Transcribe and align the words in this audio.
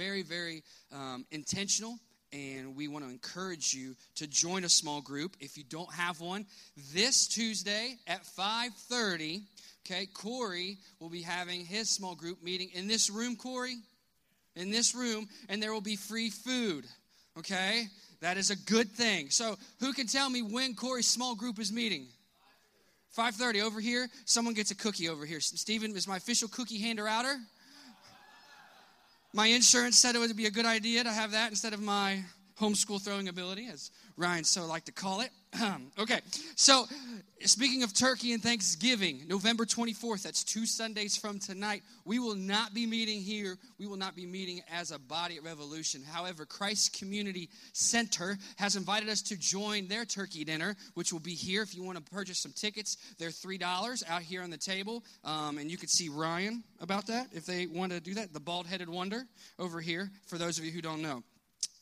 very, 0.00 0.22
very 0.22 0.62
um, 0.94 1.26
intentional 1.30 1.98
and 2.32 2.74
we 2.74 2.88
want 2.88 3.04
to 3.04 3.10
encourage 3.10 3.74
you 3.74 3.94
to 4.14 4.26
join 4.26 4.64
a 4.64 4.68
small 4.68 5.02
group 5.02 5.36
if 5.40 5.58
you 5.58 5.64
don't 5.64 5.92
have 5.92 6.20
one. 6.20 6.46
This 6.94 7.26
tuesday 7.28 7.98
at 8.06 8.22
5.30 8.24 9.42
okay 9.84 10.06
corey 10.06 10.78
will 11.00 11.10
be 11.10 11.20
having 11.20 11.66
his 11.66 11.90
small 11.90 12.14
group 12.14 12.42
meeting 12.42 12.70
in 12.72 12.88
this 12.88 13.10
room 13.10 13.36
corey? 13.36 13.76
In 14.56 14.70
this 14.70 14.94
room 14.94 15.28
and 15.50 15.62
there 15.62 15.72
will 15.72 15.82
be 15.82 15.96
free 15.96 16.30
food 16.30 16.86
okay? 17.38 17.84
That 18.22 18.38
is 18.38 18.50
a 18.50 18.56
good 18.56 18.90
thing. 18.90 19.28
So 19.28 19.56
who 19.80 19.92
can 19.92 20.06
tell 20.06 20.30
me 20.30 20.40
when 20.40 20.74
corey's 20.74 21.08
small 21.08 21.34
group 21.34 21.58
is 21.58 21.70
meeting? 21.72 22.06
5.30 23.18 23.62
over 23.62 23.80
here. 23.80 24.08
Someone 24.24 24.54
gets 24.54 24.70
a 24.70 24.76
cookie 24.76 25.10
over 25.10 25.26
here. 25.26 25.40
Stephen 25.40 25.94
is 25.94 26.08
my 26.08 26.16
official 26.16 26.48
cookie 26.48 26.78
hander 26.78 27.06
outer 27.06 27.36
my 29.32 29.46
insurance 29.46 29.96
said 29.96 30.14
it 30.14 30.18
would 30.18 30.36
be 30.36 30.46
a 30.46 30.50
good 30.50 30.66
idea 30.66 31.04
to 31.04 31.10
have 31.10 31.32
that 31.32 31.50
instead 31.50 31.72
of 31.72 31.80
my 31.80 32.24
homeschool 32.60 33.02
throwing 33.02 33.28
ability, 33.28 33.68
as 33.72 33.90
Ryan 34.16 34.44
so 34.44 34.66
like 34.66 34.84
to 34.84 34.92
call 34.92 35.22
it. 35.22 35.30
okay, 35.98 36.20
so 36.54 36.84
speaking 37.40 37.82
of 37.82 37.94
turkey 37.94 38.32
and 38.32 38.42
Thanksgiving, 38.42 39.22
November 39.26 39.64
24th, 39.64 40.22
that's 40.22 40.44
two 40.44 40.66
Sundays 40.66 41.16
from 41.16 41.38
tonight, 41.38 41.82
we 42.04 42.18
will 42.18 42.34
not 42.34 42.74
be 42.74 42.86
meeting 42.86 43.20
here. 43.20 43.56
We 43.78 43.86
will 43.86 43.96
not 43.96 44.14
be 44.14 44.26
meeting 44.26 44.60
as 44.70 44.90
a 44.90 44.98
body 44.98 45.38
at 45.38 45.44
Revolution. 45.44 46.02
However, 46.02 46.44
Christ 46.44 46.98
Community 46.98 47.48
Center 47.72 48.38
has 48.56 48.76
invited 48.76 49.08
us 49.08 49.22
to 49.22 49.36
join 49.38 49.88
their 49.88 50.04
turkey 50.04 50.44
dinner, 50.44 50.76
which 50.94 51.12
will 51.12 51.20
be 51.20 51.34
here. 51.34 51.62
If 51.62 51.74
you 51.74 51.82
want 51.82 52.04
to 52.04 52.12
purchase 52.12 52.38
some 52.38 52.52
tickets, 52.52 52.98
they're 53.18 53.30
$3 53.30 54.02
out 54.08 54.22
here 54.22 54.42
on 54.42 54.50
the 54.50 54.58
table. 54.58 55.02
Um, 55.24 55.58
and 55.58 55.70
you 55.70 55.78
could 55.78 55.90
see 55.90 56.10
Ryan 56.10 56.62
about 56.80 57.06
that 57.06 57.28
if 57.32 57.46
they 57.46 57.66
want 57.66 57.92
to 57.92 58.00
do 58.00 58.14
that. 58.14 58.32
The 58.32 58.40
bald 58.40 58.66
headed 58.66 58.88
wonder 58.88 59.24
over 59.58 59.80
here, 59.80 60.10
for 60.26 60.36
those 60.36 60.58
of 60.58 60.64
you 60.64 60.70
who 60.70 60.82
don't 60.82 61.02
know. 61.02 61.22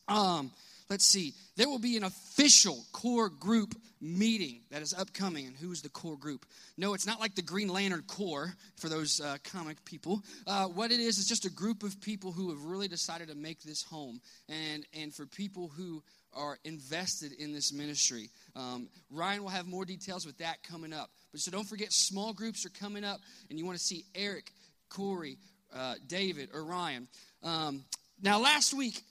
Um, 0.08 0.50
let's 0.90 1.04
see, 1.04 1.34
there 1.56 1.68
will 1.68 1.78
be 1.78 1.96
an 1.96 2.04
official 2.04 2.84
core 2.92 3.28
group 3.28 3.74
meeting 4.00 4.60
that 4.70 4.82
is 4.82 4.94
upcoming. 4.94 5.46
And 5.46 5.56
who's 5.56 5.82
the 5.82 5.88
core 5.88 6.16
group? 6.16 6.46
No, 6.76 6.94
it's 6.94 7.06
not 7.06 7.20
like 7.20 7.34
the 7.34 7.42
Green 7.42 7.68
Lantern 7.68 8.04
Corps 8.06 8.54
for 8.76 8.88
those 8.88 9.20
uh, 9.20 9.36
comic 9.44 9.84
people. 9.84 10.22
Uh, 10.46 10.66
what 10.66 10.90
it 10.90 11.00
is 11.00 11.18
is 11.18 11.26
just 11.26 11.44
a 11.44 11.50
group 11.50 11.82
of 11.82 12.00
people 12.00 12.32
who 12.32 12.50
have 12.50 12.64
really 12.64 12.88
decided 12.88 13.28
to 13.28 13.34
make 13.34 13.62
this 13.62 13.82
home, 13.82 14.20
and 14.48 14.86
and 14.98 15.14
for 15.14 15.26
people 15.26 15.68
who 15.76 16.02
are 16.34 16.58
invested 16.64 17.32
in 17.32 17.52
this 17.52 17.72
ministry. 17.72 18.28
Um, 18.54 18.88
Ryan 19.10 19.42
will 19.42 19.50
have 19.50 19.66
more 19.66 19.84
details 19.84 20.26
with 20.26 20.38
that 20.38 20.62
coming 20.62 20.92
up. 20.92 21.10
But 21.32 21.40
so 21.40 21.50
don't 21.50 21.66
forget, 21.66 21.92
small 21.92 22.32
groups 22.32 22.66
are 22.66 22.70
coming 22.70 23.02
up, 23.02 23.20
and 23.50 23.58
you 23.58 23.64
want 23.64 23.78
to 23.78 23.84
see 23.84 24.04
Eric, 24.14 24.52
Corey, 24.88 25.38
uh, 25.74 25.94
David, 26.06 26.50
or 26.52 26.64
Ryan. 26.64 27.08
Um, 27.42 27.84
now, 28.22 28.40
last 28.40 28.74
week 28.74 29.02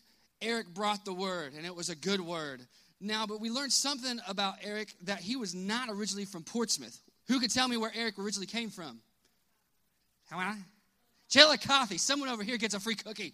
Eric 0.42 0.74
brought 0.74 1.06
the 1.06 1.14
word, 1.14 1.54
and 1.54 1.66
it 1.66 1.76
was 1.76 1.90
a 1.90 1.96
good 1.96 2.22
word. 2.22 2.62
Now, 3.00 3.26
but 3.28 3.40
we 3.40 3.50
learned 3.50 3.72
something 3.72 4.20
about 4.28 4.56
Eric 4.64 4.94
that 5.04 5.20
he 5.20 5.36
was 5.36 5.54
not 5.54 5.90
originally 5.90 6.26
from 6.26 6.44
Portsmouth. 6.44 7.00
Who 7.28 7.40
could 7.40 7.54
tell 7.54 7.68
me 7.68 7.78
where 7.78 7.92
Eric 7.96 8.18
originally 8.18 8.48
came 8.48 8.70
from? 8.70 9.00
How 10.30 10.40
am 10.40 10.48
I? 10.48 10.56
Chillicothe. 11.30 12.00
Someone 12.00 12.30
over 12.30 12.44
here 12.44 12.58
gets 12.58 12.74
a 12.74 12.80
free 12.80 12.96
cookie. 12.96 13.34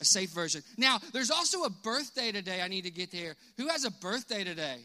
A 0.00 0.04
safe 0.04 0.30
version. 0.30 0.62
Now, 0.76 0.98
there's 1.12 1.30
also 1.30 1.64
a 1.64 1.70
birthday 1.70 2.32
today 2.32 2.62
I 2.62 2.68
need 2.68 2.84
to 2.84 2.90
get 2.90 3.12
there. 3.12 3.36
Who 3.58 3.68
has 3.68 3.84
a 3.84 3.90
birthday 3.90 4.44
today? 4.44 4.78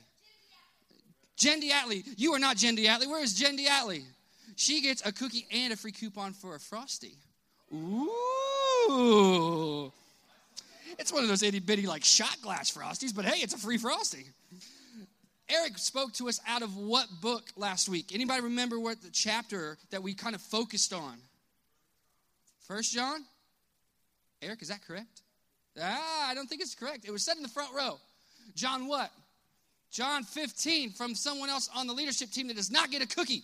Jen 1.37 1.61
Diatley. 1.61 2.03
You 2.17 2.33
are 2.33 2.39
not 2.39 2.57
Jen 2.57 2.75
Diatley. 2.77 3.07
Where 3.07 3.23
is 3.23 3.33
Jen 3.33 3.57
Diatley? 3.57 4.03
She 4.55 4.81
gets 4.81 5.05
a 5.05 5.11
cookie 5.11 5.45
and 5.51 5.73
a 5.73 5.75
free 5.75 5.91
coupon 5.91 6.33
for 6.33 6.55
a 6.55 6.59
Frosty. 6.59 7.17
Ooh. 7.73 8.11
It's 10.97 11.11
one 11.11 11.23
of 11.23 11.29
those 11.29 11.43
itty 11.43 11.59
bitty 11.59 11.87
like 11.87 12.03
shot 12.03 12.37
glass 12.41 12.71
frosties, 12.71 13.15
but 13.15 13.25
hey, 13.25 13.41
it's 13.41 13.53
a 13.53 13.57
free 13.57 13.77
frosty. 13.77 14.25
Eric 15.47 15.77
spoke 15.77 16.13
to 16.13 16.27
us 16.27 16.39
out 16.47 16.63
of 16.63 16.75
what 16.75 17.07
book 17.21 17.43
last 17.55 17.87
week? 17.87 18.11
Anybody 18.13 18.41
remember 18.41 18.79
what 18.79 19.01
the 19.01 19.11
chapter 19.11 19.77
that 19.91 20.01
we 20.01 20.13
kind 20.13 20.33
of 20.33 20.41
focused 20.41 20.91
on? 20.93 21.17
First 22.67 22.93
John? 22.93 23.23
Eric, 24.41 24.61
is 24.61 24.69
that 24.69 24.85
correct? 24.85 25.21
Ah, 25.79 26.29
I 26.29 26.33
don't 26.33 26.47
think 26.47 26.61
it's 26.61 26.73
correct. 26.73 27.05
It 27.05 27.11
was 27.11 27.23
said 27.23 27.37
in 27.37 27.43
the 27.43 27.49
front 27.49 27.75
row. 27.75 27.99
John 28.55 28.87
what? 28.87 29.11
John 29.91 30.23
15 30.23 30.91
from 30.91 31.13
someone 31.13 31.49
else 31.49 31.69
on 31.75 31.87
the 31.87 31.93
leadership 31.93 32.31
team 32.31 32.47
that 32.47 32.55
does 32.55 32.71
not 32.71 32.89
get 32.89 33.03
a 33.03 33.07
cookie. 33.07 33.43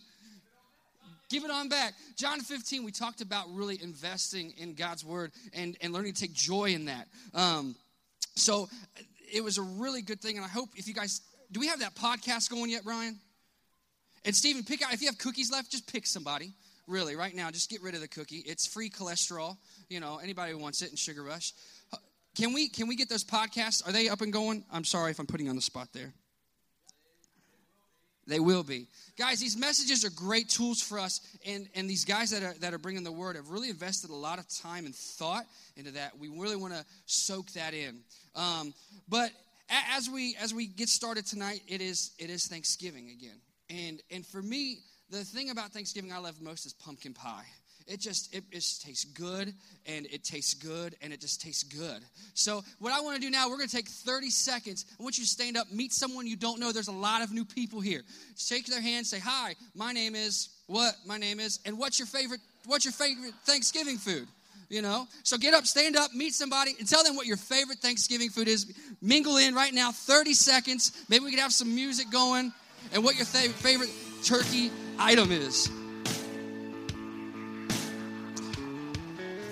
Give 1.32 1.46
it 1.46 1.52
on 1.52 1.70
back. 1.70 1.94
John 2.18 2.42
15, 2.42 2.84
we 2.84 2.92
talked 2.92 3.22
about 3.22 3.46
really 3.54 3.82
investing 3.82 4.54
in 4.58 4.74
God's 4.74 5.06
word 5.06 5.32
and, 5.54 5.78
and 5.80 5.94
learning 5.94 6.12
to 6.12 6.22
take 6.22 6.34
joy 6.34 6.72
in 6.72 6.86
that. 6.86 7.08
Um, 7.34 7.74
so 8.36 8.68
it 9.34 9.42
was 9.42 9.58
a 9.58 9.62
really 9.62 10.02
good 10.02 10.20
thing. 10.20 10.36
And 10.36 10.44
I 10.44 10.50
hope 10.50 10.72
if 10.76 10.90
you 10.90 10.94
guys, 10.94 11.22
do 11.50 11.62
we 11.62 11.68
have 11.68 11.80
that 11.80 11.96
podcast 11.96 12.50
going 12.50 12.70
yet, 12.70 12.84
Brian? 12.84 13.18
And 14.26 14.36
Stephen, 14.36 14.64
pick 14.64 14.84
out, 14.84 14.94
if 14.94 15.02
you 15.02 15.08
have 15.08 15.18
cookies 15.18 15.50
left, 15.50 15.72
just 15.72 15.90
pick 15.90 16.06
somebody. 16.06 16.52
Really, 16.86 17.16
right 17.16 17.34
now, 17.34 17.50
just 17.50 17.70
get 17.70 17.82
rid 17.82 17.96
of 17.96 18.02
the 18.02 18.10
cookie. 18.10 18.44
It's 18.46 18.68
free 18.68 18.90
cholesterol. 18.90 19.56
You 19.88 20.02
know, 20.02 20.20
anybody 20.22 20.52
who 20.52 20.58
wants 20.58 20.82
it 20.82 20.90
in 20.90 20.98
Sugar 20.98 21.24
Rush. 21.24 21.54
Can 22.36 22.54
we 22.54 22.68
can 22.68 22.88
we 22.88 22.98
get 22.98 23.08
those 23.08 23.24
podcasts? 23.24 23.88
Are 23.88 23.94
they 23.94 24.10
up 24.10 24.20
and 24.20 24.34
going? 24.34 24.66
I'm 24.72 24.84
sorry 24.84 25.12
if 25.12 25.20
I'm 25.20 25.28
putting 25.28 25.48
on 25.48 25.56
the 25.56 25.62
spot 25.62 25.90
there. 25.94 26.14
They 28.28 28.40
will 28.40 28.64
be. 28.64 28.88
Guys, 29.18 29.40
these 29.40 29.58
messages 29.58 30.06
are 30.06 30.12
great 30.12 30.48
tools 30.48 30.82
for 30.82 31.00
us. 31.00 31.22
And, 31.46 31.68
and 31.76 31.90
these 31.90 32.06
guys 32.06 32.30
that 32.32 32.44
are, 32.44 32.54
that 32.60 32.74
are 32.74 32.78
bringing 32.78 33.04
the 33.04 33.12
word 33.12 33.36
have 33.36 33.50
really 33.50 33.70
invested 33.70 34.12
a 34.12 34.16
lot 34.16 34.40
of 34.40 34.48
time 34.48 34.86
and 34.86 34.96
thought 34.96 35.46
into 35.76 35.92
that. 35.92 36.18
We 36.20 36.30
really 36.30 36.56
want 36.56 36.74
to 36.74 36.86
soak 37.06 37.52
that 37.54 37.74
in. 37.74 38.00
Um, 38.36 38.74
but 39.10 39.32
as 39.96 40.10
we 40.10 40.36
as 40.42 40.54
we 40.54 40.68
get 40.68 40.90
started 40.90 41.26
tonight, 41.26 41.62
it 41.68 41.82
is 41.82 42.12
it 42.20 42.30
is 42.30 42.46
Thanksgiving 42.48 43.10
again. 43.10 43.40
And 43.70 44.02
and 44.12 44.26
for 44.26 44.42
me, 44.42 44.80
the 45.10 45.24
thing 45.24 45.50
about 45.50 45.72
Thanksgiving 45.72 46.12
I 46.12 46.18
love 46.20 46.42
most 46.42 46.66
is 46.66 46.74
pumpkin 46.74 47.14
pie. 47.14 47.46
It 47.92 48.00
just 48.00 48.34
it, 48.34 48.46
it 48.52 48.56
just 48.56 48.84
tastes 48.84 49.04
good 49.04 49.54
and 49.86 50.06
it 50.06 50.24
tastes 50.24 50.54
good 50.54 50.96
and 51.02 51.12
it 51.12 51.20
just 51.20 51.42
tastes 51.42 51.64
good. 51.64 52.02
So 52.34 52.64
what 52.80 52.94
I 52.94 53.02
want 53.02 53.16
to 53.18 53.22
do 53.22 53.30
now, 53.30 53.50
we're 53.50 53.58
going 53.58 53.68
to 53.68 53.76
take 53.76 53.90
30 53.90 54.30
seconds. 54.30 54.86
I 54.98 55.04
want 55.04 55.18
you 55.18 55.26
to 55.26 55.30
stand 55.30 55.58
up, 55.58 55.70
meet 55.72 55.92
someone 55.92 56.26
you 56.26 56.38
don't 56.38 56.60
know. 56.60 56.72
There's 56.72 56.88
a 56.88 56.94
lot 56.94 57.22
of 57.22 57.34
new 57.34 57.44
people 57.44 57.82
here. 57.82 58.04
Shake 58.38 58.66
their 58.68 58.82
hand, 58.82 59.06
say 59.06 59.20
hi. 59.20 59.56
My 59.76 59.92
name 59.92 60.16
is 60.16 60.50
what? 60.68 60.94
My 61.06 61.18
name 61.18 61.42
is 61.42 61.60
and 61.66 61.78
what's 61.78 62.00
your 62.00 62.06
favorite 62.06 62.40
what's 62.66 62.86
your 62.86 62.94
favorite 62.94 63.34
Thanksgiving 63.44 63.98
food? 63.98 64.26
You 64.70 64.82
know? 64.82 65.06
So 65.24 65.38
get 65.38 65.54
up, 65.54 65.66
stand 65.66 65.98
up, 65.98 66.14
meet 66.14 66.34
somebody, 66.34 66.72
and 66.80 66.88
tell 66.88 67.04
them 67.04 67.18
what 67.18 67.26
your 67.26 67.36
favorite 67.36 67.80
Thanksgiving 67.80 68.30
food 68.30 68.48
is. 68.48 68.74
Mingle 69.02 69.36
in 69.36 69.54
right 69.54 69.74
now, 69.74 69.92
30 69.92 70.34
seconds. 70.34 71.04
Maybe 71.10 71.26
we 71.26 71.32
could 71.32 71.42
have 71.42 71.52
some 71.52 71.76
music 71.76 72.10
going 72.10 72.54
and 72.94 73.04
what 73.04 73.18
your 73.18 73.26
favorite 73.26 73.90
turkey 74.24 74.72
item 74.98 75.34
is. 75.34 75.70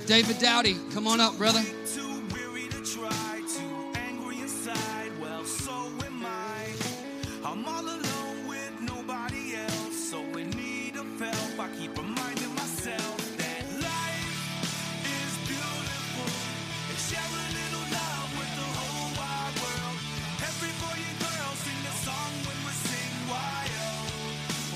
David 0.10 0.40
Dowdy, 0.40 0.76
come 0.92 1.06
on 1.06 1.22
up, 1.22 1.38
brother. 1.38 1.62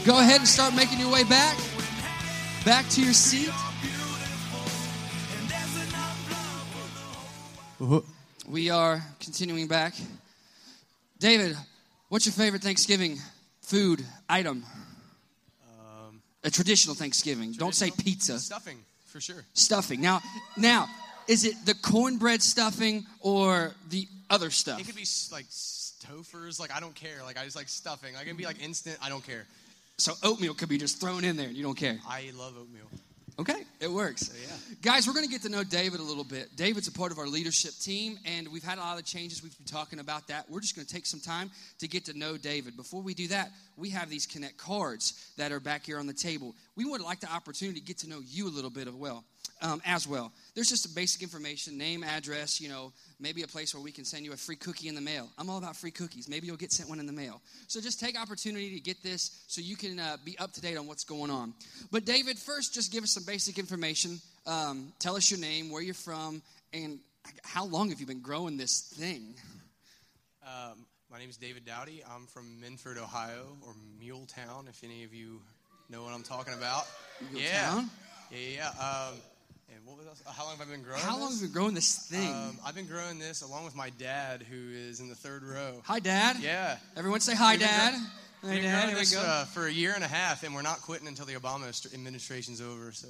Go 0.05 0.19
ahead 0.19 0.41
and 0.41 0.47
start 0.47 0.75
making 0.75 0.99
your 0.99 1.11
way 1.11 1.23
back. 1.23 1.57
Back 2.63 2.87
to 2.89 3.01
your 3.01 3.13
seat. 3.13 3.49
We 8.47 8.69
are 8.69 9.03
continuing 9.19 9.67
back. 9.67 9.93
David, 11.19 11.57
what's 12.07 12.25
your 12.25 12.33
favorite 12.33 12.61
Thanksgiving 12.61 13.17
food 13.61 14.05
item? 14.29 14.63
Um, 15.69 16.21
a 16.45 16.49
traditional 16.49 16.95
Thanksgiving. 16.95 17.53
Traditional? 17.53 17.67
Don't 17.67 17.75
say 17.75 17.91
pizza. 17.91 18.39
Stuffing, 18.39 18.77
for 19.07 19.19
sure. 19.19 19.43
Stuffing. 19.53 19.99
Now, 19.99 20.21
now, 20.55 20.87
is 21.27 21.43
it 21.43 21.55
the 21.65 21.73
cornbread 21.73 22.41
stuffing 22.41 23.05
or 23.19 23.73
the 23.89 24.07
other 24.29 24.49
stuff? 24.49 24.79
It 24.79 24.85
could 24.85 24.95
be 24.95 25.05
like 25.31 25.45
Stouffer's. 25.49 26.61
Like 26.61 26.73
I 26.73 26.79
don't 26.79 26.95
care. 26.95 27.21
Like 27.23 27.37
I 27.37 27.43
just 27.43 27.55
like 27.57 27.67
stuffing. 27.67 28.13
Like 28.13 28.23
it 28.23 28.27
can 28.29 28.37
be 28.37 28.45
like 28.45 28.63
instant. 28.63 28.97
I 29.01 29.09
don't 29.09 29.25
care. 29.25 29.45
So 29.97 30.13
oatmeal 30.23 30.53
could 30.53 30.69
be 30.69 30.77
just 30.77 31.01
thrown 31.01 31.23
in 31.25 31.35
there 31.35 31.47
and 31.47 31.55
you 31.57 31.63
don't 31.63 31.77
care. 31.77 31.99
I 32.07 32.31
love 32.37 32.55
oatmeal. 32.57 32.87
Okay, 33.39 33.63
it 33.79 33.91
works. 33.91 34.27
So, 34.27 34.33
yeah. 34.39 34.75
Guys, 34.83 35.07
we're 35.07 35.13
going 35.13 35.25
to 35.25 35.31
get 35.31 35.41
to 35.41 35.49
know 35.49 35.63
David 35.63 35.99
a 35.99 36.03
little 36.03 36.23
bit. 36.23 36.55
David's 36.55 36.87
a 36.87 36.91
part 36.91 37.11
of 37.11 37.17
our 37.17 37.25
leadership 37.25 37.71
team, 37.81 38.19
and 38.25 38.47
we've 38.47 38.63
had 38.63 38.77
a 38.77 38.81
lot 38.81 38.99
of 38.99 39.05
changes. 39.05 39.41
We've 39.41 39.57
been 39.57 39.65
talking 39.65 39.99
about 39.99 40.27
that. 40.27 40.47
We're 40.49 40.59
just 40.59 40.75
going 40.75 40.85
to 40.85 40.93
take 40.93 41.07
some 41.07 41.19
time 41.19 41.49
to 41.79 41.87
get 41.87 42.05
to 42.05 42.17
know 42.17 42.37
David. 42.37 42.77
Before 42.77 43.01
we 43.01 43.15
do 43.15 43.27
that, 43.29 43.49
we 43.75 43.89
have 43.89 44.09
these 44.09 44.27
Connect 44.27 44.57
cards 44.57 45.31
that 45.37 45.51
are 45.51 45.59
back 45.59 45.83
here 45.83 45.97
on 45.97 46.05
the 46.05 46.13
table. 46.13 46.53
We 46.75 46.85
would 46.85 47.01
like 47.01 47.21
the 47.21 47.31
opportunity 47.31 47.79
to 47.79 47.85
get 47.85 47.97
to 47.99 48.09
know 48.09 48.21
you 48.23 48.47
a 48.47 48.53
little 48.53 48.69
bit 48.69 48.87
as 48.87 48.93
well. 48.93 49.23
Um, 49.61 49.81
as 49.85 50.07
well. 50.07 50.31
There's 50.55 50.69
just 50.69 50.85
a 50.85 50.89
basic 50.89 51.23
information, 51.23 51.77
name, 51.77 52.03
address, 52.03 52.59
you 52.59 52.69
know, 52.69 52.91
maybe 53.19 53.43
a 53.43 53.47
place 53.47 53.73
where 53.73 53.81
we 53.81 53.91
can 53.91 54.05
send 54.05 54.25
you 54.25 54.33
a 54.33 54.37
free 54.37 54.55
cookie 54.55 54.87
in 54.87 54.95
the 54.95 55.01
mail. 55.01 55.29
I'm 55.37 55.49
all 55.49 55.57
about 55.57 55.75
free 55.75 55.91
cookies. 55.91 56.27
Maybe 56.27 56.47
you'll 56.47 56.57
get 56.57 56.71
sent 56.71 56.89
one 56.89 56.99
in 56.99 57.05
the 57.05 57.13
mail. 57.13 57.41
So 57.67 57.79
just 57.81 57.99
take 57.99 58.19
opportunity 58.19 58.73
to 58.75 58.79
get 58.79 59.01
this 59.01 59.43
so 59.47 59.61
you 59.61 59.75
can 59.75 59.99
uh, 59.99 60.17
be 60.23 60.37
up 60.37 60.51
to 60.53 60.61
date 60.61 60.77
on 60.77 60.85
what's 60.85 61.03
going 61.03 61.31
on. 61.31 61.53
But 61.91 62.05
David, 62.05 62.37
first, 62.37 62.73
just 62.73 62.91
give 62.91 63.03
us 63.03 63.11
some 63.11 63.23
basic 63.23 63.57
information. 63.57 64.19
Um, 64.45 64.93
tell 64.99 65.15
us 65.15 65.31
your 65.31 65.39
name, 65.39 65.71
where 65.71 65.81
you're 65.81 65.93
from, 65.93 66.41
and 66.73 66.99
how 67.43 67.65
long 67.65 67.89
have 67.89 67.99
you 67.99 68.05
been 68.05 68.21
growing 68.21 68.57
this 68.57 68.81
thing? 68.81 69.35
Um, 70.45 70.85
my 71.09 71.19
name 71.19 71.29
is 71.29 71.37
David 71.37 71.63
Dowdy. 71.65 72.03
I'm 72.13 72.25
from 72.25 72.59
Minford, 72.59 72.97
Ohio, 72.97 73.55
or 73.65 73.73
Muletown, 74.01 74.67
if 74.67 74.83
any 74.83 75.03
of 75.03 75.13
you 75.13 75.39
know 75.89 76.03
what 76.03 76.13
I'm 76.13 76.23
talking 76.23 76.53
about. 76.53 76.85
Muletown? 77.31 77.39
Yeah. 77.39 77.83
Yeah, 78.31 78.37
yeah, 78.37 78.71
yeah. 78.75 79.09
Um, 79.09 79.13
and 79.69 79.85
what 79.85 79.97
was 79.97 80.07
else? 80.07 80.21
Uh, 80.25 80.31
How 80.31 80.43
long 80.45 80.57
have 80.57 80.67
I 80.67 80.71
been 80.71 80.83
growing 80.83 80.99
How 81.01 81.17
long 81.17 81.29
this? 81.31 81.39
have 81.39 81.41
you 81.41 81.47
been 81.47 81.53
growing 81.53 81.73
this 81.75 81.95
thing? 82.07 82.31
Um, 82.33 82.57
I've 82.65 82.75
been 82.75 82.87
growing 82.87 83.19
this 83.19 83.41
along 83.41 83.65
with 83.65 83.75
my 83.75 83.89
dad, 83.91 84.43
who 84.43 84.71
is 84.71 84.99
in 84.99 85.09
the 85.09 85.15
third 85.15 85.43
row. 85.43 85.81
hi, 85.83 85.99
Dad. 85.99 86.37
Yeah. 86.41 86.77
Everyone 86.95 87.19
say 87.19 87.35
hi, 87.35 87.53
We've 87.53 87.61
Dad. 87.61 87.91
Dad. 87.93 88.01
growing 88.41 88.61
Here 88.61 88.87
we 88.87 88.93
this 88.95 89.13
go. 89.15 89.21
uh, 89.21 89.45
for 89.45 89.67
a 89.67 89.71
year 89.71 89.93
and 89.95 90.03
a 90.03 90.07
half, 90.07 90.43
and 90.43 90.53
we're 90.53 90.61
not 90.61 90.81
quitting 90.81 91.07
until 91.07 91.25
the 91.25 91.33
Obama 91.33 91.93
administration's 91.93 92.61
over. 92.61 92.91
So 92.91 93.07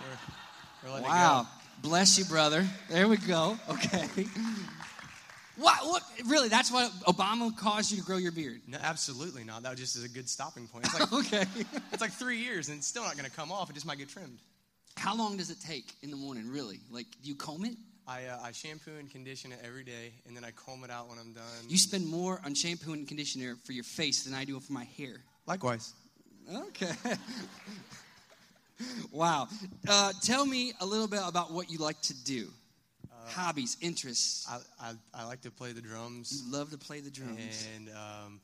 we're, 0.00 0.88
we're 0.88 0.94
letting 0.94 1.08
Wow. 1.08 1.46
Bless 1.82 2.18
you, 2.18 2.24
brother. 2.24 2.64
There 2.88 3.08
we 3.08 3.16
go. 3.16 3.58
Okay. 3.68 4.06
What, 5.56 5.86
what? 5.86 6.02
Really? 6.26 6.48
That's 6.48 6.70
what 6.72 6.90
Obama 7.02 7.56
caused 7.56 7.92
you 7.92 7.98
to 7.98 8.04
grow 8.04 8.16
your 8.16 8.32
beard? 8.32 8.60
No, 8.66 8.78
absolutely 8.82 9.44
not. 9.44 9.62
That 9.62 9.76
just 9.76 9.94
is 9.96 10.02
a 10.04 10.08
good 10.08 10.28
stopping 10.28 10.66
point. 10.66 10.86
It's 10.86 10.98
like 10.98 11.12
okay. 11.26 11.44
it's 11.92 12.00
like 12.00 12.10
three 12.12 12.38
years, 12.38 12.68
and 12.68 12.78
it's 12.78 12.86
still 12.86 13.04
not 13.04 13.16
going 13.16 13.28
to 13.28 13.30
come 13.30 13.52
off. 13.52 13.70
It 13.70 13.74
just 13.74 13.86
might 13.86 13.98
get 13.98 14.08
trimmed. 14.08 14.38
How 14.96 15.16
long 15.16 15.36
does 15.36 15.50
it 15.50 15.58
take 15.60 15.92
in 16.02 16.10
the 16.10 16.16
morning, 16.16 16.48
really? 16.50 16.80
Like, 16.90 17.06
do 17.22 17.28
you 17.28 17.34
comb 17.34 17.64
it? 17.64 17.76
I, 18.06 18.26
uh, 18.26 18.38
I 18.42 18.52
shampoo 18.52 18.92
and 18.98 19.10
condition 19.10 19.52
it 19.52 19.58
every 19.64 19.82
day, 19.84 20.12
and 20.26 20.36
then 20.36 20.44
I 20.44 20.50
comb 20.50 20.84
it 20.84 20.90
out 20.90 21.08
when 21.08 21.18
I'm 21.18 21.32
done. 21.32 21.44
You 21.68 21.78
spend 21.78 22.06
more 22.06 22.40
on 22.44 22.54
shampoo 22.54 22.92
and 22.92 23.06
conditioner 23.08 23.56
for 23.64 23.72
your 23.72 23.84
face 23.84 24.24
than 24.24 24.34
I 24.34 24.44
do 24.44 24.58
for 24.60 24.72
my 24.72 24.84
hair. 24.84 25.22
Likewise. 25.46 25.94
Okay. 26.54 26.92
wow. 29.12 29.48
Uh, 29.88 30.12
tell 30.22 30.44
me 30.44 30.72
a 30.80 30.86
little 30.86 31.08
bit 31.08 31.20
about 31.26 31.52
what 31.52 31.70
you 31.70 31.78
like 31.78 32.00
to 32.02 32.14
do. 32.24 32.48
Hobbies, 33.26 33.78
interests. 33.80 34.46
I, 34.50 34.58
I, 34.88 34.92
I 35.14 35.24
like 35.26 35.40
to 35.42 35.50
play 35.50 35.72
the 35.72 35.80
drums, 35.80 36.42
You 36.44 36.52
love 36.52 36.70
to 36.72 36.78
play 36.78 37.00
the 37.00 37.10
drums. 37.10 37.66
and 37.74 37.88
um, 37.88 38.40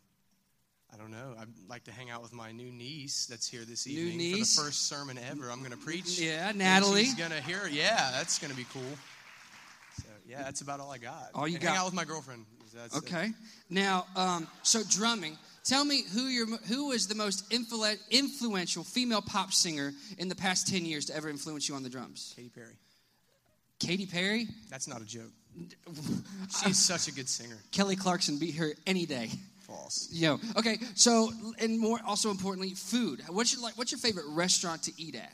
I 0.93 0.97
don't 0.97 1.11
know. 1.11 1.35
I'd 1.41 1.49
like 1.69 1.85
to 1.85 1.93
hang 1.93 2.11
out 2.11 2.23
with 2.23 2.33
my 2.33 2.53
new 2.53 2.71
niece 2.71 3.27
that's 3.27 3.47
here 3.49 3.65
this 3.65 3.87
New 3.87 3.93
evening 3.93 4.19
niece? 4.19 4.55
for 4.57 4.63
the 4.63 4.67
first 4.69 4.89
sermon 4.89 5.19
ever. 5.31 5.51
I'm 5.51 5.61
going 5.61 5.71
to 5.71 5.77
preach. 5.77 6.19
Yeah, 6.19 6.53
Natalie. 6.55 7.05
She's 7.05 7.15
going 7.15 7.31
to 7.31 7.41
hear 7.41 7.67
it. 7.67 7.73
Yeah, 7.73 8.11
that's 8.13 8.39
going 8.39 8.51
to 8.51 8.57
be 8.57 8.67
cool. 8.73 8.83
So, 9.99 10.05
yeah, 10.27 10.43
that's 10.43 10.61
about 10.63 10.81
all 10.81 10.91
I 10.91 10.99
got. 10.99 11.31
All 11.35 11.47
you 11.47 11.55
And 11.55 11.63
got- 11.63 11.71
Hang 11.71 11.79
out 11.79 11.85
with 11.87 11.95
my 11.95 12.05
girlfriend. 12.05 12.45
That's 12.75 12.95
it. 12.97 12.99
Okay. 12.99 13.31
Now, 13.69 14.07
um, 14.15 14.47
so 14.63 14.83
drumming. 14.89 15.37
Tell 15.65 15.85
me 15.85 16.05
who 16.15 16.23
your 16.23 16.47
who 16.47 16.93
is 16.93 17.07
the 17.09 17.15
most 17.17 17.51
influ- 17.51 17.99
influential 18.11 18.85
female 18.85 19.21
pop 19.23 19.53
singer 19.53 19.93
in 20.19 20.29
the 20.29 20.37
past 20.37 20.69
ten 20.69 20.85
years 20.85 21.07
to 21.07 21.17
ever 21.17 21.29
influence 21.29 21.69
you 21.69 21.75
on 21.75 21.83
the 21.83 21.89
drums? 21.91 22.33
Katy 22.37 22.49
Perry. 22.51 22.77
Katy 23.81 24.07
Perry, 24.07 24.47
That's 24.71 24.87
not 24.87 25.01
a 25.01 25.05
joke. 25.05 25.33
She's 26.65 26.79
such 26.79 27.09
a 27.09 27.13
good 27.13 27.29
singer. 27.29 27.59
Kelly 27.73 27.97
Clarkson 27.97 28.39
beat 28.39 28.55
her 28.57 28.73
any 28.87 29.05
day. 29.07 29.31
False. 29.71 30.09
Yo. 30.11 30.41
Okay. 30.57 30.79
So, 30.95 31.31
and 31.61 31.79
more 31.79 32.01
also 32.05 32.31
importantly, 32.31 32.75
food. 32.75 33.23
What's 33.29 33.53
your 33.53 33.63
like? 33.63 33.79
What's 33.79 33.93
your 33.93 34.01
favorite 34.01 34.27
restaurant 34.31 34.83
to 34.85 34.93
eat 35.01 35.15
at? 35.15 35.33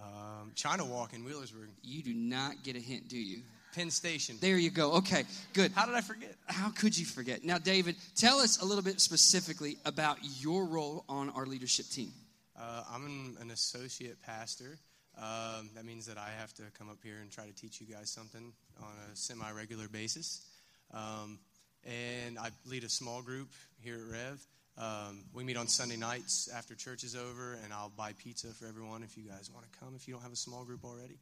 Um, 0.00 0.52
China 0.54 0.84
Walk 0.84 1.12
in 1.12 1.24
Wheelersburg. 1.24 1.68
You 1.82 2.02
do 2.02 2.14
not 2.14 2.62
get 2.62 2.76
a 2.76 2.80
hint, 2.80 3.08
do 3.08 3.18
you? 3.18 3.42
Penn 3.74 3.90
Station. 3.90 4.36
There 4.40 4.56
you 4.56 4.70
go. 4.70 4.92
Okay. 4.92 5.24
Good. 5.52 5.72
How 5.72 5.86
did 5.86 5.96
I 5.96 6.00
forget? 6.02 6.36
How 6.46 6.70
could 6.70 6.96
you 6.96 7.04
forget? 7.04 7.44
Now, 7.44 7.58
David, 7.58 7.96
tell 8.14 8.38
us 8.38 8.62
a 8.62 8.64
little 8.64 8.84
bit 8.84 9.00
specifically 9.00 9.76
about 9.84 10.18
your 10.40 10.66
role 10.66 11.04
on 11.08 11.30
our 11.30 11.44
leadership 11.44 11.86
team. 11.86 12.12
Uh, 12.56 12.84
I'm 12.92 13.04
an, 13.06 13.36
an 13.40 13.50
associate 13.50 14.22
pastor. 14.22 14.78
Um, 15.18 15.70
that 15.74 15.84
means 15.84 16.06
that 16.06 16.18
I 16.18 16.28
have 16.38 16.54
to 16.54 16.62
come 16.78 16.88
up 16.88 16.98
here 17.02 17.18
and 17.20 17.30
try 17.30 17.46
to 17.46 17.52
teach 17.52 17.80
you 17.80 17.86
guys 17.92 18.10
something 18.10 18.52
on 18.80 18.92
a 19.12 19.16
semi 19.16 19.50
regular 19.50 19.88
basis. 19.88 20.46
Um, 20.92 21.40
and 21.84 22.38
I 22.38 22.50
lead 22.66 22.84
a 22.84 22.88
small 22.88 23.22
group 23.22 23.48
here 23.80 23.96
at 23.96 24.12
Rev. 24.12 24.46
Um, 24.76 25.24
we 25.32 25.44
meet 25.44 25.56
on 25.56 25.68
Sunday 25.68 25.96
nights 25.96 26.48
after 26.54 26.74
church 26.74 27.04
is 27.04 27.14
over, 27.14 27.58
and 27.62 27.72
I'll 27.72 27.92
buy 27.96 28.12
pizza 28.18 28.48
for 28.48 28.66
everyone 28.66 29.02
if 29.02 29.16
you 29.16 29.24
guys 29.24 29.50
want 29.52 29.70
to 29.70 29.78
come, 29.78 29.94
if 29.94 30.08
you 30.08 30.14
don't 30.14 30.22
have 30.22 30.32
a 30.32 30.36
small 30.36 30.64
group 30.64 30.84
already. 30.84 31.18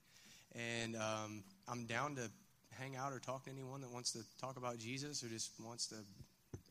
And 0.80 0.96
um, 0.96 1.42
I'm 1.68 1.84
down 1.86 2.16
to 2.16 2.30
hang 2.78 2.96
out 2.96 3.12
or 3.12 3.18
talk 3.18 3.44
to 3.44 3.50
anyone 3.50 3.80
that 3.82 3.90
wants 3.90 4.12
to 4.12 4.20
talk 4.40 4.56
about 4.56 4.78
Jesus 4.78 5.22
or 5.22 5.28
just 5.28 5.52
wants 5.62 5.86
to 5.88 5.96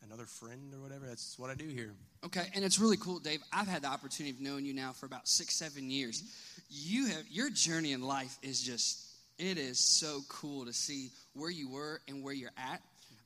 another 0.04 0.26
friend 0.26 0.74
or 0.74 0.82
whatever. 0.82 1.06
That's 1.06 1.38
what 1.38 1.50
I 1.50 1.56
do 1.56 1.68
here. 1.68 1.94
Okay, 2.26 2.48
and 2.56 2.66
it's 2.66 2.80
really 2.80 2.98
cool, 2.98 3.20
Dave. 3.20 3.42
I've 3.54 3.68
had 3.68 3.84
the 3.84 3.88
opportunity 3.88 4.36
of 4.36 4.42
knowing 4.42 4.66
you 4.66 4.74
now 4.74 4.92
for 4.92 5.06
about 5.06 5.28
six, 5.28 5.56
seven 5.56 5.90
years. 5.90 6.24
You 6.70 7.08
have 7.08 7.24
your 7.30 7.50
journey 7.50 7.94
in 7.94 8.02
life 8.02 8.38
is 8.42 8.62
just 8.62 9.08
it 9.38 9.58
is 9.58 9.80
so 9.80 10.22
cool 10.30 10.66
to 10.66 10.74
see 10.74 11.10
where 11.34 11.50
you 11.50 11.70
were 11.70 12.02
and 12.08 12.24
where 12.24 12.34
you're 12.34 12.52
at. 12.58 12.82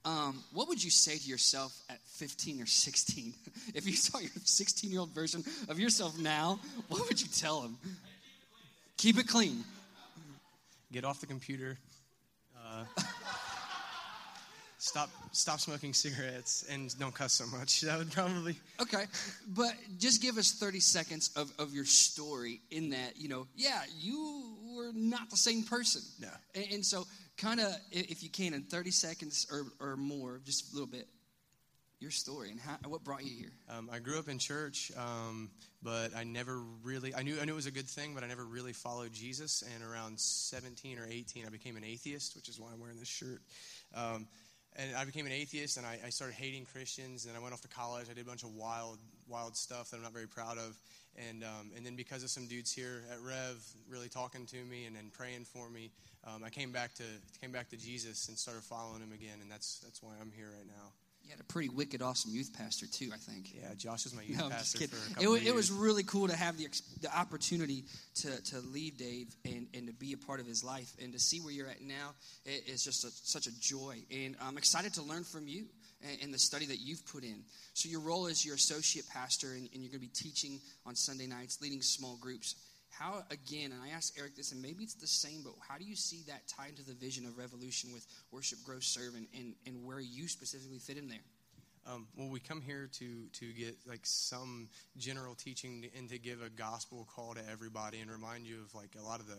Um, 0.06 0.44
what 0.54 0.68
would 0.68 0.84
you 0.84 0.92
say 0.92 1.18
to 1.18 1.28
yourself 1.28 1.75
at 1.90 2.00
15 2.06 2.62
or 2.62 2.68
16? 2.68 3.34
if 3.74 3.88
you 3.88 3.94
saw 3.94 4.19
your 4.19 4.30
16 4.44 4.92
year 4.92 5.00
old 5.00 5.10
version 5.10 5.44
of 5.68 5.80
yourself 5.80 6.18
now, 6.19 6.60
what 6.90 7.07
would 7.07 7.19
you 7.19 7.28
tell 7.28 7.62
him? 7.62 7.75
Keep 8.98 9.18
it 9.18 9.28
clean. 9.28 9.63
get 10.92 11.04
off 11.04 11.19
the 11.19 11.25
computer, 11.25 11.78
uh, 12.56 12.86
stop 14.78 15.10
stop 15.31 15.60
smoking 15.60 15.94
cigarettes, 15.94 16.63
and 16.69 16.98
don't 17.00 17.13
cuss 17.13 17.34
so 17.34 17.46
much. 17.48 17.81
That 17.86 17.98
would 17.98 18.12
probably 18.12 18.56
Okay, 18.80 19.06
but 19.48 19.74
just 19.98 20.22
give 20.22 20.38
us 20.38 20.52
30 20.52 20.80
seconds 20.80 21.31
of, 21.36 21.52
of 21.60 21.74
your 21.74 21.86
story 21.86 22.62
in 22.72 22.92
that, 22.92 23.18
you 23.18 23.28
know, 23.28 23.48
yeah, 23.56 23.81
you 24.00 24.56
were 24.75 24.92
not 24.94 25.30
the 25.30 25.38
same 25.38 25.63
person. 25.63 26.02
No. 26.22 26.30
And, 26.54 26.66
and 26.74 26.86
so, 26.86 27.06
kind 27.37 27.59
of, 27.59 27.75
if 27.91 28.23
you 28.23 28.29
can, 28.29 28.53
in 28.53 28.63
30 28.63 28.91
seconds 28.91 29.47
or, 29.51 29.65
or 29.79 29.97
more, 29.97 30.41
just 30.45 30.71
a 30.71 30.73
little 30.73 30.87
bit, 30.87 31.07
your 31.99 32.11
story 32.11 32.51
and 32.51 32.59
how, 32.59 32.77
what 32.87 33.03
brought 33.03 33.23
you 33.23 33.31
here. 33.31 33.51
Um, 33.69 33.89
I 33.91 33.99
grew 33.99 34.19
up 34.19 34.27
in 34.27 34.37
church, 34.37 34.91
um, 34.97 35.49
but 35.81 36.15
I 36.15 36.23
never 36.23 36.59
really. 36.83 37.15
I 37.15 37.23
knew 37.23 37.37
I 37.41 37.45
knew 37.45 37.53
it 37.53 37.55
was 37.55 37.65
a 37.67 37.71
good 37.71 37.87
thing, 37.87 38.13
but 38.13 38.23
I 38.23 38.27
never 38.27 38.45
really 38.45 38.73
followed 38.73 39.13
Jesus. 39.13 39.63
And 39.73 39.83
around 39.83 40.19
17 40.19 40.99
or 40.99 41.07
18, 41.09 41.45
I 41.45 41.49
became 41.49 41.77
an 41.77 41.83
atheist, 41.83 42.35
which 42.35 42.49
is 42.49 42.59
why 42.59 42.67
I'm 42.73 42.79
wearing 42.79 42.99
this 42.99 43.07
shirt. 43.07 43.41
Um, 43.95 44.27
and 44.77 44.95
I 44.95 45.06
became 45.06 45.25
an 45.25 45.31
atheist, 45.31 45.77
and 45.77 45.85
I, 45.85 45.99
I 46.06 46.09
started 46.09 46.35
hating 46.35 46.65
Christians. 46.65 47.25
And 47.25 47.35
I 47.35 47.39
went 47.39 47.54
off 47.54 47.61
to 47.61 47.69
college. 47.69 48.07
I 48.11 48.13
did 48.13 48.25
a 48.25 48.30
bunch 48.30 48.44
of 48.44 48.54
wild, 48.54 48.99
wild 49.27 49.56
stuff 49.56 49.89
that 49.89 49.97
I'm 49.97 50.04
not 50.04 50.13
very 50.13 50.27
proud 50.27 50.57
of. 50.57 50.77
And 51.30 51.44
um, 51.44 51.72
and 51.76 51.86
then 51.86 51.95
because 51.95 52.24
of 52.24 52.30
some 52.30 52.48
dudes 52.48 52.72
here 52.74 53.04
at 53.12 53.22
Rev 53.22 53.56
really 53.90 54.10
talking 54.10 54.45
to 54.48 54.57
me 54.66 54.86
and 54.86 54.95
then 54.95 55.12
praying 55.16 55.45
for 55.45 55.69
me, 55.69 55.92
um, 56.26 56.44
I 56.44 56.50
came 56.50 56.72
back 56.72 56.94
to 56.95 57.04
came 57.42 57.52
back 57.52 57.69
to 57.69 57.78
Jesus 57.78 58.28
and 58.28 58.38
started 58.38 58.64
following 58.64 59.02
him 59.02 59.14
again. 59.14 59.40
And 59.42 59.50
that's 59.50 59.80
that's 59.80 60.04
why 60.04 60.12
I'm 60.19 60.31
here 60.36 60.50
right 60.56 60.68
now. 60.68 60.92
You 61.24 61.31
had 61.31 61.40
a 61.40 61.44
pretty 61.45 61.69
wicked, 61.69 62.04
awesome 62.04 62.36
youth 62.36 62.52
pastor, 62.56 62.86
too, 62.86 63.10
I 63.12 63.18
think. 63.18 63.52
Yeah, 63.56 63.74
Josh 63.76 64.04
was 64.04 64.14
my 64.14 64.22
youth 64.22 64.38
No, 64.38 64.50
pastor 64.50 64.78
for 64.78 64.84
a 64.84 65.00
It, 65.00 65.14
couple 65.16 65.30
wa- 65.31 65.38
of 65.38 65.48
it 65.48 65.56
was 65.56 65.72
really 65.72 66.04
cool 66.04 66.28
to 66.28 66.36
have 66.36 66.56
the, 66.56 66.68
the 67.02 67.18
opportunity 67.18 67.86
to, 68.22 68.44
to 68.44 68.60
leave 68.60 68.98
Dave 68.98 69.36
and, 69.44 69.66
and 69.74 69.88
to 69.88 69.94
be 69.94 70.14
a 70.14 70.18
part 70.18 70.40
of 70.40 70.45
his 70.45 70.64
life 70.64 70.94
and 71.02 71.14
to 71.14 71.19
see 71.19 71.40
where 71.40 71.52
you're 71.52 71.68
at 71.68 71.81
now. 71.81 72.12
It, 72.45 72.66
it's 72.68 72.84
just 72.84 73.06
a, 73.06 73.10
such 73.10 73.48
a 73.48 73.60
joy. 73.60 74.04
And 74.12 74.36
I'm 74.40 74.60
excited 74.60 74.94
to 74.95 75.02
learn 75.02 75.24
from 75.24 75.48
you 75.48 75.66
and, 76.21 76.33
the 76.33 76.40
study 76.40 76.66
that 76.68 76.80
you've 76.80 77.06
put 77.06 77.24
in. 77.24 77.44
So, 77.74 77.90
your 77.90 78.02
role 78.02 78.28
as 78.28 78.45
your 78.45 78.56
associate 78.56 79.06
pastor, 79.09 79.52
and, 79.52 79.69
and 79.74 79.83
you're 79.83 79.92
going 79.92 80.02
to 80.02 80.07
be 80.07 80.12
teaching 80.14 80.59
on 80.85 80.95
Sunday 80.95 81.28
nights, 81.28 81.62
leading 81.62 81.81
small 81.81 82.18
groups. 82.21 82.56
How, 82.92 83.24
again, 83.30 83.71
and 83.71 83.81
I 83.83 83.90
asked 83.90 84.18
Eric 84.18 84.35
this, 84.35 84.52
and 84.52 84.62
maybe 84.62 84.83
it's 84.83 84.95
the 84.95 85.07
same, 85.07 85.42
but 85.44 85.54
how 85.68 85.78
do 85.78 85.83
you 85.83 85.95
see 85.95 86.24
that 86.28 86.47
tied 86.47 86.69
into 86.69 86.83
the 86.83 86.94
vision 86.94 87.26
of 87.26 87.38
Revolution 87.38 87.92
with 87.92 88.06
worship, 88.31 88.59
grow, 88.64 88.80
serve, 88.80 89.16
and, 89.16 89.28
and, 89.38 89.54
and 89.66 89.83
where 89.83 90.00
you 90.00 90.28
specifically 90.28 90.80
fit 90.80 90.97
in 90.97 91.09
there? 91.09 91.19
Um, 91.88 92.07
well, 92.18 92.30
we 92.30 92.40
come 92.40 92.62
here 92.62 92.90
to 92.94 93.28
to 93.33 93.54
get 93.54 93.78
like 93.85 94.00
some 94.04 94.69
general 94.97 95.35
teaching 95.35 95.85
and 95.95 96.09
to 96.09 96.18
give 96.18 96.42
a 96.42 96.50
gospel 96.50 97.07
call 97.16 97.35
to 97.35 97.42
everybody 97.47 98.00
and 98.00 98.09
remind 98.09 98.47
you 98.47 98.57
of 98.66 98.74
like 98.74 98.95
a 99.00 99.04
lot 99.04 99.19
of 99.19 99.28
the 99.28 99.38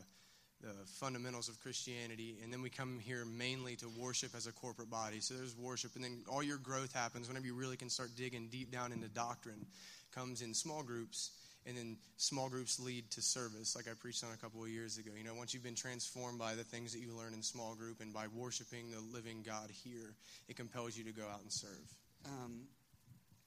the 0.61 0.73
fundamentals 1.01 1.49
of 1.49 1.61
Christianity. 1.61 2.37
And 2.43 2.53
then 2.53 2.63
we 2.63 2.71
come 2.71 2.99
here 2.99 3.25
mainly 3.25 3.77
to 3.77 3.89
worship 3.99 4.35
as 4.37 4.47
a 4.47 4.53
corporate 4.53 4.91
body. 4.91 5.21
So 5.21 5.35
there's 5.35 5.57
worship, 5.57 5.95
and 5.95 6.05
then 6.05 6.23
all 6.29 6.43
your 6.43 6.59
growth 6.59 6.93
happens 6.93 7.29
whenever 7.29 7.47
you 7.47 7.55
really 7.55 7.77
can 7.77 7.91
start 7.91 8.11
digging 8.17 8.49
deep 8.49 8.71
down 8.71 8.93
into 8.93 9.09
doctrine. 9.09 9.67
Comes 10.15 10.43
in 10.43 10.55
small 10.55 10.83
groups. 10.83 11.31
And 11.69 11.77
then 11.77 11.97
small 12.17 12.49
groups 12.49 12.79
lead 12.79 13.11
to 13.11 13.21
service, 13.21 13.75
like 13.75 13.89
I 13.89 13.95
preached 13.99 14.23
on 14.23 14.31
a 14.33 14.37
couple 14.37 14.63
of 14.63 14.69
years 14.69 14.99
ago. 14.99 15.11
You 15.19 15.25
know, 15.25 15.35
once 15.35 15.53
you've 15.53 15.65
been 15.65 15.75
transformed 15.75 16.39
by 16.39 16.55
the 16.55 16.63
things 16.63 16.93
that 16.93 17.01
you 17.01 17.13
learn 17.13 17.35
in 17.35 17.43
small 17.43 17.75
group 17.75 18.01
and 18.01 18.15
by 18.15 18.27
worshiping 18.33 18.93
the 18.93 19.01
living 19.13 19.43
God 19.45 19.69
here, 19.83 20.15
it 20.49 20.57
compels 20.57 20.97
you 20.97 21.03
to 21.03 21.11
go 21.11 21.25
out 21.25 21.41
and 21.43 21.51
serve. 21.53 21.95
Um, 22.25 22.61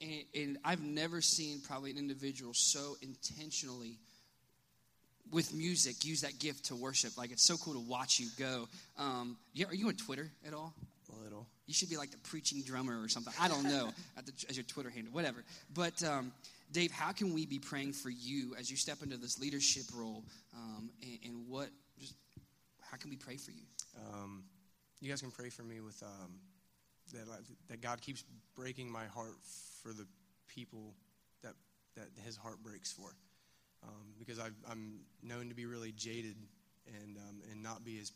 and, 0.01 0.23
and 0.35 0.57
I've 0.65 0.83
never 0.83 1.21
seen 1.21 1.61
probably 1.61 1.91
an 1.91 1.97
individual 1.97 2.51
so 2.53 2.97
intentionally 3.01 3.99
with 5.31 5.53
music, 5.53 6.05
use 6.05 6.21
that 6.21 6.39
gift 6.39 6.65
to 6.65 6.75
worship. 6.75 7.17
Like 7.17 7.31
it's 7.31 7.43
so 7.43 7.57
cool 7.57 7.73
to 7.73 7.79
watch 7.79 8.19
you 8.19 8.27
go. 8.37 8.67
Um, 8.97 9.37
yeah, 9.53 9.67
are 9.67 9.75
you 9.75 9.87
on 9.87 9.95
Twitter 9.95 10.29
at 10.47 10.53
all? 10.53 10.73
A 11.11 11.23
little. 11.23 11.47
You 11.65 11.73
should 11.73 11.89
be 11.89 11.97
like 11.97 12.11
the 12.11 12.17
preaching 12.17 12.61
drummer 12.61 13.01
or 13.01 13.09
something. 13.09 13.33
I 13.39 13.47
don't 13.47 13.63
know 13.63 13.89
the, 14.25 14.31
as 14.47 14.57
your 14.57 14.63
Twitter 14.63 14.89
handle, 14.89 15.11
whatever. 15.13 15.43
But 15.73 16.03
um, 16.03 16.31
Dave, 16.71 16.91
how 16.91 17.11
can 17.11 17.33
we 17.33 17.45
be 17.45 17.59
praying 17.59 17.93
for 17.93 18.09
you 18.09 18.55
as 18.59 18.69
you 18.69 18.77
step 18.77 19.01
into 19.01 19.17
this 19.17 19.39
leadership 19.39 19.85
role? 19.95 20.23
Um, 20.55 20.89
and, 21.01 21.19
and, 21.25 21.47
what, 21.47 21.69
just 21.99 22.13
how 22.81 22.97
can 22.97 23.09
we 23.09 23.15
pray 23.15 23.37
for 23.37 23.51
you? 23.51 23.63
Um, 24.13 24.43
you 25.01 25.09
guys 25.09 25.21
can 25.21 25.31
pray 25.31 25.49
for 25.49 25.63
me 25.63 25.79
with 25.79 26.01
um, 26.03 26.33
that, 27.13 27.25
that 27.69 27.81
God 27.81 28.01
keeps 28.01 28.23
breaking 28.55 28.91
my 28.91 29.05
heart 29.05 29.35
for 29.81 29.93
the 29.93 30.05
people 30.47 30.93
that 31.41 31.53
that 31.95 32.07
His 32.23 32.37
heart 32.37 32.61
breaks 32.63 32.91
for, 32.91 33.13
um, 33.83 34.13
because 34.17 34.39
i 34.39 34.47
am 34.71 34.99
known 35.23 35.49
to 35.49 35.55
be 35.55 35.65
really 35.65 35.91
jaded 35.91 36.35
and 36.87 37.17
um, 37.17 37.41
and 37.51 37.61
not 37.61 37.83
be 37.83 37.99
as 37.99 38.11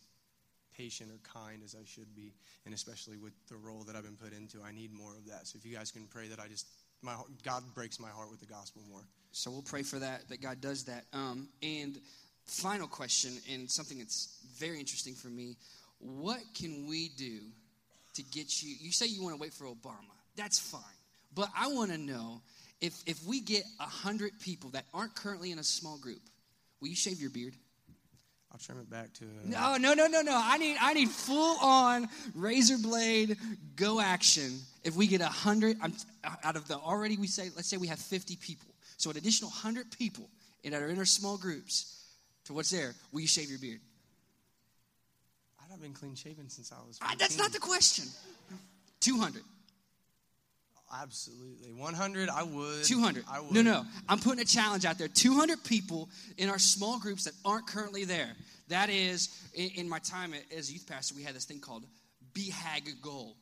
patient 0.76 1.12
or 1.12 1.20
kind 1.42 1.62
as 1.64 1.76
I 1.76 1.86
should 1.86 2.16
be, 2.16 2.34
and 2.66 2.74
especially 2.74 3.18
with 3.18 3.34
the 3.48 3.56
role 3.56 3.84
that 3.84 3.96
I've 3.96 4.04
been 4.04 4.18
put 4.18 4.34
into, 4.34 4.58
I 4.66 4.72
need 4.72 4.92
more 4.92 5.16
of 5.16 5.28
that. 5.28 5.48
So 5.48 5.58
if 5.58 5.66
you 5.66 5.76
guys 5.76 5.92
can 5.92 6.06
pray 6.08 6.28
that 6.28 6.40
I 6.40 6.48
just 6.48 6.68
my 7.02 7.16
God 7.44 7.64
breaks 7.76 8.00
my 8.00 8.10
heart 8.10 8.32
with 8.32 8.40
the 8.40 8.46
gospel 8.46 8.82
more. 8.90 9.02
So 9.32 9.52
we'll 9.52 9.62
pray 9.62 9.84
for 9.84 10.00
that 10.00 10.28
that 10.30 10.42
God 10.42 10.62
does 10.62 10.86
that. 10.86 11.06
Um, 11.14 11.50
and 11.62 12.00
final 12.46 12.88
question, 12.88 13.32
and 13.52 13.70
something 13.70 13.98
that's 14.00 14.40
very 14.58 14.80
interesting 14.80 15.14
for 15.14 15.28
me: 15.28 15.58
What 16.00 16.40
can 16.56 16.88
we 16.88 17.10
do 17.10 17.40
to 18.16 18.24
get 18.24 18.64
you? 18.64 18.76
You 18.80 18.92
say 18.92 19.08
you 19.08 19.24
want 19.24 19.36
to 19.36 19.42
wait 19.42 19.54
for 19.54 19.66
Obama. 19.66 20.16
That's 20.36 20.60
fine, 20.60 20.82
but 21.36 21.50
I 21.58 21.68
want 21.68 21.92
to 21.92 21.98
know 21.98 22.42
if 22.84 23.02
if 23.08 23.26
we 23.26 23.40
get 23.40 23.64
a 23.80 23.84
hundred 23.84 24.38
people 24.42 24.72
that 24.72 24.84
aren't 24.94 25.16
currently 25.16 25.52
in 25.52 25.58
a 25.58 25.64
small 25.64 25.98
group, 25.98 26.20
will 26.82 26.90
you 26.90 26.96
shave 26.96 27.22
your 27.22 27.30
beard? 27.30 27.54
I'll 28.52 28.60
trim 28.60 28.78
it 28.78 28.90
back 28.90 29.14
to. 29.14 29.26
no, 29.46 29.78
no, 29.78 29.94
no, 29.94 30.06
no, 30.06 30.22
no. 30.22 30.40
I 30.40 30.58
need, 30.60 30.78
I 30.80 30.94
need 30.94 31.10
full 31.10 31.58
on 31.60 32.08
razor 32.36 32.78
blade 32.78 33.38
go 33.76 34.00
action. 34.00 34.60
If 34.84 34.96
we 34.96 35.08
get 35.08 35.22
a 35.22 35.26
hundred, 35.26 35.78
out 36.44 36.56
of 36.56 36.68
the 36.68 36.76
already 36.76 37.18
we 37.18 37.26
say, 37.26 37.50
let's 37.56 37.70
say 37.70 37.78
we 37.78 37.88
have 37.88 38.00
fifty 38.00 38.36
people, 38.36 38.68
so 38.98 39.10
an 39.10 39.18
additional 39.18 39.50
hundred 39.50 39.90
people 39.98 40.30
that 40.64 40.74
are 40.74 40.90
in 40.90 40.98
our 40.98 41.06
small 41.06 41.38
groups. 41.38 41.90
To 42.46 42.54
what's 42.54 42.70
there? 42.70 42.94
Will 43.14 43.22
you 43.22 43.28
shave 43.28 43.50
your 43.50 43.60
beard? 43.60 43.80
I've 45.64 45.70
not 45.70 45.82
been 45.82 45.94
clean 45.94 46.16
shaven 46.16 46.50
since 46.50 46.74
I 46.74 46.86
was. 46.86 47.00
I, 47.02 47.16
that's 47.16 47.38
not 47.38 47.54
the 47.54 47.60
question. 47.60 48.06
Two 49.00 49.18
hundred. 49.18 49.44
Absolutely. 51.02 51.74
100, 51.74 52.30
I 52.30 52.44
would. 52.44 52.84
200. 52.84 53.26
I 53.30 53.40
would. 53.42 53.52
No, 53.52 53.62
no. 53.62 53.86
I'm 54.08 54.20
putting 54.20 54.40
a 54.40 54.46
challenge 54.46 54.86
out 54.86 54.98
there. 54.98 55.08
200 55.08 55.64
people 55.64 56.10
in 56.38 56.50
our 56.50 56.60
small 56.60 57.00
groups 57.00 57.26
that 57.26 57.34
aren't 57.44 57.68
currently 57.68 58.06
there. 58.06 58.30
That 58.68 58.90
is, 58.90 59.30
in, 59.54 59.90
my 59.90 60.00
time 60.00 60.34
as 60.56 60.72
youth 60.72 60.88
pastor, 60.88 61.16
we 61.16 61.24
had 61.24 61.36
this 61.36 61.46
thing 61.46 61.60
called 61.60 61.86
BHAG 62.34 63.02
goal. 63.02 63.36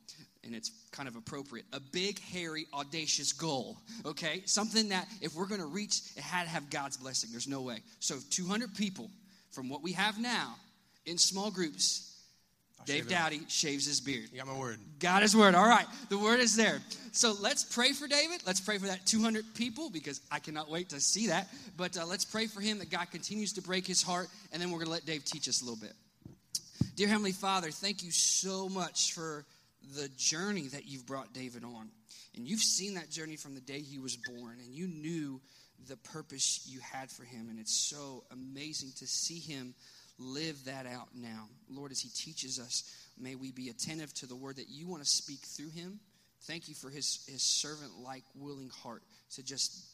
And 0.44 0.54
it's 0.54 0.72
kind 0.90 1.08
of 1.08 1.14
appropriate. 1.14 1.66
A 1.72 1.80
big, 1.80 2.20
hairy, 2.20 2.66
audacious 2.74 3.32
goal. 3.32 3.76
Okay? 4.04 4.42
Something 4.44 4.88
that 4.88 5.06
if 5.20 5.34
we're 5.34 5.46
going 5.46 5.60
to 5.60 5.66
reach, 5.66 6.00
it 6.16 6.22
had 6.22 6.44
to 6.44 6.50
have 6.50 6.70
God's 6.70 6.96
blessing. 6.96 7.30
There's 7.30 7.48
no 7.48 7.60
way. 7.62 7.78
So 8.00 8.16
200 8.30 8.74
people 8.74 9.10
from 9.50 9.68
what 9.68 9.82
we 9.82 9.92
have 9.92 10.18
now 10.18 10.56
in 11.06 11.18
small 11.18 11.50
groups 11.50 12.11
Dave 12.84 13.08
Dowdy 13.08 13.42
shaves 13.48 13.86
his 13.86 14.00
beard. 14.00 14.28
You 14.32 14.38
got 14.38 14.46
my 14.46 14.58
word. 14.58 14.78
Got 14.98 15.22
his 15.22 15.36
word. 15.36 15.54
All 15.54 15.68
right. 15.68 15.86
The 16.08 16.18
word 16.18 16.40
is 16.40 16.56
there. 16.56 16.80
So 17.12 17.34
let's 17.40 17.64
pray 17.64 17.92
for 17.92 18.06
David. 18.08 18.42
Let's 18.46 18.60
pray 18.60 18.78
for 18.78 18.86
that 18.86 19.06
200 19.06 19.54
people 19.54 19.90
because 19.90 20.20
I 20.30 20.38
cannot 20.38 20.70
wait 20.70 20.88
to 20.90 21.00
see 21.00 21.28
that. 21.28 21.48
But 21.76 21.96
uh, 21.96 22.06
let's 22.06 22.24
pray 22.24 22.46
for 22.46 22.60
him 22.60 22.78
that 22.78 22.90
God 22.90 23.10
continues 23.10 23.52
to 23.54 23.62
break 23.62 23.86
his 23.86 24.02
heart. 24.02 24.28
And 24.52 24.60
then 24.60 24.70
we're 24.70 24.78
going 24.78 24.86
to 24.86 24.92
let 24.92 25.06
Dave 25.06 25.24
teach 25.24 25.48
us 25.48 25.62
a 25.62 25.64
little 25.64 25.80
bit. 25.80 25.92
Dear 26.96 27.08
Heavenly 27.08 27.32
Father, 27.32 27.70
thank 27.70 28.02
you 28.02 28.10
so 28.10 28.68
much 28.68 29.12
for 29.12 29.44
the 29.96 30.08
journey 30.16 30.68
that 30.68 30.86
you've 30.86 31.06
brought 31.06 31.32
David 31.32 31.64
on. 31.64 31.90
And 32.36 32.46
you've 32.46 32.60
seen 32.60 32.94
that 32.94 33.10
journey 33.10 33.36
from 33.36 33.54
the 33.54 33.60
day 33.60 33.80
he 33.80 33.98
was 33.98 34.16
born, 34.16 34.58
and 34.64 34.74
you 34.74 34.86
knew 34.86 35.40
the 35.88 35.96
purpose 35.96 36.66
you 36.70 36.80
had 36.80 37.10
for 37.10 37.24
him. 37.24 37.48
And 37.50 37.58
it's 37.58 37.74
so 37.74 38.24
amazing 38.30 38.92
to 38.98 39.06
see 39.06 39.38
him 39.38 39.74
live 40.22 40.64
that 40.64 40.86
out 40.86 41.08
now. 41.14 41.48
Lord, 41.68 41.92
as 41.92 42.00
He 42.00 42.08
teaches 42.08 42.58
us, 42.58 42.84
may 43.18 43.34
we 43.34 43.52
be 43.52 43.68
attentive 43.68 44.12
to 44.14 44.26
the 44.26 44.36
word 44.36 44.56
that 44.56 44.68
you 44.68 44.86
want 44.88 45.02
to 45.02 45.08
speak 45.08 45.40
through 45.40 45.70
Him. 45.70 46.00
Thank 46.42 46.68
you 46.68 46.74
for 46.74 46.90
His, 46.90 47.24
his 47.28 47.42
servant 47.42 47.92
like, 48.02 48.24
willing 48.34 48.70
heart 48.82 49.02
to 49.34 49.42
just 49.42 49.84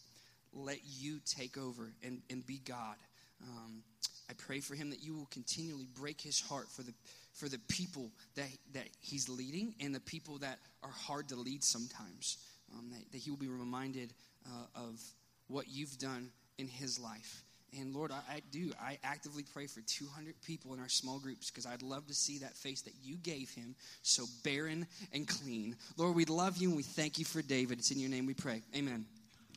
let 0.53 0.79
you 0.85 1.21
take 1.25 1.59
over 1.59 1.93
and, 2.03 2.21
and 2.31 2.47
be 2.47 2.59
God. 2.59 2.97
Um, 3.43 3.83
I 4.31 4.35
pray 4.35 4.61
for 4.61 4.75
him 4.75 4.91
that 4.91 5.03
you 5.03 5.15
will 5.15 5.29
continually 5.31 5.87
break 5.95 6.21
his 6.21 6.41
heart 6.41 6.69
for 6.71 6.83
the 6.83 6.93
for 7.33 7.49
the 7.49 7.59
people 7.69 8.11
that 8.35 8.49
that 8.75 8.89
he's 9.01 9.29
leading 9.29 9.75
and 9.81 9.95
the 9.95 10.01
people 10.01 10.39
that 10.39 10.59
are 10.83 10.91
hard 10.91 11.29
to 11.29 11.37
lead 11.37 11.65
sometimes. 11.65 12.39
Um, 12.75 12.91
that, 12.91 13.13
that, 13.13 13.19
he 13.19 13.31
will 13.31 13.39
be 13.39 13.49
reminded 13.49 14.13
uh, 14.45 14.81
of 14.83 15.01
what 15.47 15.69
you've 15.71 15.97
done 15.99 16.29
in 16.59 16.69
his 16.69 17.01
life. 17.01 17.43
And 17.77 17.95
Lord, 17.95 18.11
I, 18.13 18.37
I, 18.37 18.43
do. 18.51 18.73
I 18.81 18.99
actively 19.05 19.45
pray 19.53 19.67
for 19.67 19.81
200 19.81 20.35
people 20.43 20.73
in 20.73 20.81
our 20.81 20.89
small 20.89 21.19
groups 21.19 21.51
because 21.51 21.67
I'd 21.67 21.83
love 21.83 22.07
to 22.07 22.15
see 22.15 22.39
that 22.39 22.57
face 22.57 22.83
that 22.83 22.95
you 23.03 23.17
gave 23.17 23.51
him 23.51 23.75
so 24.03 24.25
barren 24.43 24.87
and 25.13 25.29
clean. 25.29 25.77
Lord, 25.97 26.17
we 26.17 26.25
love 26.25 26.57
you 26.57 26.69
and 26.69 26.77
we 26.77 26.83
thank 26.83 27.19
you 27.19 27.25
for 27.25 27.43
David. 27.43 27.79
It's 27.79 27.91
in 27.91 27.99
your 27.99 28.09
name 28.09 28.27
we 28.27 28.35
pray. 28.35 28.63
Amen. 28.75 29.05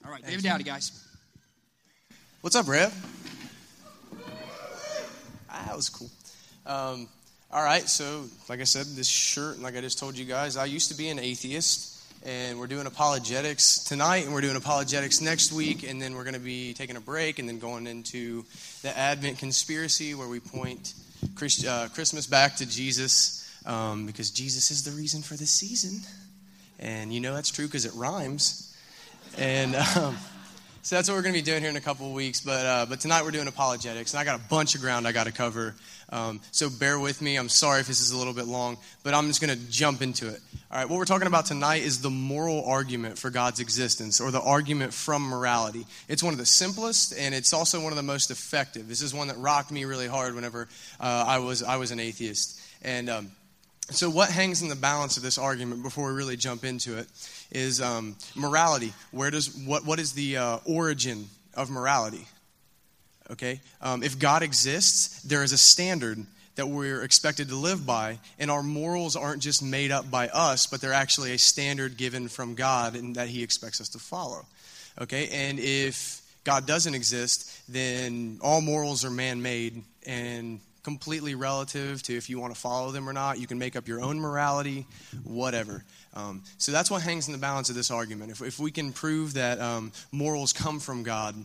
All 0.05 0.11
right, 0.11 0.25
David 0.25 0.43
Dowdy, 0.43 0.63
guys. 0.63 1.07
What's 2.41 2.55
up, 2.55 2.67
Rev? 2.67 2.93
Ah, 5.49 5.63
that 5.67 5.75
was 5.75 5.89
cool. 5.89 6.09
Um, 6.65 7.07
all 7.51 7.63
right, 7.63 7.87
so 7.87 8.25
like 8.49 8.61
I 8.61 8.63
said, 8.63 8.85
this 8.87 9.07
shirt, 9.07 9.59
like 9.59 9.75
I 9.75 9.81
just 9.81 9.99
told 9.99 10.17
you 10.17 10.25
guys, 10.25 10.57
I 10.57 10.65
used 10.65 10.89
to 10.89 10.97
be 10.97 11.09
an 11.09 11.19
atheist 11.19 11.90
and 12.23 12.59
we're 12.59 12.67
doing 12.67 12.85
apologetics 12.85 13.83
tonight, 13.83 14.25
and 14.25 14.33
we're 14.33 14.41
doing 14.41 14.55
apologetics 14.55 15.21
next 15.21 15.51
week, 15.51 15.83
and 15.83 16.01
then 16.01 16.15
we're 16.15 16.23
going 16.23 16.35
to 16.35 16.39
be 16.39 16.73
taking 16.73 16.95
a 16.95 17.01
break 17.01 17.39
and 17.39 17.49
then 17.49 17.57
going 17.57 17.87
into 17.87 18.45
the 18.83 18.95
Advent 18.95 19.39
conspiracy 19.39 20.13
where 20.13 20.27
we 20.27 20.39
point 20.39 20.93
Christ, 21.35 21.65
uh, 21.65 21.87
Christmas 21.93 22.27
back 22.27 22.57
to 22.57 22.65
Jesus 22.65 23.49
um, 23.65 24.05
because 24.05 24.29
Jesus 24.29 24.71
is 24.71 24.83
the 24.83 24.91
reason 24.91 25.21
for 25.21 25.35
the 25.35 25.45
season. 25.45 26.01
And 26.79 27.13
you 27.13 27.19
know 27.19 27.33
that's 27.33 27.51
true 27.51 27.65
because 27.65 27.85
it 27.85 27.93
rhymes. 27.95 28.75
And 29.37 29.75
um, 29.97 30.17
so 30.83 30.95
that's 30.95 31.07
what 31.07 31.15
we're 31.15 31.21
going 31.21 31.35
to 31.35 31.39
be 31.39 31.45
doing 31.45 31.61
here 31.61 31.69
in 31.69 31.75
a 31.75 31.81
couple 31.81 32.07
of 32.07 32.13
weeks. 32.13 32.41
But, 32.41 32.65
uh, 32.65 32.85
but 32.89 32.99
tonight 32.99 33.23
we're 33.23 33.31
doing 33.31 33.47
apologetics, 33.47 34.13
and 34.13 34.19
I 34.19 34.23
got 34.23 34.39
a 34.39 34.43
bunch 34.49 34.75
of 34.75 34.81
ground 34.81 35.07
I 35.07 35.11
got 35.11 35.25
to 35.25 35.31
cover. 35.31 35.75
Um, 36.09 36.41
so 36.51 36.69
bear 36.69 36.99
with 36.99 37.21
me. 37.21 37.37
I'm 37.37 37.49
sorry 37.49 37.81
if 37.81 37.87
this 37.87 38.01
is 38.01 38.11
a 38.11 38.17
little 38.17 38.33
bit 38.33 38.47
long, 38.47 38.77
but 39.03 39.13
I'm 39.13 39.27
just 39.27 39.41
going 39.41 39.57
to 39.57 39.69
jump 39.69 40.01
into 40.01 40.27
it. 40.27 40.39
All 40.71 40.77
right, 40.77 40.89
what 40.89 40.97
we're 40.97 41.05
talking 41.05 41.27
about 41.27 41.45
tonight 41.45 41.83
is 41.83 42.01
the 42.01 42.09
moral 42.09 42.65
argument 42.65 43.17
for 43.17 43.29
God's 43.29 43.59
existence, 43.59 44.19
or 44.19 44.31
the 44.31 44.41
argument 44.41 44.93
from 44.93 45.21
morality. 45.21 45.85
It's 46.07 46.23
one 46.23 46.33
of 46.33 46.39
the 46.39 46.45
simplest, 46.45 47.13
and 47.17 47.35
it's 47.35 47.53
also 47.53 47.81
one 47.81 47.91
of 47.91 47.97
the 47.97 48.03
most 48.03 48.31
effective. 48.31 48.87
This 48.87 49.01
is 49.01 49.13
one 49.13 49.27
that 49.27 49.37
rocked 49.37 49.71
me 49.71 49.85
really 49.85 50.07
hard 50.07 50.33
whenever 50.33 50.67
uh, 50.99 51.25
I 51.27 51.39
was 51.39 51.61
I 51.61 51.77
was 51.77 51.91
an 51.91 51.99
atheist. 51.99 52.59
And 52.83 53.09
um, 53.09 53.31
so, 53.91 54.09
what 54.09 54.29
hangs 54.29 54.61
in 54.61 54.69
the 54.69 54.75
balance 54.75 55.17
of 55.17 55.23
this 55.23 55.37
argument 55.37 55.83
before 55.83 56.09
we 56.09 56.17
really 56.17 56.37
jump 56.37 56.63
into 56.63 56.97
it 56.97 57.07
is 57.51 57.81
um, 57.81 58.15
morality. 58.35 58.93
Where 59.11 59.31
does 59.31 59.55
what 59.55 59.85
what 59.85 59.99
is 59.99 60.13
the 60.13 60.37
uh, 60.37 60.57
origin 60.65 61.27
of 61.53 61.69
morality? 61.69 62.27
Okay? 63.31 63.61
Um, 63.81 64.03
if 64.03 64.19
God 64.19 64.43
exists, 64.43 65.21
there 65.21 65.43
is 65.43 65.53
a 65.53 65.57
standard 65.57 66.25
that 66.55 66.67
we're 66.67 67.01
expected 67.01 67.47
to 67.49 67.55
live 67.55 67.85
by, 67.85 68.19
and 68.37 68.51
our 68.51 68.61
morals 68.61 69.15
aren't 69.15 69.41
just 69.41 69.63
made 69.63 69.91
up 69.91 70.11
by 70.11 70.27
us, 70.27 70.67
but 70.67 70.81
they're 70.81 70.93
actually 70.93 71.31
a 71.31 71.37
standard 71.37 71.97
given 71.97 72.27
from 72.27 72.55
God 72.55 72.95
and 72.95 73.15
that 73.15 73.29
He 73.29 73.41
expects 73.41 73.79
us 73.79 73.89
to 73.89 73.99
follow. 73.99 74.45
Okay? 74.99 75.29
And 75.29 75.59
if 75.59 76.21
God 76.43 76.67
doesn't 76.67 76.93
exist, 76.93 77.71
then 77.71 78.39
all 78.41 78.61
morals 78.61 79.05
are 79.05 79.09
man 79.09 79.41
made 79.41 79.83
and 80.05 80.59
completely 80.83 81.35
relative 81.35 82.01
to 82.03 82.15
if 82.15 82.29
you 82.29 82.39
want 82.39 82.53
to 82.53 82.59
follow 82.59 82.91
them 82.91 83.07
or 83.07 83.13
not. 83.13 83.39
You 83.39 83.47
can 83.47 83.59
make 83.59 83.75
up 83.75 83.87
your 83.87 84.01
own 84.01 84.19
morality, 84.19 84.85
whatever. 85.23 85.83
Um, 86.13 86.43
so 86.57 86.71
that's 86.71 86.91
what 86.91 87.01
hangs 87.01 87.27
in 87.27 87.33
the 87.33 87.39
balance 87.39 87.69
of 87.69 87.75
this 87.75 87.91
argument. 87.91 88.31
If, 88.31 88.41
if 88.41 88.59
we 88.59 88.71
can 88.71 88.91
prove 88.91 89.35
that 89.35 89.59
um, 89.59 89.91
morals 90.11 90.53
come 90.53 90.79
from 90.79 91.03
God, 91.03 91.35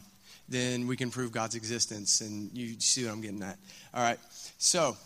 then 0.49 0.87
we 0.87 0.97
can 0.97 1.11
prove 1.11 1.33
God's 1.33 1.55
existence. 1.55 2.21
And 2.21 2.51
you 2.53 2.81
see 2.81 3.05
what 3.05 3.13
I'm 3.13 3.21
getting 3.21 3.43
at. 3.43 3.59
All 3.95 4.03
right. 4.03 4.19
So, 4.59 4.97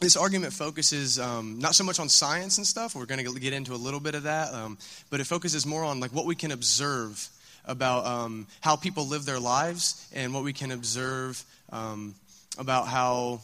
this 0.00 0.16
argument 0.16 0.52
focuses 0.52 1.18
um, 1.18 1.58
not 1.58 1.74
so 1.74 1.84
much 1.84 2.00
on 2.00 2.08
science 2.08 2.58
and 2.58 2.66
stuff. 2.66 2.94
We're 2.94 3.06
going 3.06 3.24
to 3.24 3.40
get 3.40 3.52
into 3.52 3.72
a 3.72 3.76
little 3.76 4.00
bit 4.00 4.14
of 4.14 4.24
that, 4.24 4.52
um, 4.52 4.76
but 5.08 5.20
it 5.20 5.24
focuses 5.24 5.64
more 5.64 5.84
on 5.84 6.00
like 6.00 6.12
what 6.12 6.26
we 6.26 6.34
can 6.34 6.50
observe 6.50 7.28
about 7.64 8.04
um, 8.04 8.46
how 8.60 8.76
people 8.76 9.06
live 9.06 9.24
their 9.24 9.40
lives 9.40 10.06
and 10.14 10.34
what 10.34 10.44
we 10.44 10.52
can 10.52 10.72
observe 10.72 11.42
um, 11.72 12.14
about 12.58 12.88
how 12.88 13.40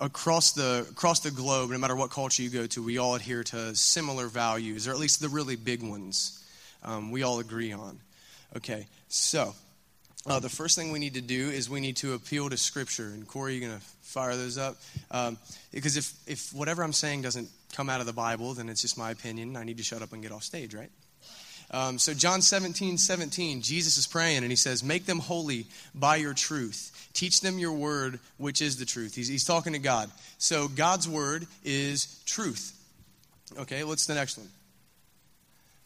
across 0.00 0.52
the 0.52 0.86
across 0.90 1.20
the 1.20 1.30
globe, 1.30 1.70
no 1.70 1.78
matter 1.78 1.96
what 1.96 2.10
culture 2.10 2.42
you 2.42 2.50
go 2.50 2.66
to, 2.66 2.82
we 2.82 2.98
all 2.98 3.14
adhere 3.14 3.44
to 3.44 3.74
similar 3.74 4.26
values, 4.28 4.86
or 4.88 4.92
at 4.92 4.98
least 4.98 5.20
the 5.20 5.28
really 5.28 5.56
big 5.56 5.82
ones. 5.82 6.44
Um, 6.82 7.10
we 7.10 7.22
all 7.22 7.38
agree 7.40 7.72
on. 7.72 7.98
Okay, 8.56 8.86
so 9.08 9.54
uh, 10.26 10.40
the 10.40 10.48
first 10.48 10.76
thing 10.76 10.92
we 10.92 10.98
need 10.98 11.14
to 11.14 11.20
do 11.20 11.48
is 11.48 11.68
we 11.68 11.80
need 11.80 11.96
to 11.96 12.14
appeal 12.14 12.48
to 12.48 12.56
Scripture. 12.56 13.06
And 13.06 13.26
Corey, 13.26 13.54
you're 13.54 13.68
going 13.68 13.78
to 13.78 13.86
fire 14.08 14.36
those 14.36 14.58
up? 14.58 14.76
Um, 15.10 15.38
because 15.72 15.96
if, 15.96 16.12
if 16.26 16.52
whatever 16.52 16.82
I'm 16.82 16.92
saying 16.92 17.22
doesn't 17.22 17.48
come 17.74 17.90
out 17.90 18.00
of 18.00 18.06
the 18.06 18.12
Bible, 18.12 18.54
then 18.54 18.68
it's 18.68 18.80
just 18.80 18.98
my 18.98 19.10
opinion. 19.10 19.56
I 19.56 19.64
need 19.64 19.76
to 19.76 19.82
shut 19.82 20.02
up 20.02 20.12
and 20.12 20.22
get 20.22 20.32
off 20.32 20.42
stage, 20.42 20.74
right? 20.74 20.90
Um, 21.70 21.98
so, 21.98 22.14
John 22.14 22.40
17, 22.40 22.96
17, 22.96 23.60
Jesus 23.60 23.98
is 23.98 24.06
praying 24.06 24.38
and 24.38 24.50
he 24.50 24.56
says, 24.56 24.82
Make 24.82 25.04
them 25.04 25.18
holy 25.18 25.66
by 25.94 26.16
your 26.16 26.34
truth. 26.34 27.10
Teach 27.12 27.40
them 27.40 27.58
your 27.58 27.72
word, 27.72 28.20
which 28.38 28.62
is 28.62 28.78
the 28.78 28.86
truth. 28.86 29.14
He's, 29.14 29.28
he's 29.28 29.44
talking 29.44 29.74
to 29.74 29.78
God. 29.78 30.10
So, 30.38 30.68
God's 30.68 31.08
word 31.08 31.46
is 31.64 32.22
truth. 32.24 32.74
Okay, 33.58 33.84
what's 33.84 34.06
the 34.06 34.14
next 34.14 34.38
one? 34.38 34.48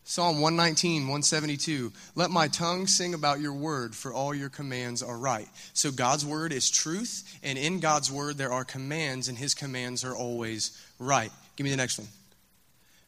Psalm 0.04 0.40
119, 0.40 1.02
172. 1.02 1.92
Let 2.16 2.30
my 2.30 2.48
tongue 2.48 2.86
sing 2.86 3.14
about 3.14 3.40
your 3.40 3.52
word, 3.52 3.94
for 3.94 4.12
all 4.12 4.34
your 4.34 4.48
commands 4.48 5.02
are 5.02 5.16
right. 5.16 5.48
So 5.74 5.92
God's 5.92 6.26
word 6.26 6.52
is 6.52 6.70
truth, 6.70 7.38
and 7.42 7.56
in 7.56 7.78
God's 7.78 8.10
word 8.10 8.36
there 8.36 8.52
are 8.52 8.64
commands, 8.64 9.28
and 9.28 9.38
his 9.38 9.54
commands 9.54 10.04
are 10.04 10.16
always 10.16 10.76
right. 10.98 11.30
Give 11.56 11.64
me 11.64 11.70
the 11.70 11.76
next 11.76 11.98
one. 11.98 12.08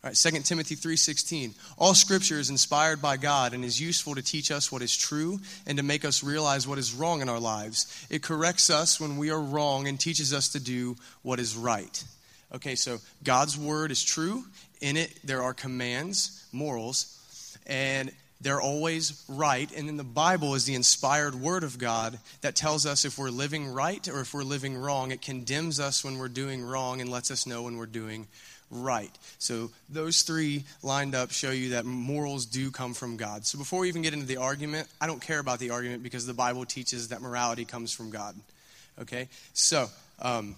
All 0.05 0.11
right, 0.11 0.17
2 0.19 0.45
Timothy 0.45 0.75
3:16. 0.75 1.55
All 1.79 1.95
scripture 1.95 2.39
is 2.39 2.51
inspired 2.51 3.01
by 3.01 3.17
God 3.17 3.55
and 3.55 3.65
is 3.65 3.81
useful 3.81 4.15
to 4.17 4.21
teach 4.21 4.51
us 4.51 4.71
what 4.71 4.83
is 4.83 4.95
true 4.95 5.41
and 5.65 5.79
to 5.79 5.83
make 5.83 6.05
us 6.05 6.23
realize 6.23 6.69
what 6.69 6.77
is 6.77 6.93
wrong 6.93 7.23
in 7.23 7.31
our 7.31 7.41
lives. 7.41 7.87
It 8.11 8.23
corrects 8.23 8.69
us 8.69 9.01
when 9.01 9.17
we 9.17 9.31
are 9.31 9.41
wrong 9.41 9.89
and 9.89 9.99
teaches 9.99 10.35
us 10.35 10.49
to 10.51 10.61
do 10.61 10.97
what 11.23 11.41
is 11.41 11.57
right. 11.57 12.05
Okay, 12.55 12.75
so 12.75 13.01
God's 13.25 13.57
word 13.57 13.91
is 13.91 14.03
true. 14.03 14.45
In 14.83 14.99
it 14.99 15.11
there 15.25 15.43
are 15.43 15.55
commands, 15.55 16.45
morals, 16.53 17.07
and 17.67 18.13
they're 18.43 18.61
always 18.61 19.25
right. 19.27 19.73
And 19.73 19.89
then 19.89 19.97
the 19.97 20.05
Bible 20.05 20.55
is 20.55 20.67
the 20.67 20.75
inspired 20.75 21.35
word 21.35 21.65
of 21.65 21.79
God 21.79 22.19
that 22.43 22.55
tells 22.55 22.85
us 22.85 23.07
if 23.07 23.17
we're 23.17 23.31
living 23.31 23.69
right 23.69 24.07
or 24.07 24.21
if 24.21 24.35
we're 24.35 24.43
living 24.43 24.77
wrong. 24.77 25.13
It 25.13 25.23
condemns 25.23 25.81
us 25.81 26.05
when 26.05 26.19
we're 26.19 26.29
doing 26.29 26.63
wrong 26.63 27.01
and 27.01 27.09
lets 27.09 27.31
us 27.31 27.47
know 27.47 27.63
when 27.63 27.79
we're 27.79 27.87
doing 27.87 28.27
right. 28.75 29.11
So 29.39 29.71
those 29.89 30.23
three 30.23 30.65
lined 30.83 31.15
up 31.15 31.31
show 31.31 31.51
you 31.51 31.71
that 31.71 31.85
morals 31.85 32.45
do 32.45 32.71
come 32.71 32.93
from 32.93 33.17
God. 33.17 33.47
So 33.47 33.59
before 33.59 33.81
we 33.81 33.89
even 33.89 34.03
get 34.03 34.13
into 34.13 34.27
the 34.27 34.39
argument, 34.39 34.89
I 35.01 35.07
don't 35.07 35.23
care 35.23 35.39
about 35.39 35.61
the 35.61 35.71
argument 35.71 36.03
because 36.03 36.27
the 36.27 36.35
Bible 36.35 36.65
teaches 36.65 37.09
that 37.09 37.23
morality 37.23 37.65
comes 37.65 37.93
from 37.93 38.11
God. 38.11 38.35
Okay? 39.01 39.29
So, 39.53 39.89
um, 40.21 40.57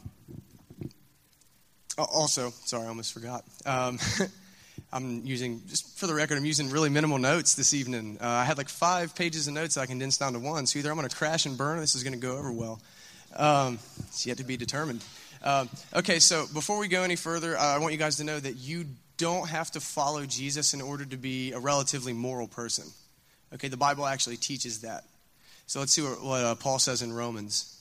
also, 1.98 2.50
sorry, 2.64 2.86
I 2.86 2.88
almost 2.88 3.12
forgot. 3.12 3.44
Um, 3.64 3.98
I'm 4.92 5.26
using, 5.26 5.62
just 5.66 5.98
for 5.98 6.06
the 6.06 6.14
record, 6.14 6.38
I'm 6.38 6.44
using 6.44 6.70
really 6.70 6.88
minimal 6.88 7.18
notes 7.18 7.54
this 7.54 7.74
evening. 7.74 8.18
Uh, 8.20 8.28
I 8.28 8.44
had 8.44 8.58
like 8.58 8.68
five 8.68 9.14
pages 9.14 9.48
of 9.48 9.54
notes 9.54 9.74
that 9.74 9.82
I 9.82 9.86
condensed 9.86 10.20
down 10.20 10.32
to 10.34 10.38
one. 10.38 10.66
So 10.66 10.78
either 10.78 10.90
I'm 10.90 10.96
going 10.96 11.08
to 11.08 11.14
crash 11.14 11.46
and 11.46 11.56
burn 11.56 11.78
or 11.78 11.80
this 11.80 11.94
is 11.94 12.02
going 12.02 12.12
to 12.12 12.18
go 12.18 12.36
over 12.36 12.52
well. 12.52 12.80
Um, 13.34 13.78
it's 14.08 14.26
yet 14.26 14.38
to 14.38 14.44
be 14.44 14.56
determined. 14.56 15.02
Um, 15.46 15.70
okay, 15.94 16.18
so 16.18 16.46
before 16.52 16.76
we 16.76 16.88
go 16.88 17.04
any 17.04 17.14
further, 17.14 17.56
uh, 17.56 17.62
I 17.62 17.78
want 17.78 17.92
you 17.92 18.00
guys 18.00 18.16
to 18.16 18.24
know 18.24 18.40
that 18.40 18.56
you 18.56 18.84
don't 19.16 19.48
have 19.48 19.70
to 19.70 19.80
follow 19.80 20.26
Jesus 20.26 20.74
in 20.74 20.80
order 20.80 21.04
to 21.04 21.16
be 21.16 21.52
a 21.52 21.60
relatively 21.60 22.12
moral 22.12 22.48
person. 22.48 22.84
Okay, 23.54 23.68
the 23.68 23.76
Bible 23.76 24.06
actually 24.06 24.38
teaches 24.38 24.80
that. 24.80 25.04
So 25.68 25.78
let's 25.78 25.92
see 25.92 26.02
what, 26.02 26.20
what 26.20 26.44
uh, 26.44 26.54
Paul 26.56 26.80
says 26.80 27.00
in 27.00 27.12
Romans. 27.12 27.72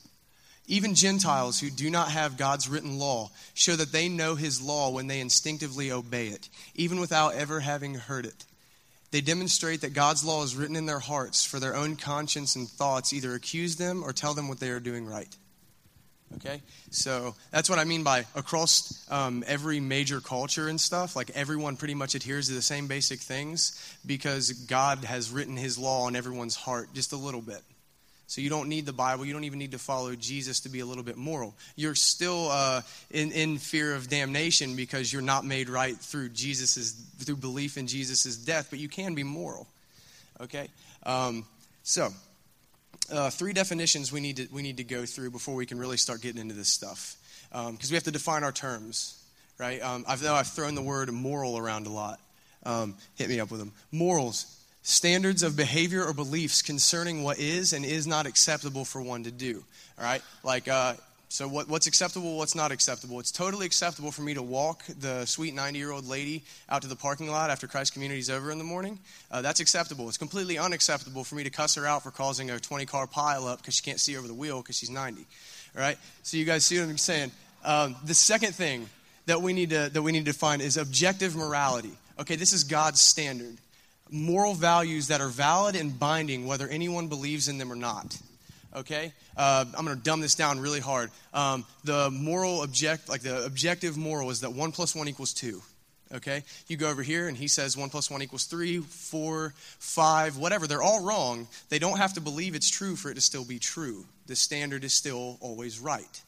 Even 0.67 0.93
Gentiles 0.93 1.59
who 1.59 1.71
do 1.71 1.89
not 1.89 2.09
have 2.09 2.37
God's 2.37 2.69
written 2.69 2.99
law 2.99 3.31
show 3.55 3.75
that 3.75 3.91
they 3.91 4.09
know 4.09 4.35
his 4.35 4.61
law 4.61 4.91
when 4.91 5.07
they 5.07 5.19
instinctively 5.19 5.91
obey 5.91 6.27
it, 6.27 6.49
even 6.75 6.99
without 6.99 7.33
ever 7.33 7.61
having 7.61 7.95
heard 7.95 8.27
it. 8.27 8.45
They 9.09 9.21
demonstrate 9.21 9.81
that 9.81 9.93
God's 9.93 10.23
law 10.23 10.43
is 10.43 10.55
written 10.55 10.75
in 10.75 10.85
their 10.85 10.99
hearts 10.99 11.43
for 11.43 11.59
their 11.59 11.75
own 11.75 11.95
conscience 11.95 12.55
and 12.55 12.69
thoughts 12.69 13.11
either 13.11 13.33
accuse 13.33 13.77
them 13.77 14.03
or 14.03 14.13
tell 14.13 14.35
them 14.35 14.49
what 14.49 14.59
they 14.59 14.69
are 14.69 14.79
doing 14.79 15.07
right. 15.07 15.35
Okay? 16.37 16.61
So 16.89 17.35
that's 17.51 17.69
what 17.69 17.79
I 17.79 17.83
mean 17.83 18.03
by 18.03 18.25
across 18.35 19.05
um, 19.09 19.43
every 19.47 19.79
major 19.79 20.19
culture 20.21 20.67
and 20.67 20.79
stuff. 20.79 21.15
Like 21.15 21.31
everyone 21.31 21.77
pretty 21.77 21.95
much 21.95 22.15
adheres 22.15 22.47
to 22.47 22.53
the 22.53 22.61
same 22.61 22.87
basic 22.87 23.19
things 23.19 23.97
because 24.05 24.51
God 24.51 25.03
has 25.05 25.31
written 25.31 25.57
his 25.57 25.77
law 25.77 26.03
on 26.03 26.15
everyone's 26.15 26.55
heart 26.55 26.89
just 26.93 27.13
a 27.13 27.17
little 27.17 27.41
bit. 27.41 27.61
So 28.27 28.41
you 28.41 28.49
don't 28.49 28.69
need 28.69 28.87
the 28.87 28.93
Bible. 28.93 29.23
You 29.25 29.33
don't 29.33 29.43
even 29.43 29.59
need 29.59 29.71
to 29.71 29.79
follow 29.79 30.15
Jesus 30.15 30.61
to 30.61 30.69
be 30.69 30.79
a 30.79 30.85
little 30.85 31.03
bit 31.03 31.15
moral. 31.15 31.53
You're 31.75 31.95
still 31.95 32.49
uh, 32.49 32.81
in, 33.11 33.31
in 33.31 33.59
fear 33.59 33.93
of 33.93 34.09
damnation 34.09 34.75
because 34.75 35.13
you're 35.13 35.21
not 35.21 35.45
made 35.45 35.69
right 35.69 35.95
through 35.95 36.29
Jesus's 36.29 36.91
through 37.19 37.35
belief 37.37 37.77
in 37.77 37.85
Jesus' 37.85 38.35
death, 38.35 38.67
but 38.71 38.79
you 38.79 38.89
can 38.89 39.13
be 39.13 39.23
moral. 39.23 39.67
Okay? 40.41 40.69
Um, 41.03 41.45
so 41.83 42.11
uh, 43.11 43.29
three 43.29 43.53
definitions 43.53 44.11
we 44.11 44.19
need 44.19 44.37
to 44.37 44.47
we 44.51 44.61
need 44.61 44.77
to 44.77 44.83
go 44.83 45.05
through 45.05 45.31
before 45.31 45.55
we 45.55 45.65
can 45.65 45.77
really 45.77 45.97
start 45.97 46.21
getting 46.21 46.41
into 46.41 46.55
this 46.55 46.69
stuff 46.69 47.17
because 47.49 47.69
um, 47.69 47.77
we 47.89 47.95
have 47.95 48.03
to 48.03 48.11
define 48.11 48.43
our 48.43 48.51
terms, 48.51 49.21
right? 49.57 49.81
Um, 49.81 50.05
I've 50.07 50.23
know 50.23 50.33
I've 50.33 50.47
thrown 50.47 50.75
the 50.75 50.81
word 50.81 51.11
moral 51.11 51.57
around 51.57 51.87
a 51.87 51.91
lot. 51.91 52.19
Um, 52.63 52.95
hit 53.15 53.29
me 53.29 53.39
up 53.39 53.51
with 53.51 53.59
them. 53.59 53.71
Morals, 53.91 54.57
standards 54.81 55.43
of 55.43 55.55
behavior 55.55 56.03
or 56.03 56.13
beliefs 56.13 56.61
concerning 56.61 57.23
what 57.23 57.39
is 57.39 57.73
and 57.73 57.85
is 57.85 58.07
not 58.07 58.25
acceptable 58.25 58.85
for 58.85 59.01
one 59.01 59.23
to 59.23 59.31
do. 59.31 59.63
All 59.97 60.05
right, 60.05 60.21
like. 60.43 60.67
Uh, 60.67 60.95
so, 61.27 61.47
what, 61.47 61.67
what's 61.67 61.87
acceptable, 61.87 62.37
what's 62.37 62.55
not 62.55 62.71
acceptable? 62.71 63.19
It's 63.19 63.31
totally 63.31 63.65
acceptable 63.65 64.11
for 64.11 64.21
me 64.21 64.35
to 64.35 64.43
walk 64.43 64.83
the 64.99 65.25
sweet 65.25 65.53
90 65.53 65.79
year 65.79 65.91
old 65.91 66.07
lady 66.07 66.43
out 66.69 66.83
to 66.83 66.87
the 66.87 66.95
parking 66.95 67.29
lot 67.29 67.49
after 67.49 67.67
Christ 67.67 67.93
Community's 67.93 68.29
over 68.29 68.51
in 68.51 68.57
the 68.57 68.63
morning. 68.63 68.99
Uh, 69.31 69.41
that's 69.41 69.59
acceptable. 69.59 70.07
It's 70.07 70.17
completely 70.17 70.57
unacceptable 70.57 71.23
for 71.23 71.35
me 71.35 71.43
to 71.43 71.49
cuss 71.49 71.75
her 71.75 71.85
out 71.85 72.03
for 72.03 72.11
causing 72.11 72.51
a 72.51 72.59
20 72.59 72.85
car 72.85 73.07
pileup 73.07 73.57
because 73.57 73.75
she 73.75 73.83
can't 73.83 73.99
see 73.99 74.15
over 74.17 74.27
the 74.27 74.33
wheel 74.33 74.61
because 74.61 74.77
she's 74.77 74.89
90. 74.89 75.25
All 75.75 75.81
right? 75.81 75.97
So, 76.23 76.37
you 76.37 76.45
guys 76.45 76.65
see 76.65 76.79
what 76.79 76.87
I'm 76.87 76.97
saying? 76.97 77.31
Um, 77.63 77.95
the 78.05 78.13
second 78.13 78.53
thing 78.53 78.87
that 79.25 79.41
we, 79.41 79.53
need 79.53 79.71
to, 79.71 79.89
that 79.91 80.01
we 80.01 80.11
need 80.11 80.25
to 80.25 80.33
find 80.33 80.61
is 80.61 80.77
objective 80.77 81.35
morality. 81.35 81.91
Okay, 82.19 82.35
this 82.35 82.53
is 82.53 82.63
God's 82.63 83.01
standard. 83.01 83.57
Moral 84.11 84.53
values 84.53 85.07
that 85.07 85.19
are 85.19 85.27
valid 85.27 85.75
and 85.75 85.99
binding, 85.99 86.45
whether 86.45 86.67
anyone 86.67 87.07
believes 87.07 87.47
in 87.47 87.57
them 87.57 87.71
or 87.71 87.75
not 87.75 88.15
okay? 88.75 89.13
Uh, 89.35 89.65
I'm 89.77 89.85
going 89.85 89.97
to 89.97 90.03
dumb 90.03 90.21
this 90.21 90.35
down 90.35 90.59
really 90.59 90.79
hard. 90.79 91.11
Um, 91.33 91.65
the 91.83 92.09
moral 92.11 92.61
object, 92.61 93.09
like 93.09 93.21
the 93.21 93.45
objective 93.45 93.97
moral, 93.97 94.29
is 94.29 94.41
that 94.41 94.53
one 94.53 94.71
plus 94.71 94.95
one 94.95 95.07
equals 95.07 95.33
two. 95.33 95.61
Okay? 96.13 96.43
You 96.67 96.77
go 96.77 96.89
over 96.89 97.01
here 97.01 97.27
and 97.27 97.35
he 97.35 97.47
says 97.47 97.75
one 97.75 97.89
plus 97.89 98.11
one 98.11 98.21
equals 98.21 98.45
three, 98.45 98.79
four, 98.79 99.53
five, 99.79 100.37
whatever. 100.37 100.67
They're 100.67 100.83
all 100.83 101.03
wrong. 101.03 101.47
They 101.69 101.79
don't 101.79 101.97
have 101.97 102.13
to 102.13 102.21
believe 102.21 102.55
it's 102.55 102.69
true 102.69 102.95
for 102.95 103.09
it 103.09 103.15
to 103.15 103.21
still 103.21 103.45
be 103.45 103.59
true. 103.59 104.05
The 104.27 104.35
standard 104.35 104.83
is 104.83 104.93
still 104.93 105.37
always 105.41 105.79
right. 105.79 106.21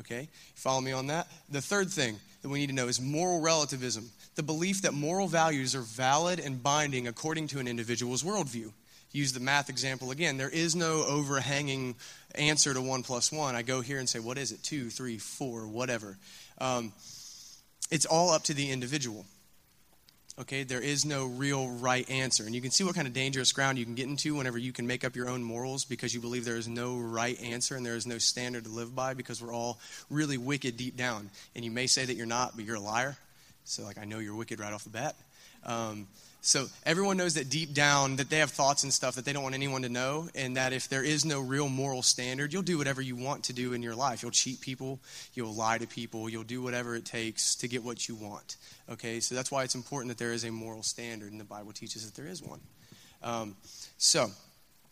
Okay? 0.00 0.28
Follow 0.54 0.80
me 0.80 0.92
on 0.92 1.08
that? 1.08 1.26
The 1.50 1.60
third 1.60 1.90
thing 1.90 2.16
that 2.42 2.48
we 2.48 2.60
need 2.60 2.68
to 2.68 2.74
know 2.74 2.86
is 2.86 3.00
moral 3.00 3.40
relativism 3.40 4.10
the 4.38 4.42
belief 4.44 4.82
that 4.82 4.94
moral 4.94 5.26
values 5.26 5.74
are 5.74 5.80
valid 5.80 6.38
and 6.38 6.62
binding 6.62 7.08
according 7.08 7.48
to 7.48 7.58
an 7.58 7.66
individual's 7.66 8.22
worldview 8.22 8.72
use 9.12 9.32
the 9.32 9.40
math 9.40 9.68
example 9.68 10.10
again, 10.10 10.36
there 10.36 10.50
is 10.50 10.76
no 10.76 11.04
overhanging 11.04 11.96
answer 12.34 12.74
to 12.74 12.80
one 12.80 13.02
plus 13.02 13.32
one. 13.32 13.54
I 13.54 13.62
go 13.62 13.80
here 13.80 13.98
and 13.98 14.08
say, 14.08 14.18
what 14.18 14.38
is 14.38 14.52
it? 14.52 14.62
Two, 14.62 14.90
three, 14.90 15.18
four, 15.18 15.66
whatever. 15.66 16.16
Um, 16.58 16.92
it's 17.90 18.06
all 18.06 18.30
up 18.30 18.44
to 18.44 18.54
the 18.54 18.70
individual. 18.70 19.24
Okay, 20.40 20.62
there 20.62 20.80
is 20.80 21.04
no 21.04 21.26
real 21.26 21.68
right 21.68 22.08
answer. 22.08 22.44
And 22.44 22.54
you 22.54 22.60
can 22.60 22.70
see 22.70 22.84
what 22.84 22.94
kind 22.94 23.08
of 23.08 23.12
dangerous 23.12 23.50
ground 23.50 23.76
you 23.76 23.84
can 23.84 23.96
get 23.96 24.06
into 24.06 24.36
whenever 24.36 24.56
you 24.56 24.72
can 24.72 24.86
make 24.86 25.04
up 25.04 25.16
your 25.16 25.28
own 25.28 25.42
morals 25.42 25.84
because 25.84 26.14
you 26.14 26.20
believe 26.20 26.44
there 26.44 26.56
is 26.56 26.68
no 26.68 26.96
right 26.96 27.40
answer 27.42 27.74
and 27.74 27.84
there 27.84 27.96
is 27.96 28.06
no 28.06 28.18
standard 28.18 28.62
to 28.64 28.70
live 28.70 28.94
by 28.94 29.14
because 29.14 29.42
we're 29.42 29.52
all 29.52 29.80
really 30.10 30.38
wicked 30.38 30.76
deep 30.76 30.96
down. 30.96 31.28
And 31.56 31.64
you 31.64 31.72
may 31.72 31.88
say 31.88 32.04
that 32.04 32.14
you're 32.14 32.24
not, 32.24 32.54
but 32.54 32.64
you're 32.64 32.76
a 32.76 32.80
liar. 32.80 33.16
So, 33.64 33.82
like, 33.82 33.98
I 33.98 34.04
know 34.04 34.20
you're 34.20 34.36
wicked 34.36 34.60
right 34.60 34.72
off 34.72 34.84
the 34.84 34.90
bat. 34.90 35.16
Um, 35.64 36.06
so 36.40 36.66
everyone 36.86 37.16
knows 37.16 37.34
that 37.34 37.50
deep 37.50 37.74
down 37.74 38.16
that 38.16 38.30
they 38.30 38.38
have 38.38 38.50
thoughts 38.50 38.84
and 38.84 38.92
stuff 38.92 39.16
that 39.16 39.24
they 39.24 39.32
don't 39.32 39.42
want 39.42 39.54
anyone 39.54 39.82
to 39.82 39.88
know, 39.88 40.28
and 40.34 40.56
that 40.56 40.72
if 40.72 40.88
there 40.88 41.02
is 41.02 41.24
no 41.24 41.40
real 41.40 41.68
moral 41.68 42.02
standard, 42.02 42.52
you'll 42.52 42.62
do 42.62 42.78
whatever 42.78 43.02
you 43.02 43.16
want 43.16 43.44
to 43.44 43.52
do 43.52 43.72
in 43.72 43.82
your 43.82 43.94
life. 43.94 44.22
You'll 44.22 44.30
cheat 44.30 44.60
people, 44.60 45.00
you'll 45.34 45.54
lie 45.54 45.78
to 45.78 45.86
people, 45.86 46.28
you'll 46.28 46.44
do 46.44 46.62
whatever 46.62 46.94
it 46.94 47.04
takes 47.04 47.56
to 47.56 47.68
get 47.68 47.82
what 47.82 48.08
you 48.08 48.14
want. 48.14 48.56
Okay, 48.88 49.20
so 49.20 49.34
that's 49.34 49.50
why 49.50 49.64
it's 49.64 49.74
important 49.74 50.10
that 50.10 50.22
there 50.22 50.32
is 50.32 50.44
a 50.44 50.50
moral 50.50 50.82
standard, 50.82 51.32
and 51.32 51.40
the 51.40 51.44
Bible 51.44 51.72
teaches 51.72 52.06
that 52.06 52.14
there 52.20 52.30
is 52.30 52.42
one. 52.42 52.60
Um, 53.22 53.56
so 53.98 54.30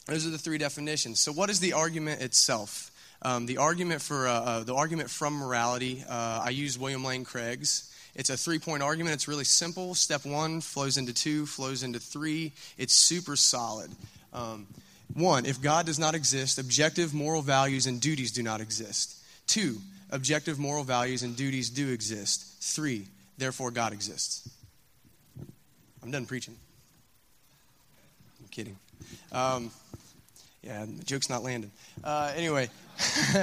those 0.06 0.26
are 0.26 0.30
the 0.30 0.38
three 0.38 0.58
definitions. 0.58 1.20
So 1.20 1.32
what 1.32 1.48
is 1.48 1.60
the 1.60 1.74
argument 1.74 2.22
itself? 2.22 2.90
Um, 3.22 3.46
the 3.46 3.58
argument 3.58 4.02
for 4.02 4.28
uh, 4.28 4.32
uh, 4.32 4.64
the 4.64 4.74
argument 4.74 5.10
from 5.10 5.34
morality. 5.34 6.04
Uh, 6.08 6.42
I 6.44 6.50
use 6.50 6.78
William 6.78 7.04
Lane 7.04 7.24
Craig's. 7.24 7.92
It's 8.16 8.30
a 8.30 8.36
three 8.36 8.58
point 8.58 8.82
argument. 8.82 9.14
It's 9.14 9.28
really 9.28 9.44
simple. 9.44 9.94
Step 9.94 10.24
one 10.24 10.60
flows 10.62 10.96
into 10.96 11.12
two, 11.12 11.46
flows 11.46 11.82
into 11.82 12.00
three. 12.00 12.52
It's 12.78 12.94
super 12.94 13.36
solid. 13.36 13.90
Um, 14.32 14.66
one, 15.14 15.46
if 15.46 15.60
God 15.60 15.86
does 15.86 15.98
not 15.98 16.14
exist, 16.14 16.58
objective 16.58 17.14
moral 17.14 17.42
values 17.42 17.86
and 17.86 18.00
duties 18.00 18.32
do 18.32 18.42
not 18.42 18.60
exist. 18.60 19.16
Two, 19.46 19.76
objective 20.10 20.58
moral 20.58 20.82
values 20.82 21.22
and 21.22 21.36
duties 21.36 21.70
do 21.70 21.90
exist. 21.92 22.44
Three, 22.60 23.06
therefore 23.38 23.70
God 23.70 23.92
exists. 23.92 24.48
I'm 26.02 26.10
done 26.10 26.26
preaching. 26.26 26.56
I'm 28.40 28.48
kidding. 28.48 28.76
Um, 29.30 29.70
Yeah, 30.62 30.84
the 30.84 31.04
joke's 31.04 31.30
not 31.30 31.44
landing. 31.44 31.70
Uh, 32.02 32.32
anyway. 32.34 32.68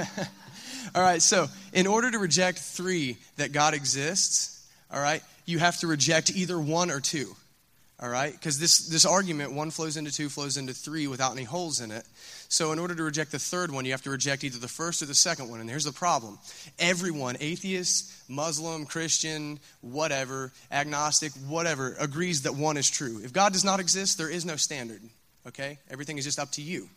all 0.94 1.02
right, 1.02 1.22
so 1.22 1.46
in 1.72 1.86
order 1.86 2.10
to 2.10 2.18
reject 2.18 2.58
three, 2.58 3.16
that 3.36 3.52
God 3.52 3.72
exists, 3.72 4.53
all 4.94 5.00
right, 5.00 5.22
you 5.44 5.58
have 5.58 5.76
to 5.78 5.88
reject 5.88 6.30
either 6.34 6.58
one 6.58 6.90
or 6.90 7.00
two. 7.00 7.34
All 8.00 8.08
right? 8.08 8.32
Because 8.32 8.58
this, 8.58 8.88
this 8.88 9.04
argument, 9.04 9.52
one 9.52 9.70
flows 9.70 9.96
into 9.96 10.12
two, 10.12 10.28
flows 10.28 10.56
into 10.56 10.72
three 10.72 11.06
without 11.06 11.32
any 11.32 11.44
holes 11.44 11.80
in 11.80 11.90
it. 11.90 12.04
So, 12.48 12.72
in 12.72 12.78
order 12.78 12.94
to 12.94 13.02
reject 13.02 13.32
the 13.32 13.38
third 13.38 13.70
one, 13.70 13.84
you 13.84 13.92
have 13.92 14.02
to 14.02 14.10
reject 14.10 14.44
either 14.44 14.58
the 14.58 14.68
first 14.68 15.00
or 15.02 15.06
the 15.06 15.14
second 15.14 15.48
one. 15.48 15.60
And 15.60 15.68
here's 15.70 15.84
the 15.84 15.92
problem 15.92 16.38
everyone, 16.78 17.36
atheist, 17.40 18.12
Muslim, 18.28 18.84
Christian, 18.84 19.58
whatever, 19.80 20.52
agnostic, 20.70 21.32
whatever, 21.48 21.96
agrees 21.98 22.42
that 22.42 22.54
one 22.54 22.76
is 22.76 22.90
true. 22.90 23.20
If 23.24 23.32
God 23.32 23.52
does 23.52 23.64
not 23.64 23.80
exist, 23.80 24.18
there 24.18 24.30
is 24.30 24.44
no 24.44 24.56
standard. 24.56 25.00
Okay? 25.46 25.78
Everything 25.90 26.18
is 26.18 26.24
just 26.24 26.38
up 26.38 26.52
to 26.52 26.62
you. 26.62 26.88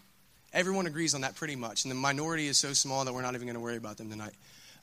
Everyone 0.53 0.87
agrees 0.87 1.13
on 1.13 1.21
that 1.21 1.35
pretty 1.35 1.55
much. 1.55 1.83
And 1.83 1.91
the 1.91 1.95
minority 1.95 2.47
is 2.47 2.57
so 2.57 2.73
small 2.73 3.05
that 3.05 3.13
we're 3.13 3.21
not 3.21 3.35
even 3.35 3.47
going 3.47 3.55
to 3.55 3.61
worry 3.61 3.77
about 3.77 3.97
them 3.97 4.09
tonight. 4.09 4.33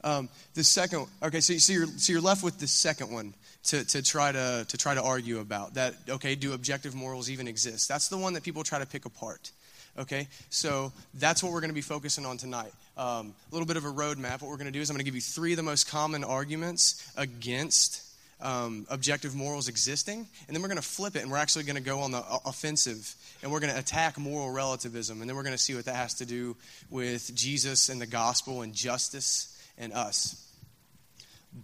Um, 0.04 0.28
the 0.52 0.62
second, 0.62 1.06
okay, 1.22 1.40
so, 1.40 1.56
so, 1.56 1.72
you're, 1.72 1.86
so 1.86 2.12
you're 2.12 2.20
left 2.20 2.44
with 2.44 2.58
the 2.58 2.66
second 2.66 3.10
one 3.10 3.32
to, 3.64 3.84
to, 3.86 4.02
try 4.02 4.30
to, 4.30 4.66
to 4.68 4.76
try 4.76 4.94
to 4.94 5.02
argue 5.02 5.40
about. 5.40 5.74
That, 5.74 5.94
okay, 6.08 6.34
do 6.34 6.52
objective 6.52 6.94
morals 6.94 7.30
even 7.30 7.48
exist? 7.48 7.88
That's 7.88 8.08
the 8.08 8.18
one 8.18 8.34
that 8.34 8.42
people 8.42 8.62
try 8.62 8.78
to 8.78 8.86
pick 8.86 9.06
apart. 9.06 9.50
Okay, 9.96 10.28
so 10.50 10.92
that's 11.14 11.42
what 11.42 11.52
we're 11.52 11.60
going 11.60 11.70
to 11.70 11.74
be 11.74 11.80
focusing 11.80 12.26
on 12.26 12.36
tonight. 12.36 12.72
Um, 12.96 13.32
a 13.50 13.54
little 13.54 13.66
bit 13.66 13.76
of 13.76 13.84
a 13.84 13.92
roadmap. 13.92 14.42
What 14.42 14.50
we're 14.50 14.56
going 14.56 14.66
to 14.66 14.72
do 14.72 14.80
is 14.80 14.90
I'm 14.90 14.94
going 14.94 15.04
to 15.04 15.04
give 15.04 15.14
you 15.14 15.20
three 15.20 15.52
of 15.52 15.56
the 15.56 15.62
most 15.62 15.88
common 15.88 16.24
arguments 16.24 17.10
against 17.16 18.02
um, 18.42 18.86
objective 18.90 19.34
morals 19.34 19.68
existing, 19.68 20.26
and 20.46 20.54
then 20.54 20.60
we're 20.60 20.68
going 20.68 20.76
to 20.76 20.82
flip 20.82 21.16
it, 21.16 21.22
and 21.22 21.30
we're 21.30 21.38
actually 21.38 21.64
going 21.64 21.76
to 21.76 21.82
go 21.82 22.00
on 22.00 22.10
the 22.10 22.22
offensive, 22.44 23.14
and 23.42 23.50
we're 23.50 23.60
going 23.60 23.72
to 23.72 23.78
attack 23.78 24.18
moral 24.18 24.50
relativism, 24.50 25.20
and 25.20 25.30
then 25.30 25.36
we're 25.36 25.44
going 25.44 25.54
to 25.54 25.62
see 25.62 25.76
what 25.76 25.84
that 25.84 25.96
has 25.96 26.14
to 26.14 26.26
do 26.26 26.56
with 26.90 27.32
Jesus 27.34 27.88
and 27.88 28.00
the 28.00 28.06
gospel 28.06 28.62
and 28.62 28.74
justice 28.74 29.53
and 29.78 29.92
us. 29.92 30.40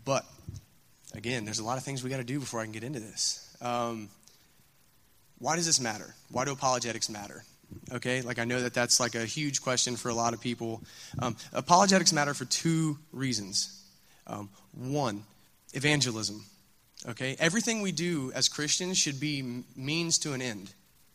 But 0.04 0.24
again, 1.14 1.44
there's 1.44 1.58
a 1.58 1.64
lot 1.64 1.78
of 1.78 1.84
things 1.84 2.02
we 2.02 2.10
got 2.10 2.18
to 2.18 2.24
do 2.24 2.40
before 2.40 2.60
I 2.60 2.64
can 2.64 2.72
get 2.72 2.84
into 2.84 3.00
this. 3.00 3.56
Um, 3.60 4.08
why 5.38 5.56
does 5.56 5.66
this 5.66 5.80
matter? 5.80 6.14
Why 6.30 6.44
do 6.44 6.52
apologetics 6.52 7.08
matter? 7.08 7.42
Okay, 7.92 8.20
like 8.22 8.38
I 8.38 8.44
know 8.44 8.62
that 8.62 8.74
that's 8.74 9.00
like 9.00 9.14
a 9.14 9.24
huge 9.24 9.62
question 9.62 9.96
for 9.96 10.08
a 10.08 10.14
lot 10.14 10.34
of 10.34 10.40
people. 10.40 10.82
Um, 11.20 11.36
apologetics 11.52 12.12
matter 12.12 12.34
for 12.34 12.44
two 12.44 12.98
reasons. 13.12 13.82
Um, 14.26 14.50
one, 14.72 15.22
evangelism. 15.72 16.44
Okay, 17.08 17.36
everything 17.38 17.80
we 17.80 17.92
do 17.92 18.32
as 18.34 18.48
Christians 18.48 18.98
should 18.98 19.18
be 19.18 19.64
means 19.76 20.18
to 20.18 20.32
an 20.32 20.42
end. 20.42 20.72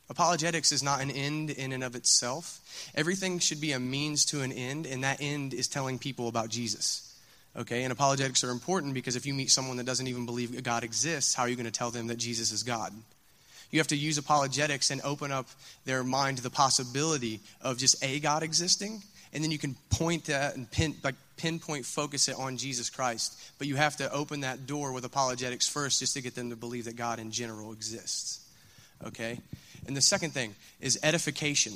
Apologetics 0.10 0.72
is 0.72 0.84
not 0.84 1.02
an 1.02 1.10
end 1.10 1.50
in 1.50 1.72
and 1.72 1.84
of 1.84 1.96
itself. 1.96 2.60
Everything 2.94 3.40
should 3.40 3.60
be 3.60 3.72
a 3.72 3.80
means 3.80 4.26
to 4.26 4.42
an 4.42 4.52
end, 4.52 4.86
and 4.86 5.04
that 5.04 5.18
end 5.20 5.54
is 5.54 5.68
telling 5.68 5.98
people 5.98 6.28
about 6.28 6.50
Jesus. 6.50 7.12
Okay, 7.58 7.84
and 7.84 7.92
apologetics 7.92 8.44
are 8.44 8.52
important 8.52 8.94
because 8.94 9.16
if 9.16 9.26
you 9.26 9.34
meet 9.34 9.50
someone 9.50 9.78
that 9.78 9.86
doesn't 9.86 10.08
even 10.08 10.26
believe 10.26 10.62
God 10.62 10.84
exists, 10.84 11.34
how 11.34 11.44
are 11.44 11.50
you 11.50 11.56
going 11.56 11.66
to 11.66 11.72
tell 11.72 11.90
them 11.90 12.08
that 12.08 12.18
Jesus 12.18 12.52
is 12.52 12.64
God? 12.64 12.94
You 13.72 13.80
have 13.80 13.88
to 13.88 13.98
use 13.98 14.18
apologetics 14.18 14.92
and 14.92 15.02
open 15.02 15.32
up 15.32 15.48
their 15.86 16.04
mind 16.04 16.38
to 16.38 16.44
the 16.44 16.50
possibility 16.50 17.40
of 17.62 17.78
just 17.78 18.04
a 18.04 18.20
God 18.20 18.44
existing, 18.44 19.02
and 19.34 19.44
then 19.44 19.52
you 19.52 19.58
can 19.58 19.76
point 19.90 20.26
that 20.26 20.56
and 20.56 20.70
pin, 20.70 20.96
like 21.04 21.16
pinpoint 21.38 21.86
focus 21.86 22.28
it 22.28 22.36
on 22.38 22.58
Jesus 22.58 22.90
Christ. 22.90 23.38
But 23.58 23.68
you 23.68 23.76
have 23.76 23.98
to 23.98 24.12
open 24.12 24.42
that 24.42 24.68
door 24.68 24.92
with 24.92 25.04
apologetics 25.04 25.68
first 25.68 26.00
just 26.00 26.14
to 26.14 26.22
get 26.22 26.36
them 26.36 26.52
to 26.52 26.56
believe 26.56 26.86
that 26.86 26.96
God 26.96 27.20
in 27.20 27.32
general 27.32 27.72
exists. 27.72 28.40
Okay? 29.06 29.40
And 29.88 29.96
the 29.96 30.02
second 30.02 30.32
thing 30.32 30.56
is 30.82 31.00
edification. 31.04 31.74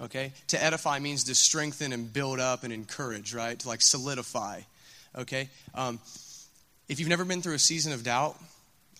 Okay? 0.00 0.32
To 0.48 0.62
edify 0.62 0.98
means 0.98 1.24
to 1.24 1.34
strengthen 1.34 1.92
and 1.92 2.12
build 2.12 2.40
up 2.40 2.64
and 2.64 2.72
encourage, 2.72 3.34
right? 3.34 3.58
To 3.58 3.68
like 3.68 3.82
solidify. 3.82 4.60
Okay? 5.16 5.48
Um, 5.74 6.00
if 6.88 6.98
you've 6.98 7.08
never 7.08 7.24
been 7.24 7.42
through 7.42 7.54
a 7.54 7.58
season 7.58 7.92
of 7.92 8.02
doubt, 8.02 8.36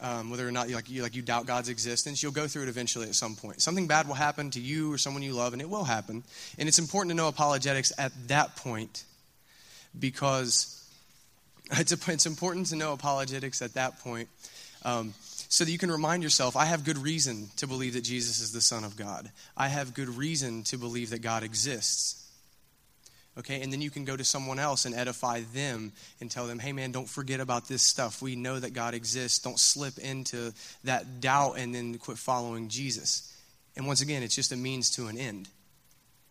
um, 0.00 0.30
whether 0.30 0.46
or 0.46 0.50
not 0.50 0.68
you 0.68 0.74
like, 0.74 0.90
you 0.90 1.02
like 1.02 1.14
you 1.14 1.22
doubt 1.22 1.46
God's 1.46 1.68
existence, 1.68 2.22
you'll 2.22 2.32
go 2.32 2.48
through 2.48 2.64
it 2.64 2.68
eventually 2.68 3.08
at 3.08 3.14
some 3.14 3.36
point. 3.36 3.60
Something 3.60 3.86
bad 3.86 4.08
will 4.08 4.14
happen 4.14 4.50
to 4.50 4.60
you 4.60 4.92
or 4.92 4.98
someone 4.98 5.22
you 5.22 5.32
love, 5.32 5.52
and 5.52 5.62
it 5.62 5.68
will 5.68 5.84
happen. 5.84 6.24
And 6.58 6.68
it's 6.68 6.80
important 6.80 7.10
to 7.10 7.16
know 7.16 7.28
apologetics 7.28 7.92
at 7.98 8.12
that 8.28 8.56
point 8.56 9.04
because 9.98 10.84
it's, 11.72 11.92
a, 11.92 12.12
it's 12.12 12.26
important 12.26 12.66
to 12.68 12.76
know 12.76 12.92
apologetics 12.92 13.62
at 13.62 13.74
that 13.74 14.00
point 14.00 14.28
um, 14.84 15.14
so 15.52 15.66
that 15.66 15.70
you 15.70 15.76
can 15.76 15.90
remind 15.90 16.22
yourself 16.22 16.56
I 16.56 16.64
have 16.64 16.82
good 16.82 16.96
reason 16.96 17.50
to 17.56 17.66
believe 17.66 17.92
that 17.92 18.04
Jesus 18.04 18.40
is 18.40 18.52
the 18.52 18.62
Son 18.62 18.84
of 18.84 18.96
God. 18.96 19.30
I 19.54 19.68
have 19.68 19.92
good 19.92 20.08
reason 20.08 20.62
to 20.64 20.78
believe 20.78 21.10
that 21.10 21.20
God 21.20 21.42
exists. 21.42 22.26
Okay, 23.36 23.60
and 23.60 23.70
then 23.70 23.82
you 23.82 23.90
can 23.90 24.06
go 24.06 24.16
to 24.16 24.24
someone 24.24 24.58
else 24.58 24.86
and 24.86 24.94
edify 24.94 25.42
them 25.52 25.92
and 26.22 26.30
tell 26.30 26.46
them, 26.46 26.58
hey 26.58 26.72
man, 26.72 26.90
don't 26.90 27.08
forget 27.08 27.38
about 27.38 27.68
this 27.68 27.82
stuff. 27.82 28.22
We 28.22 28.34
know 28.34 28.58
that 28.58 28.72
God 28.72 28.94
exists. 28.94 29.40
Don't 29.40 29.58
slip 29.60 29.98
into 29.98 30.54
that 30.84 31.20
doubt 31.20 31.58
and 31.58 31.74
then 31.74 31.98
quit 31.98 32.16
following 32.16 32.68
Jesus. 32.68 33.30
And 33.76 33.86
once 33.86 34.00
again, 34.00 34.22
it's 34.22 34.34
just 34.34 34.52
a 34.52 34.56
means 34.56 34.88
to 34.92 35.08
an 35.08 35.18
end. 35.18 35.50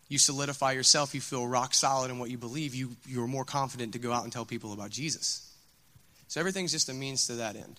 You 0.08 0.18
solidify 0.18 0.72
yourself, 0.72 1.14
you 1.14 1.20
feel 1.20 1.46
rock 1.46 1.74
solid 1.74 2.10
in 2.10 2.18
what 2.18 2.30
you 2.30 2.38
believe, 2.38 2.74
you, 2.74 2.96
you're 3.06 3.28
more 3.28 3.44
confident 3.44 3.92
to 3.92 4.00
go 4.00 4.12
out 4.12 4.24
and 4.24 4.32
tell 4.32 4.44
people 4.44 4.72
about 4.72 4.90
Jesus. 4.90 5.48
So 6.26 6.40
everything's 6.40 6.72
just 6.72 6.88
a 6.88 6.92
means 6.92 7.28
to 7.28 7.34
that 7.34 7.54
end. 7.54 7.78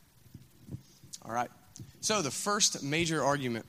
All 1.25 1.33
right. 1.33 1.49
So 2.01 2.21
the 2.21 2.31
first 2.31 2.83
major 2.83 3.23
argument 3.23 3.65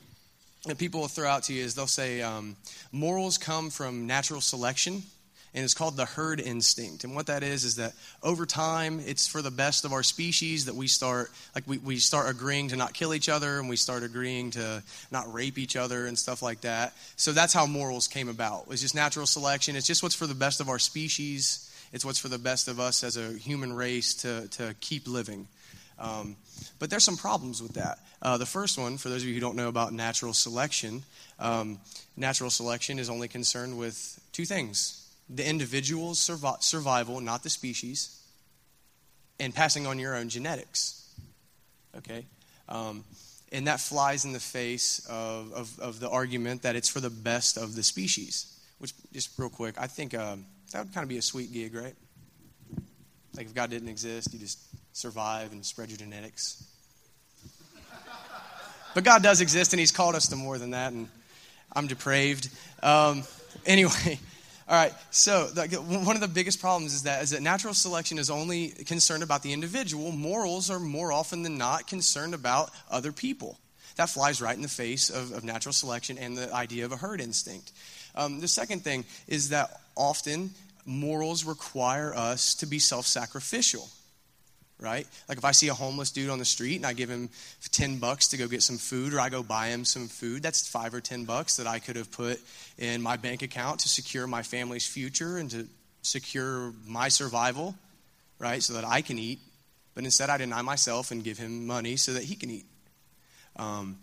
that 0.67 0.79
people 0.79 1.01
will 1.01 1.09
throw 1.09 1.29
out 1.29 1.45
to 1.45 1.53
you 1.53 1.63
is 1.63 1.75
they'll 1.75 1.87
say 1.87 2.23
um, 2.23 2.57
morals 2.91 3.39
come 3.39 3.71
from 3.71 4.07
natural 4.07 4.41
selection 4.41 5.03
and 5.55 5.63
it's 5.63 5.75
called 5.75 5.97
the 5.97 6.05
herd 6.05 6.41
instinct. 6.41 7.05
And 7.05 7.15
what 7.15 7.29
that 7.29 7.45
is 7.45 7.63
is 7.65 7.77
that 7.77 7.93
over 8.25 8.45
time, 8.45 9.01
it's 9.07 9.29
for 9.29 9.41
the 9.41 9.53
best 9.53 9.85
of 9.85 9.93
our 9.93 10.03
species 10.03 10.65
that 10.65 10.75
we 10.75 10.89
start 10.89 11.31
like 11.55 11.63
we, 11.69 11.79
we 11.79 11.99
start 11.99 12.29
agreeing 12.29 12.69
to 12.69 12.77
not 12.77 12.93
kill 12.93 13.15
each 13.15 13.29
other 13.29 13.61
and 13.61 13.69
we 13.69 13.77
start 13.77 14.03
agreeing 14.03 14.51
to 14.53 14.83
not 15.13 15.33
rape 15.33 15.57
each 15.57 15.77
other 15.77 16.07
and 16.07 16.19
stuff 16.19 16.43
like 16.43 16.63
that. 16.63 16.93
So 17.15 17.31
that's 17.31 17.53
how 17.53 17.67
morals 17.67 18.09
came 18.09 18.29
about. 18.29 18.65
It's 18.71 18.83
just 18.83 18.97
natural 18.97 19.27
selection. 19.27 19.77
It's 19.77 19.87
just 19.87 20.03
what's 20.03 20.17
for 20.17 20.27
the 20.27 20.35
best 20.35 20.61
of 20.61 20.69
our 20.69 20.81
species. 20.81 21.71
It's 21.93 22.05
what's 22.05 22.19
for 22.19 22.29
the 22.29 22.39
best 22.39 22.67
of 22.67 22.81
us 22.81 23.05
as 23.05 23.17
a 23.17 23.39
human 23.39 23.73
race 23.73 24.15
to, 24.15 24.49
to 24.49 24.75
keep 24.81 25.07
living. 25.07 25.47
Um, 25.99 26.37
but 26.79 26.91
there's 26.91 27.05
some 27.05 27.17
problems 27.17 27.63
with 27.63 27.75
that. 27.75 27.99
Uh, 28.21 28.39
the 28.39 28.47
first 28.47 28.79
one, 28.79 28.97
for 28.97 29.09
those 29.09 29.23
of 29.23 29.29
you 29.29 29.35
who 29.35 29.41
don't 29.41 29.57
know 29.57 29.69
about 29.69 29.93
natural 29.93 30.33
selection, 30.33 31.03
um, 31.39 31.79
natural 32.17 32.51
selection 32.51 32.99
is 32.99 33.11
only 33.11 33.29
concerned 33.29 33.79
with 33.79 34.21
two 34.33 34.45
things 34.45 35.01
the 35.29 35.49
individual's 35.49 36.21
survi- 36.21 36.63
survival, 36.63 37.19
not 37.21 37.43
the 37.43 37.49
species, 37.49 38.21
and 39.41 39.55
passing 39.55 39.87
on 39.87 39.99
your 39.99 40.15
own 40.15 40.29
genetics. 40.29 41.15
Okay? 41.97 42.27
Um, 42.69 43.05
and 43.51 43.67
that 43.67 43.81
flies 43.81 44.25
in 44.25 44.33
the 44.33 44.41
face 44.41 45.07
of, 45.09 45.53
of, 45.53 45.79
of, 45.81 46.01
the 46.01 46.11
argument 46.11 46.63
that 46.63 46.77
it's 46.77 46.89
for 46.89 47.01
the 47.01 47.11
best 47.11 47.57
of 47.57 47.75
the 47.75 47.83
species. 47.83 48.59
Which, 48.79 48.93
just 49.13 49.31
real 49.39 49.49
quick, 49.49 49.77
I 49.79 49.87
think 49.87 50.15
um, 50.15 50.45
that 50.73 50.85
would 50.85 50.93
kind 50.93 51.05
of 51.05 51.09
be 51.09 51.19
a 51.19 51.23
sweet 51.23 51.53
gig, 51.53 51.75
right? 51.75 51.95
Like 53.37 53.47
if 53.47 53.55
God 53.55 53.71
didn't 53.71 53.89
exist, 53.89 54.33
you 54.33 54.39
just 54.39 54.59
survive 54.95 55.51
and 55.51 55.67
spread 55.67 55.91
your 55.91 55.99
genetics. 55.99 56.65
but 58.95 59.03
God 59.05 59.23
does 59.23 59.41
exist, 59.41 59.73
and 59.73 59.81
He's 59.81 59.91
called 59.91 60.15
us 60.15 60.29
to 60.29 60.37
more 60.37 60.57
than 60.57 60.71
that, 60.71 60.93
and 60.93 61.09
I'm 61.75 61.89
depraved. 61.89 62.49
Um, 62.81 63.25
anyway, 63.67 64.21
all 64.69 64.77
right, 64.77 64.93
so 65.11 65.49
the, 65.49 65.67
one 65.79 66.15
of 66.15 66.21
the 66.21 66.29
biggest 66.29 66.61
problems 66.61 66.95
is 66.95 67.03
that, 67.03 67.25
is 67.25 67.31
that 67.31 67.43
natural 67.43 67.75
selection 67.75 68.19
is 68.19 68.31
only 68.31 68.69
concerned 68.69 69.25
about 69.25 69.43
the 69.43 69.53
individual. 69.53 70.13
Morals 70.13 70.71
are 70.71 70.79
more 70.79 71.11
often 71.11 71.43
than 71.43 71.59
not 71.59 71.89
concerned 71.89 72.33
about 72.33 72.71
other 72.89 73.11
people. 73.11 73.59
That 73.97 74.11
flies 74.11 74.41
right 74.41 74.55
in 74.55 74.63
the 74.63 74.69
face 74.69 75.11
of, 75.11 75.33
of 75.33 75.43
natural 75.43 75.73
selection 75.73 76.19
and 76.19 76.37
the 76.37 76.53
idea 76.55 76.85
of 76.85 76.93
a 76.93 76.97
herd 76.97 77.21
instinct. 77.21 77.73
Um, 78.15 78.41
the 78.41 78.49
second 78.49 78.85
thing 78.85 79.05
is 79.27 79.49
that 79.49 79.81
often 79.97 80.51
morals 80.87 81.45
require 81.45 82.15
us 82.15 82.55
to 82.57 82.67
be 82.67 82.79
self 82.79 83.07
sacrificial 83.07 83.89
right? 84.85 85.07
Like 85.29 85.39
if 85.39 85.45
I 85.45 85.53
see 85.53 85.69
a 85.69 85.75
homeless 85.75 86.11
dude 86.11 86.31
on 86.31 86.39
the 86.39 86.45
street 86.45 86.77
and 86.77 86.87
I 86.87 86.93
give 86.93 87.09
him 87.09 87.31
10 87.73 87.99
bucks 87.99 88.29
to 88.29 88.37
go 88.37 88.47
get 88.47 88.63
some 88.63 88.77
food 88.77 89.15
or 89.15 89.21
I 89.21 89.31
go 89.31 89.43
buy 89.43 89.69
him 89.69 89.85
some 89.85 90.07
food, 90.07 90.43
that's 90.43 90.69
5 90.69 90.95
or 90.95 91.01
10 91.01 91.25
bucks 91.25 91.57
that 91.57 91.67
I 91.67 91.79
could 91.79 91.97
have 91.97 92.13
put 92.13 92.39
in 92.79 93.01
my 93.03 93.17
bank 93.17 93.43
account 93.43 93.81
to 93.81 93.89
secure 93.89 94.27
my 94.27 94.43
family's 94.43 94.87
future 94.87 95.39
and 95.39 95.51
to 95.51 95.67
secure 96.03 96.73
my 96.87 97.09
survival, 97.09 97.75
right? 98.39 98.63
So 98.63 98.75
that 98.75 98.85
I 98.85 99.01
can 99.01 99.19
eat. 99.19 99.41
But 99.95 100.05
instead 100.05 100.29
I 100.29 100.37
deny 100.37 100.63
myself 100.63 101.11
and 101.11 101.25
give 101.25 101.39
him 101.39 101.67
money 101.67 101.97
so 101.97 102.13
that 102.13 102.25
he 102.25 102.37
can 102.37 102.51
eat. 102.51 102.67
Um, 103.57 103.97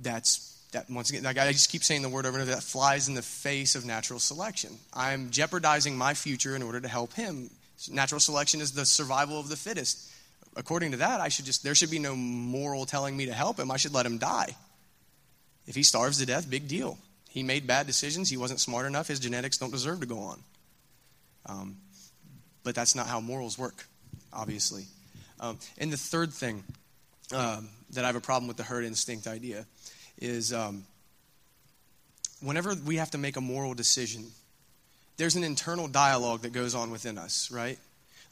that's 0.00 0.48
that 0.72 0.88
once 0.88 1.10
again, 1.10 1.22
like 1.22 1.38
I 1.38 1.52
just 1.52 1.70
keep 1.70 1.84
saying 1.84 2.02
the 2.02 2.08
word 2.08 2.24
over 2.24 2.38
and 2.38 2.48
over, 2.48 2.54
that 2.54 2.62
flies 2.62 3.08
in 3.08 3.14
the 3.14 3.22
face 3.22 3.74
of 3.74 3.84
natural 3.84 4.18
selection. 4.18 4.78
I'm 4.94 5.30
jeopardizing 5.30 5.96
my 5.96 6.14
future 6.14 6.56
in 6.56 6.62
order 6.62 6.80
to 6.80 6.88
help 6.88 7.12
him 7.12 7.50
Natural 7.90 8.20
selection 8.20 8.60
is 8.60 8.72
the 8.72 8.86
survival 8.86 9.38
of 9.38 9.48
the 9.48 9.56
fittest. 9.56 10.10
According 10.56 10.92
to 10.92 10.98
that, 10.98 11.20
I 11.20 11.28
should 11.28 11.44
just 11.44 11.62
there 11.62 11.74
should 11.74 11.90
be 11.90 11.98
no 11.98 12.14
moral 12.14 12.86
telling 12.86 13.16
me 13.16 13.26
to 13.26 13.32
help 13.32 13.58
him. 13.58 13.70
I 13.70 13.76
should 13.76 13.94
let 13.94 14.06
him 14.06 14.18
die. 14.18 14.54
If 15.66 15.74
he 15.74 15.82
starves 15.82 16.18
to 16.18 16.26
death, 16.26 16.48
big 16.48 16.68
deal. 16.68 16.98
He 17.28 17.42
made 17.42 17.66
bad 17.66 17.86
decisions. 17.86 18.28
He 18.28 18.36
wasn't 18.36 18.60
smart 18.60 18.84
enough. 18.84 19.08
His 19.08 19.20
genetics 19.20 19.56
don't 19.56 19.70
deserve 19.70 20.00
to 20.00 20.06
go 20.06 20.18
on. 20.18 20.42
Um, 21.46 21.76
but 22.62 22.74
that's 22.74 22.94
not 22.94 23.06
how 23.06 23.20
morals 23.20 23.58
work, 23.58 23.86
obviously. 24.32 24.84
Um, 25.40 25.58
and 25.78 25.92
the 25.92 25.96
third 25.96 26.32
thing 26.32 26.62
um, 27.34 27.68
that 27.92 28.04
I 28.04 28.08
have 28.08 28.16
a 28.16 28.20
problem 28.20 28.48
with 28.48 28.56
the 28.56 28.62
herd 28.62 28.84
instinct 28.84 29.26
idea 29.26 29.66
is 30.18 30.52
um, 30.52 30.84
whenever 32.40 32.74
we 32.84 32.96
have 32.96 33.10
to 33.12 33.18
make 33.18 33.36
a 33.36 33.40
moral 33.40 33.74
decision, 33.74 34.26
there's 35.16 35.36
an 35.36 35.44
internal 35.44 35.88
dialogue 35.88 36.42
that 36.42 36.52
goes 36.52 36.74
on 36.74 36.90
within 36.90 37.18
us, 37.18 37.50
right? 37.50 37.78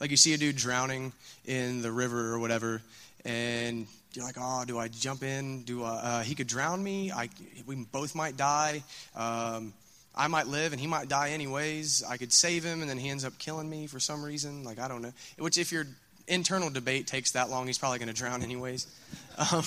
Like 0.00 0.10
you 0.10 0.16
see 0.16 0.34
a 0.34 0.38
dude 0.38 0.56
drowning 0.56 1.12
in 1.44 1.82
the 1.82 1.92
river 1.92 2.32
or 2.32 2.38
whatever, 2.38 2.82
and 3.24 3.86
you're 4.14 4.24
like, 4.24 4.36
oh, 4.38 4.64
do 4.66 4.78
I 4.78 4.88
jump 4.88 5.22
in? 5.22 5.62
Do 5.62 5.84
I, 5.84 5.90
uh, 5.90 6.22
he 6.22 6.34
could 6.34 6.46
drown 6.46 6.82
me? 6.82 7.12
I, 7.12 7.28
we 7.66 7.76
both 7.76 8.14
might 8.14 8.36
die. 8.36 8.82
Um, 9.14 9.72
I 10.14 10.26
might 10.26 10.48
live 10.48 10.72
and 10.72 10.80
he 10.80 10.86
might 10.86 11.08
die 11.08 11.30
anyways. 11.30 12.02
I 12.02 12.16
could 12.16 12.32
save 12.32 12.64
him 12.64 12.80
and 12.80 12.90
then 12.90 12.98
he 12.98 13.08
ends 13.08 13.24
up 13.24 13.38
killing 13.38 13.70
me 13.70 13.86
for 13.86 14.00
some 14.00 14.22
reason. 14.24 14.64
Like, 14.64 14.80
I 14.80 14.88
don't 14.88 15.02
know. 15.02 15.12
Which, 15.38 15.58
if 15.58 15.70
your 15.70 15.86
internal 16.26 16.70
debate 16.70 17.06
takes 17.06 17.32
that 17.32 17.50
long, 17.50 17.66
he's 17.66 17.78
probably 17.78 17.98
going 17.98 18.08
to 18.08 18.14
drown 18.14 18.42
anyways. 18.42 18.86
Um, 19.52 19.64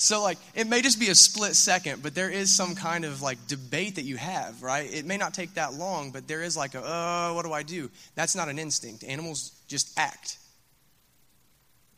so, 0.00 0.22
like, 0.22 0.38
it 0.54 0.68
may 0.68 0.80
just 0.80 1.00
be 1.00 1.08
a 1.08 1.14
split 1.14 1.56
second, 1.56 2.04
but 2.04 2.14
there 2.14 2.30
is 2.30 2.52
some 2.52 2.76
kind 2.76 3.04
of 3.04 3.20
like 3.20 3.48
debate 3.48 3.96
that 3.96 4.04
you 4.04 4.16
have, 4.16 4.62
right? 4.62 4.88
It 4.92 5.04
may 5.04 5.16
not 5.16 5.34
take 5.34 5.54
that 5.54 5.74
long, 5.74 6.12
but 6.12 6.28
there 6.28 6.40
is 6.40 6.56
like 6.56 6.76
a, 6.76 6.82
oh, 6.84 7.34
what 7.34 7.44
do 7.44 7.52
I 7.52 7.64
do? 7.64 7.90
That's 8.14 8.36
not 8.36 8.48
an 8.48 8.60
instinct. 8.60 9.02
Animals 9.02 9.50
just 9.66 9.98
act, 9.98 10.38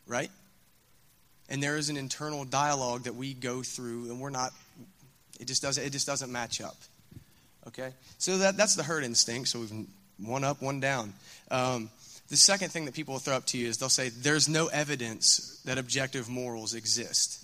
right? 0.07 0.31
And 1.47 1.61
there 1.61 1.77
is 1.77 1.89
an 1.89 1.97
internal 1.97 2.43
dialogue 2.43 3.03
that 3.03 3.13
we 3.13 3.35
go 3.35 3.61
through, 3.61 4.09
and 4.09 4.19
we're 4.19 4.31
not, 4.31 4.51
it 5.39 5.45
just 5.45 5.61
doesn't, 5.61 5.83
it 5.83 5.91
just 5.91 6.07
doesn't 6.07 6.31
match 6.31 6.59
up. 6.59 6.77
Okay? 7.67 7.91
So 8.17 8.39
that, 8.39 8.57
that's 8.57 8.75
the 8.75 8.83
herd 8.83 9.03
instinct. 9.03 9.49
So 9.49 9.59
we've 9.59 9.85
one 10.17 10.43
up, 10.43 10.59
one 10.59 10.79
down. 10.79 11.13
Um, 11.51 11.91
the 12.29 12.37
second 12.37 12.69
thing 12.69 12.85
that 12.85 12.95
people 12.95 13.13
will 13.13 13.19
throw 13.19 13.35
up 13.35 13.45
to 13.47 13.59
you 13.59 13.67
is 13.67 13.77
they'll 13.77 13.89
say, 13.89 14.09
There's 14.09 14.49
no 14.49 14.67
evidence 14.67 15.61
that 15.65 15.77
objective 15.77 16.29
morals 16.29 16.73
exist. 16.73 17.40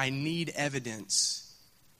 I 0.00 0.08
need 0.08 0.50
evidence 0.56 1.54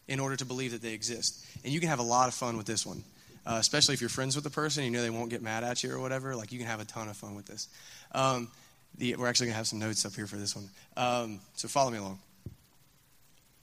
in 0.09 0.21
order 0.21 0.35
to 0.35 0.47
believe 0.47 0.73
that 0.73 0.81
they 0.81 0.95
exist. 0.95 1.45
And 1.63 1.71
you 1.71 1.81
can 1.81 1.91
have 1.91 1.99
a 1.99 2.03
lot 2.03 2.29
of 2.29 2.35
fun 2.35 2.57
with 2.57 2.65
this 2.65 2.87
one, 2.87 3.05
uh, 3.45 3.59
especially 3.61 3.93
if 3.93 4.01
you're 4.01 4.09
friends 4.09 4.35
with 4.35 4.43
the 4.43 4.51
person, 4.51 4.85
you 4.85 4.91
know 4.91 5.03
they 5.03 5.11
won't 5.11 5.29
get 5.29 5.43
mad 5.43 5.65
at 5.65 5.85
you 5.85 5.93
or 5.93 5.99
whatever. 5.99 6.35
Like, 6.35 6.51
you 6.51 6.59
can 6.59 6.67
have 6.67 6.81
a 6.81 6.87
ton 6.87 7.11
of 7.11 7.17
fun 7.19 7.35
with 7.35 7.45
this. 7.45 7.69
Um, 8.13 8.49
the, 8.97 9.17
we're 9.17 9.29
actually 9.29 9.49
going 9.49 9.53
to 9.53 9.59
have 9.59 9.67
some 9.67 9.81
notes 9.81 10.07
up 10.07 10.15
here 10.15 10.27
for 10.27 10.37
this 10.37 10.57
one. 10.57 10.71
Um, 10.97 11.41
so 11.57 11.69
follow 11.69 11.91
me 11.91 11.99
along. 11.99 12.21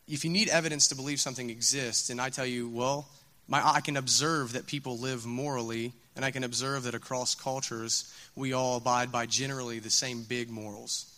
If 0.08 0.24
you 0.24 0.30
need 0.30 0.50
evidence 0.50 0.90
to 0.90 0.96
believe 0.96 1.20
something 1.20 1.50
exists, 1.50 2.12
and 2.12 2.22
I 2.22 2.30
tell 2.30 2.46
you, 2.46 2.70
well, 2.70 3.08
my, 3.48 3.60
I 3.68 3.82
can 3.82 3.98
observe 3.98 4.54
that 4.54 4.68
people 4.68 5.00
live 5.00 5.26
morally, 5.26 5.94
and 6.16 6.24
I 6.24 6.30
can 6.30 6.44
observe 6.44 6.84
that 6.84 6.94
across 6.94 7.34
cultures, 7.34 8.14
we 8.36 8.54
all 8.54 8.78
abide 8.78 9.12
by 9.12 9.26
generally 9.26 9.80
the 9.80 9.90
same 9.90 10.22
big 10.22 10.52
morals. 10.52 11.12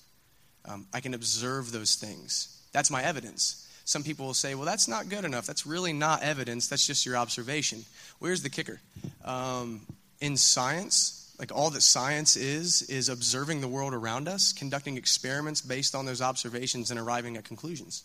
Um, 0.64 0.88
I 0.94 1.02
can 1.02 1.14
observe 1.14 1.74
those 1.74 1.96
things. 1.96 2.56
That's 2.72 2.92
my 2.92 3.04
evidence. 3.04 3.68
Some 3.86 4.04
people 4.04 4.28
will 4.28 4.34
say, 4.34 4.54
well, 4.54 4.66
that's 4.66 4.88
not 4.88 5.10
good 5.10 5.26
enough. 5.26 5.48
That's 5.48 5.66
really 5.66 5.94
not 5.94 6.22
evidence. 6.22 6.68
That's 6.68 6.86
just 6.86 7.06
your 7.06 7.18
observation. 7.18 7.86
Where's 8.20 8.44
the 8.44 8.50
kicker? 8.50 8.80
Um, 9.26 9.82
in 10.22 10.38
science, 10.38 11.34
like 11.40 11.52
all 11.52 11.72
that 11.72 11.82
science 11.82 12.36
is, 12.36 12.84
is 12.84 13.10
observing 13.10 13.62
the 13.62 13.68
world 13.68 13.94
around 13.94 14.28
us, 14.28 14.54
conducting 14.54 14.98
experiments 14.98 15.62
based 15.62 15.96
on 15.96 16.06
those 16.06 16.22
observations, 16.22 16.92
and 16.92 17.00
arriving 17.00 17.38
at 17.38 17.46
conclusions 17.46 18.04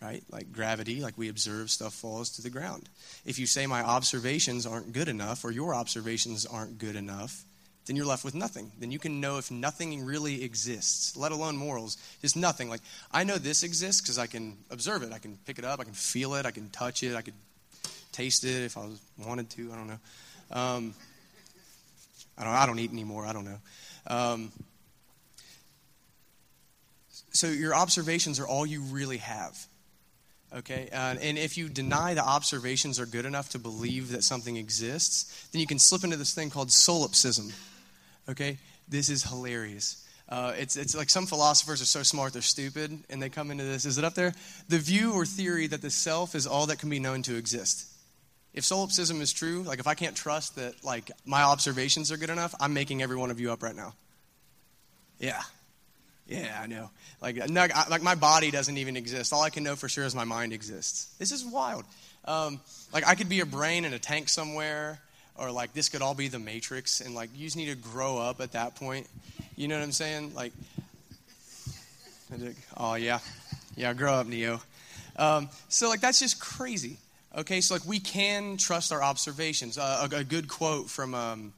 right? 0.00 0.22
Like 0.30 0.52
gravity, 0.52 1.00
like 1.00 1.18
we 1.18 1.28
observe 1.28 1.70
stuff 1.70 1.92
falls 1.92 2.30
to 2.30 2.42
the 2.42 2.50
ground. 2.50 2.88
If 3.24 3.38
you 3.38 3.46
say 3.46 3.66
my 3.66 3.82
observations 3.82 4.66
aren't 4.66 4.92
good 4.92 5.08
enough 5.08 5.44
or 5.44 5.50
your 5.50 5.74
observations 5.74 6.46
aren't 6.46 6.78
good 6.78 6.96
enough, 6.96 7.44
then 7.88 7.96
you're 7.96 8.06
left 8.06 8.22
with 8.22 8.34
nothing. 8.34 8.70
Then 8.78 8.90
you 8.90 8.98
can 8.98 9.18
know 9.18 9.38
if 9.38 9.50
nothing 9.50 10.04
really 10.04 10.44
exists, 10.44 11.16
let 11.16 11.32
alone 11.32 11.56
morals. 11.56 11.96
Just 12.20 12.36
nothing. 12.36 12.68
Like, 12.68 12.82
I 13.10 13.24
know 13.24 13.38
this 13.38 13.62
exists 13.62 14.02
because 14.02 14.18
I 14.18 14.26
can 14.26 14.58
observe 14.70 15.02
it. 15.02 15.10
I 15.10 15.18
can 15.18 15.38
pick 15.46 15.58
it 15.58 15.64
up. 15.64 15.80
I 15.80 15.84
can 15.84 15.94
feel 15.94 16.34
it. 16.34 16.44
I 16.44 16.50
can 16.50 16.68
touch 16.68 17.02
it. 17.02 17.16
I 17.16 17.22
could 17.22 17.34
taste 18.12 18.44
it 18.44 18.62
if 18.62 18.76
I 18.76 18.88
wanted 19.26 19.48
to. 19.50 19.72
I 19.72 19.76
don't 19.76 19.88
know. 19.88 19.98
Um, 20.50 20.94
I, 22.36 22.44
don't, 22.44 22.52
I 22.52 22.66
don't 22.66 22.78
eat 22.78 22.92
anymore. 22.92 23.24
I 23.24 23.32
don't 23.32 23.46
know. 23.46 23.58
Um, 24.06 24.52
so 27.32 27.46
your 27.46 27.74
observations 27.74 28.38
are 28.38 28.46
all 28.46 28.66
you 28.66 28.82
really 28.82 29.18
have. 29.18 29.58
Okay, 30.56 30.88
uh, 30.92 31.14
and 31.20 31.36
if 31.36 31.58
you 31.58 31.68
deny 31.68 32.14
the 32.14 32.24
observations 32.24 32.98
are 32.98 33.04
good 33.04 33.26
enough 33.26 33.50
to 33.50 33.58
believe 33.58 34.12
that 34.12 34.24
something 34.24 34.56
exists, 34.56 35.48
then 35.52 35.60
you 35.60 35.66
can 35.66 35.78
slip 35.78 36.04
into 36.04 36.16
this 36.16 36.34
thing 36.34 36.48
called 36.48 36.72
solipsism. 36.72 37.52
Okay, 38.28 38.58
this 38.88 39.08
is 39.08 39.22
hilarious. 39.22 40.04
Uh, 40.28 40.52
it's, 40.58 40.76
it's 40.76 40.94
like 40.94 41.08
some 41.08 41.26
philosophers 41.26 41.80
are 41.80 41.86
so 41.86 42.02
smart 42.02 42.34
they're 42.34 42.42
stupid, 42.42 42.98
and 43.08 43.22
they 43.22 43.30
come 43.30 43.50
into 43.50 43.64
this. 43.64 43.86
Is 43.86 43.96
it 43.96 44.04
up 44.04 44.14
there? 44.14 44.34
The 44.68 44.78
view 44.78 45.14
or 45.14 45.24
theory 45.24 45.66
that 45.68 45.80
the 45.80 45.90
self 45.90 46.34
is 46.34 46.46
all 46.46 46.66
that 46.66 46.78
can 46.78 46.90
be 46.90 47.00
known 47.00 47.22
to 47.22 47.36
exist. 47.36 47.86
If 48.52 48.64
solipsism 48.64 49.20
is 49.22 49.32
true, 49.32 49.62
like 49.62 49.78
if 49.78 49.86
I 49.86 49.94
can't 49.94 50.16
trust 50.16 50.56
that 50.56 50.84
like 50.84 51.10
my 51.24 51.42
observations 51.42 52.12
are 52.12 52.16
good 52.16 52.30
enough, 52.30 52.54
I'm 52.60 52.74
making 52.74 53.02
every 53.02 53.16
one 53.16 53.30
of 53.30 53.40
you 53.40 53.52
up 53.52 53.62
right 53.62 53.76
now. 53.76 53.94
Yeah, 55.18 55.40
yeah, 56.26 56.58
I 56.62 56.66
know. 56.66 56.90
Like, 57.22 57.48
no, 57.48 57.66
like 57.88 58.02
my 58.02 58.14
body 58.14 58.50
doesn't 58.50 58.76
even 58.76 58.96
exist. 58.96 59.32
All 59.32 59.42
I 59.42 59.50
can 59.50 59.64
know 59.64 59.76
for 59.76 59.88
sure 59.88 60.04
is 60.04 60.14
my 60.14 60.24
mind 60.24 60.52
exists. 60.52 61.14
This 61.18 61.32
is 61.32 61.44
wild. 61.44 61.84
Um, 62.26 62.60
like 62.92 63.06
I 63.06 63.14
could 63.14 63.30
be 63.30 63.40
a 63.40 63.46
brain 63.46 63.86
in 63.86 63.94
a 63.94 63.98
tank 63.98 64.28
somewhere, 64.28 65.00
or 65.38 65.50
like 65.50 65.72
this 65.72 65.88
could 65.88 66.02
all 66.02 66.14
be 66.14 66.28
the 66.28 66.38
Matrix, 66.38 67.00
and 67.00 67.14
like 67.14 67.30
you 67.34 67.46
just 67.46 67.56
need 67.56 67.66
to 67.66 67.76
grow 67.76 68.18
up 68.18 68.40
at 68.40 68.52
that 68.52 68.76
point. 68.76 69.06
You 69.56 69.68
know 69.68 69.76
what 69.76 69.84
I'm 69.84 69.92
saying? 69.92 70.34
Like, 70.34 70.52
oh 72.76 72.94
yeah, 72.94 73.18
yeah, 73.76 73.94
grow 73.94 74.14
up, 74.14 74.26
Neo. 74.26 74.60
Um, 75.16 75.48
so 75.68 75.88
like 75.88 76.00
that's 76.00 76.20
just 76.20 76.40
crazy. 76.40 76.96
Okay, 77.36 77.60
so 77.60 77.74
like 77.74 77.84
we 77.84 78.00
can 78.00 78.56
trust 78.56 78.92
our 78.92 79.02
observations. 79.02 79.78
Uh, 79.78 80.08
a, 80.10 80.16
a, 80.16 80.24
good 80.24 80.48
quote 80.48 80.88
from 80.88 81.14
um, 81.14 81.52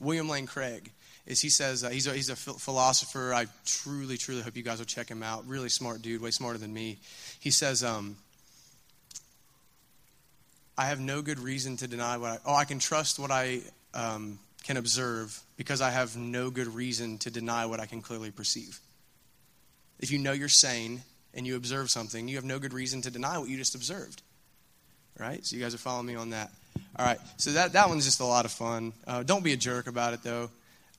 William 0.00 0.28
Lane 0.28 0.46
Craig 0.46 0.90
is 1.26 1.40
he 1.40 1.50
says, 1.50 1.84
uh, 1.84 1.90
he's, 1.90 2.06
a, 2.06 2.12
he's 2.12 2.30
a 2.30 2.36
philosopher. 2.36 3.32
I 3.32 3.46
truly, 3.64 4.16
truly 4.16 4.42
hope 4.42 4.56
you 4.56 4.62
guys 4.62 4.78
will 4.78 4.86
check 4.86 5.08
him 5.08 5.22
out. 5.22 5.46
Really 5.46 5.68
smart 5.68 6.02
dude, 6.02 6.22
way 6.22 6.30
smarter 6.30 6.58
than 6.58 6.72
me. 6.72 6.98
He 7.38 7.50
says, 7.50 7.84
um, 7.84 8.16
I 10.80 10.86
have 10.86 10.98
no 10.98 11.20
good 11.20 11.38
reason 11.38 11.76
to 11.76 11.86
deny 11.86 12.16
what 12.16 12.30
I, 12.30 12.38
oh, 12.46 12.54
I 12.54 12.64
can 12.64 12.78
trust 12.78 13.18
what 13.18 13.30
I 13.30 13.60
um, 13.92 14.38
can 14.62 14.78
observe 14.78 15.38
because 15.58 15.82
I 15.82 15.90
have 15.90 16.16
no 16.16 16.48
good 16.48 16.68
reason 16.68 17.18
to 17.18 17.30
deny 17.30 17.66
what 17.66 17.80
I 17.80 17.84
can 17.84 18.00
clearly 18.00 18.30
perceive. 18.30 18.80
If 19.98 20.10
you 20.10 20.18
know 20.18 20.32
you're 20.32 20.48
sane 20.48 21.02
and 21.34 21.46
you 21.46 21.56
observe 21.56 21.90
something, 21.90 22.28
you 22.28 22.36
have 22.36 22.46
no 22.46 22.58
good 22.58 22.72
reason 22.72 23.02
to 23.02 23.10
deny 23.10 23.36
what 23.36 23.50
you 23.50 23.58
just 23.58 23.74
observed. 23.74 24.22
Right? 25.18 25.44
So 25.44 25.54
you 25.54 25.62
guys 25.62 25.74
are 25.74 25.78
following 25.78 26.06
me 26.06 26.14
on 26.14 26.30
that. 26.30 26.50
All 26.96 27.04
right. 27.04 27.18
So 27.36 27.52
that, 27.52 27.74
that 27.74 27.90
one's 27.90 28.06
just 28.06 28.20
a 28.20 28.24
lot 28.24 28.46
of 28.46 28.50
fun. 28.50 28.94
Uh, 29.06 29.22
don't 29.22 29.44
be 29.44 29.52
a 29.52 29.58
jerk 29.58 29.86
about 29.86 30.14
it, 30.14 30.22
though. 30.22 30.48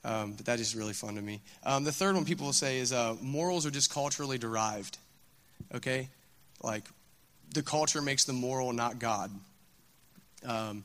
Um, 0.04 0.34
but 0.34 0.46
that 0.46 0.60
is 0.60 0.76
really 0.76 0.92
fun 0.92 1.16
to 1.16 1.22
me. 1.22 1.40
Um, 1.64 1.82
the 1.82 1.90
third 1.90 2.14
one 2.14 2.24
people 2.24 2.46
will 2.46 2.52
say 2.52 2.78
is 2.78 2.92
uh, 2.92 3.16
morals 3.20 3.66
are 3.66 3.72
just 3.72 3.92
culturally 3.92 4.38
derived. 4.38 4.96
Okay? 5.74 6.08
Like, 6.62 6.84
the 7.52 7.64
culture 7.64 8.00
makes 8.00 8.26
the 8.26 8.32
moral, 8.32 8.72
not 8.72 9.00
God. 9.00 9.32
Um, 10.44 10.84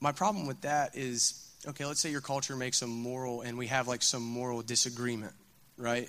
my 0.00 0.12
problem 0.12 0.46
with 0.46 0.60
that 0.62 0.96
is 0.96 1.42
okay, 1.66 1.84
let's 1.84 2.00
say 2.00 2.10
your 2.10 2.20
culture 2.20 2.54
makes 2.54 2.82
a 2.82 2.86
moral 2.86 3.40
and 3.40 3.58
we 3.58 3.66
have 3.66 3.88
like 3.88 4.02
some 4.02 4.22
moral 4.22 4.62
disagreement, 4.62 5.32
right? 5.76 6.08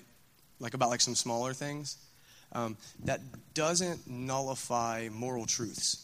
Like 0.59 0.73
about 0.73 0.89
like 0.89 1.01
some 1.01 1.15
smaller 1.15 1.53
things. 1.53 1.97
Um, 2.53 2.77
that 3.05 3.19
doesn't 3.53 4.07
nullify 4.07 5.09
moral 5.11 5.45
truths. 5.45 6.03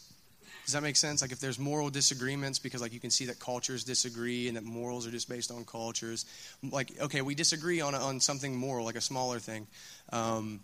Does 0.65 0.73
that 0.73 0.83
make 0.83 0.95
sense? 0.95 1.21
Like 1.21 1.31
if 1.31 1.39
there's 1.39 1.59
moral 1.59 1.89
disagreements 1.89 2.59
because 2.59 2.81
like 2.81 2.93
you 2.93 2.99
can 2.99 3.11
see 3.11 3.25
that 3.25 3.39
cultures 3.39 3.83
disagree 3.83 4.47
and 4.47 4.55
that 4.55 4.63
morals 4.63 5.05
are 5.05 5.11
just 5.11 5.27
based 5.27 5.51
on 5.51 5.65
cultures. 5.65 6.25
Like 6.63 6.99
okay, 7.01 7.21
we 7.21 7.35
disagree 7.35 7.81
on 7.81 7.95
on 7.95 8.19
something 8.19 8.55
moral, 8.55 8.85
like 8.85 8.95
a 8.95 9.01
smaller 9.01 9.39
thing. 9.39 9.67
Um, 10.11 10.61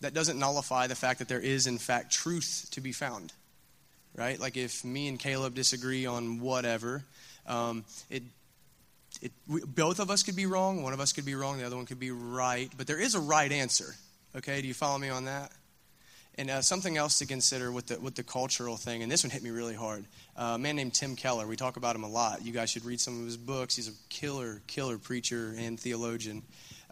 that 0.00 0.14
doesn't 0.14 0.38
nullify 0.38 0.86
the 0.86 0.94
fact 0.94 1.18
that 1.18 1.28
there 1.28 1.40
is 1.40 1.66
in 1.66 1.78
fact 1.78 2.12
truth 2.12 2.68
to 2.72 2.80
be 2.80 2.92
found. 2.92 3.32
Right? 4.16 4.38
Like 4.38 4.56
if 4.56 4.84
me 4.84 5.08
and 5.08 5.18
Caleb 5.18 5.54
disagree 5.54 6.06
on 6.06 6.40
whatever, 6.40 7.02
um, 7.46 7.84
it 8.10 8.22
it, 9.22 9.32
we, 9.48 9.60
both 9.62 10.00
of 10.00 10.10
us 10.10 10.22
could 10.22 10.36
be 10.36 10.46
wrong. 10.46 10.82
One 10.82 10.92
of 10.92 11.00
us 11.00 11.12
could 11.12 11.24
be 11.24 11.34
wrong. 11.34 11.58
The 11.58 11.64
other 11.64 11.76
one 11.76 11.86
could 11.86 12.00
be 12.00 12.10
right. 12.10 12.70
But 12.76 12.86
there 12.86 13.00
is 13.00 13.14
a 13.14 13.20
right 13.20 13.50
answer. 13.50 13.94
Okay, 14.36 14.60
do 14.60 14.68
you 14.68 14.74
follow 14.74 14.98
me 14.98 15.08
on 15.08 15.26
that? 15.26 15.52
And 16.36 16.50
uh, 16.50 16.62
something 16.62 16.96
else 16.96 17.18
to 17.20 17.26
consider 17.26 17.70
with 17.70 17.86
the, 17.86 18.00
with 18.00 18.16
the 18.16 18.24
cultural 18.24 18.76
thing, 18.76 19.04
and 19.04 19.12
this 19.12 19.22
one 19.22 19.30
hit 19.30 19.42
me 19.42 19.50
really 19.50 19.74
hard. 19.74 20.04
Uh, 20.36 20.54
a 20.56 20.58
man 20.58 20.74
named 20.74 20.92
Tim 20.92 21.14
Keller, 21.14 21.46
we 21.46 21.54
talk 21.54 21.76
about 21.76 21.94
him 21.94 22.02
a 22.02 22.08
lot. 22.08 22.44
You 22.44 22.52
guys 22.52 22.70
should 22.70 22.84
read 22.84 23.00
some 23.00 23.20
of 23.20 23.24
his 23.24 23.36
books. 23.36 23.76
He's 23.76 23.86
a 23.86 23.92
killer, 24.08 24.60
killer 24.66 24.98
preacher 24.98 25.54
and 25.56 25.78
theologian. 25.78 26.42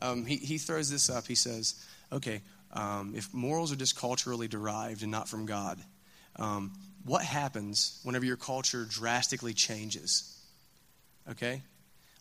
Um, 0.00 0.26
he, 0.26 0.36
he 0.36 0.58
throws 0.58 0.88
this 0.88 1.10
up. 1.10 1.26
He 1.26 1.34
says, 1.34 1.74
okay, 2.12 2.40
um, 2.72 3.14
if 3.16 3.34
morals 3.34 3.72
are 3.72 3.76
just 3.76 3.98
culturally 3.98 4.46
derived 4.46 5.02
and 5.02 5.10
not 5.10 5.28
from 5.28 5.44
God, 5.44 5.80
um, 6.36 6.72
what 7.04 7.22
happens 7.24 8.00
whenever 8.04 8.24
your 8.24 8.36
culture 8.36 8.84
drastically 8.88 9.54
changes? 9.54 10.38
Okay? 11.30 11.62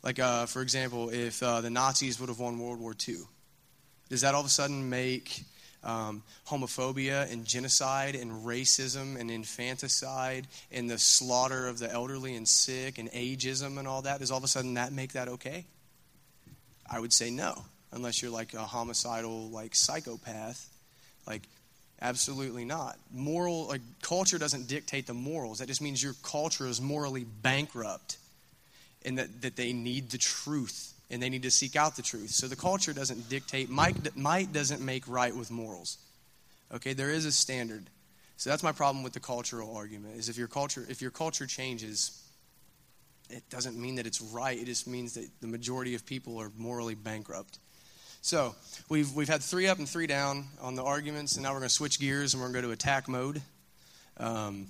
Like, 0.03 0.19
uh, 0.19 0.47
for 0.47 0.61
example, 0.61 1.09
if 1.09 1.41
uh, 1.43 1.61
the 1.61 1.69
Nazis 1.69 2.19
would 2.19 2.29
have 2.29 2.39
won 2.39 2.59
World 2.59 2.79
War 2.79 2.95
II, 3.07 3.17
does 4.09 4.21
that 4.21 4.33
all 4.33 4.41
of 4.41 4.47
a 4.47 4.49
sudden 4.49 4.89
make 4.89 5.43
um, 5.83 6.23
homophobia 6.47 7.31
and 7.31 7.45
genocide 7.45 8.15
and 8.15 8.31
racism 8.45 9.19
and 9.19 9.31
infanticide 9.31 10.47
and 10.71 10.89
the 10.89 10.97
slaughter 10.97 11.67
of 11.67 11.79
the 11.79 11.91
elderly 11.91 12.35
and 12.35 12.47
sick 12.47 12.97
and 12.97 13.11
ageism 13.11 13.77
and 13.77 13.87
all 13.87 14.01
that, 14.03 14.19
does 14.19 14.31
all 14.31 14.37
of 14.37 14.43
a 14.43 14.47
sudden 14.47 14.75
that 14.75 14.91
make 14.91 15.13
that 15.13 15.27
okay? 15.27 15.65
I 16.89 16.99
would 16.99 17.13
say 17.13 17.29
no, 17.29 17.65
unless 17.91 18.21
you're 18.21 18.31
like 18.31 18.53
a 18.53 18.63
homicidal, 18.63 19.49
like 19.49 19.75
psychopath. 19.75 20.67
Like, 21.25 21.43
absolutely 22.01 22.65
not. 22.65 22.97
Moral, 23.13 23.67
like, 23.67 23.81
culture 24.01 24.37
doesn't 24.37 24.67
dictate 24.67 25.07
the 25.07 25.13
morals. 25.13 25.59
That 25.59 25.67
just 25.67 25.81
means 25.81 26.01
your 26.01 26.15
culture 26.23 26.67
is 26.67 26.81
morally 26.81 27.23
bankrupt 27.23 28.17
and 29.03 29.17
that, 29.17 29.41
that 29.41 29.55
they 29.55 29.73
need 29.73 30.09
the 30.09 30.17
truth 30.17 30.93
and 31.09 31.21
they 31.21 31.29
need 31.29 31.43
to 31.43 31.51
seek 31.51 31.75
out 31.75 31.95
the 31.95 32.01
truth. 32.01 32.29
So 32.29 32.47
the 32.47 32.55
culture 32.55 32.93
doesn't 32.93 33.29
dictate, 33.29 33.69
might, 33.69 34.15
might 34.15 34.53
doesn't 34.53 34.81
make 34.81 35.07
right 35.07 35.35
with 35.35 35.51
morals. 35.51 35.97
Okay, 36.73 36.93
there 36.93 37.09
is 37.09 37.25
a 37.25 37.31
standard. 37.31 37.85
So 38.37 38.49
that's 38.49 38.63
my 38.63 38.71
problem 38.71 39.03
with 39.03 39.13
the 39.13 39.19
cultural 39.19 39.75
argument 39.75 40.17
is 40.17 40.29
if 40.29 40.37
your 40.37 40.47
culture 40.47 40.83
if 40.89 41.01
your 41.01 41.11
culture 41.11 41.45
changes, 41.45 42.23
it 43.29 43.43
doesn't 43.51 43.79
mean 43.79 43.95
that 43.95 44.07
it's 44.07 44.19
right. 44.19 44.57
It 44.57 44.65
just 44.65 44.87
means 44.87 45.13
that 45.13 45.29
the 45.41 45.47
majority 45.47 45.93
of 45.93 46.05
people 46.05 46.39
are 46.41 46.49
morally 46.57 46.95
bankrupt. 46.95 47.59
So 48.23 48.53
we've 48.87 49.11
we've 49.15 49.27
had 49.27 49.41
three 49.41 49.67
up 49.67 49.79
and 49.79 49.89
three 49.89 50.05
down 50.05 50.45
on 50.61 50.75
the 50.75 50.83
arguments, 50.83 51.35
and 51.35 51.43
now 51.43 51.49
we're 51.53 51.59
going 51.59 51.69
to 51.69 51.73
switch 51.73 51.99
gears 51.99 52.35
and 52.35 52.41
we're 52.41 52.49
going 52.49 52.61
to 52.61 52.61
go 52.61 52.67
to 52.67 52.73
attack 52.73 53.07
mode. 53.07 53.41
Um, 54.17 54.67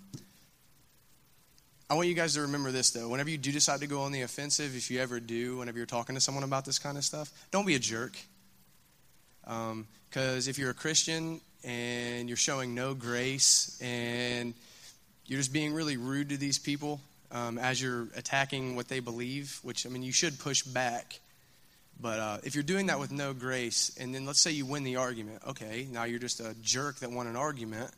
I 1.90 1.96
want 1.96 2.08
you 2.08 2.14
guys 2.14 2.36
to 2.36 2.42
remember 2.42 2.72
this 2.72 2.92
though. 2.92 3.10
Whenever 3.10 3.30
you 3.30 3.38
do 3.38 3.52
decide 3.52 3.82
to 3.82 3.88
go 3.88 4.04
on 4.04 4.14
the 4.14 4.22
offensive, 4.22 4.74
if 4.78 4.90
you 4.90 5.02
ever 5.02 5.20
do, 5.20 5.58
whenever 5.58 5.78
you're 5.78 5.86
talking 5.86 6.16
to 6.16 6.22
someone 6.22 6.46
about 6.46 6.64
this 6.64 6.80
kind 6.80 6.98
of 6.98 7.04
stuff, 7.04 7.30
don't 7.52 7.68
be 7.68 7.76
a 7.76 7.80
jerk. 7.80 8.16
Because 9.44 10.48
um, 10.48 10.50
if 10.50 10.58
you're 10.58 10.70
a 10.70 10.74
Christian 10.74 11.42
and 11.66 12.30
you're 12.30 12.38
showing 12.38 12.74
no 12.74 12.94
grace 12.94 13.78
and 13.84 14.54
you're 15.26 15.40
just 15.40 15.52
being 15.52 15.74
really 15.74 15.98
rude 15.98 16.30
to 16.30 16.38
these 16.38 16.58
people 16.58 17.02
um, 17.34 17.58
as 17.58 17.82
you're 17.82 18.08
attacking 18.16 18.78
what 18.78 18.88
they 18.88 19.02
believe, 19.02 19.60
which, 19.62 19.86
I 19.86 19.90
mean, 19.90 20.04
you 20.04 20.14
should 20.14 20.40
push 20.40 20.64
back. 20.64 21.20
But 22.02 22.20
uh, 22.20 22.38
if 22.44 22.56
you're 22.56 22.64
doing 22.64 22.88
that 22.88 23.00
with 23.00 23.12
no 23.12 23.34
grace, 23.34 23.96
and 24.00 24.14
then 24.14 24.26
let's 24.26 24.40
say 24.40 24.52
you 24.52 24.66
win 24.66 24.84
the 24.84 24.96
argument, 24.96 25.42
okay, 25.48 25.88
now 25.92 26.06
you're 26.06 26.20
just 26.20 26.40
a 26.40 26.56
jerk 26.62 26.98
that 27.00 27.12
won 27.12 27.28
an 27.28 27.36
argument 27.36 27.92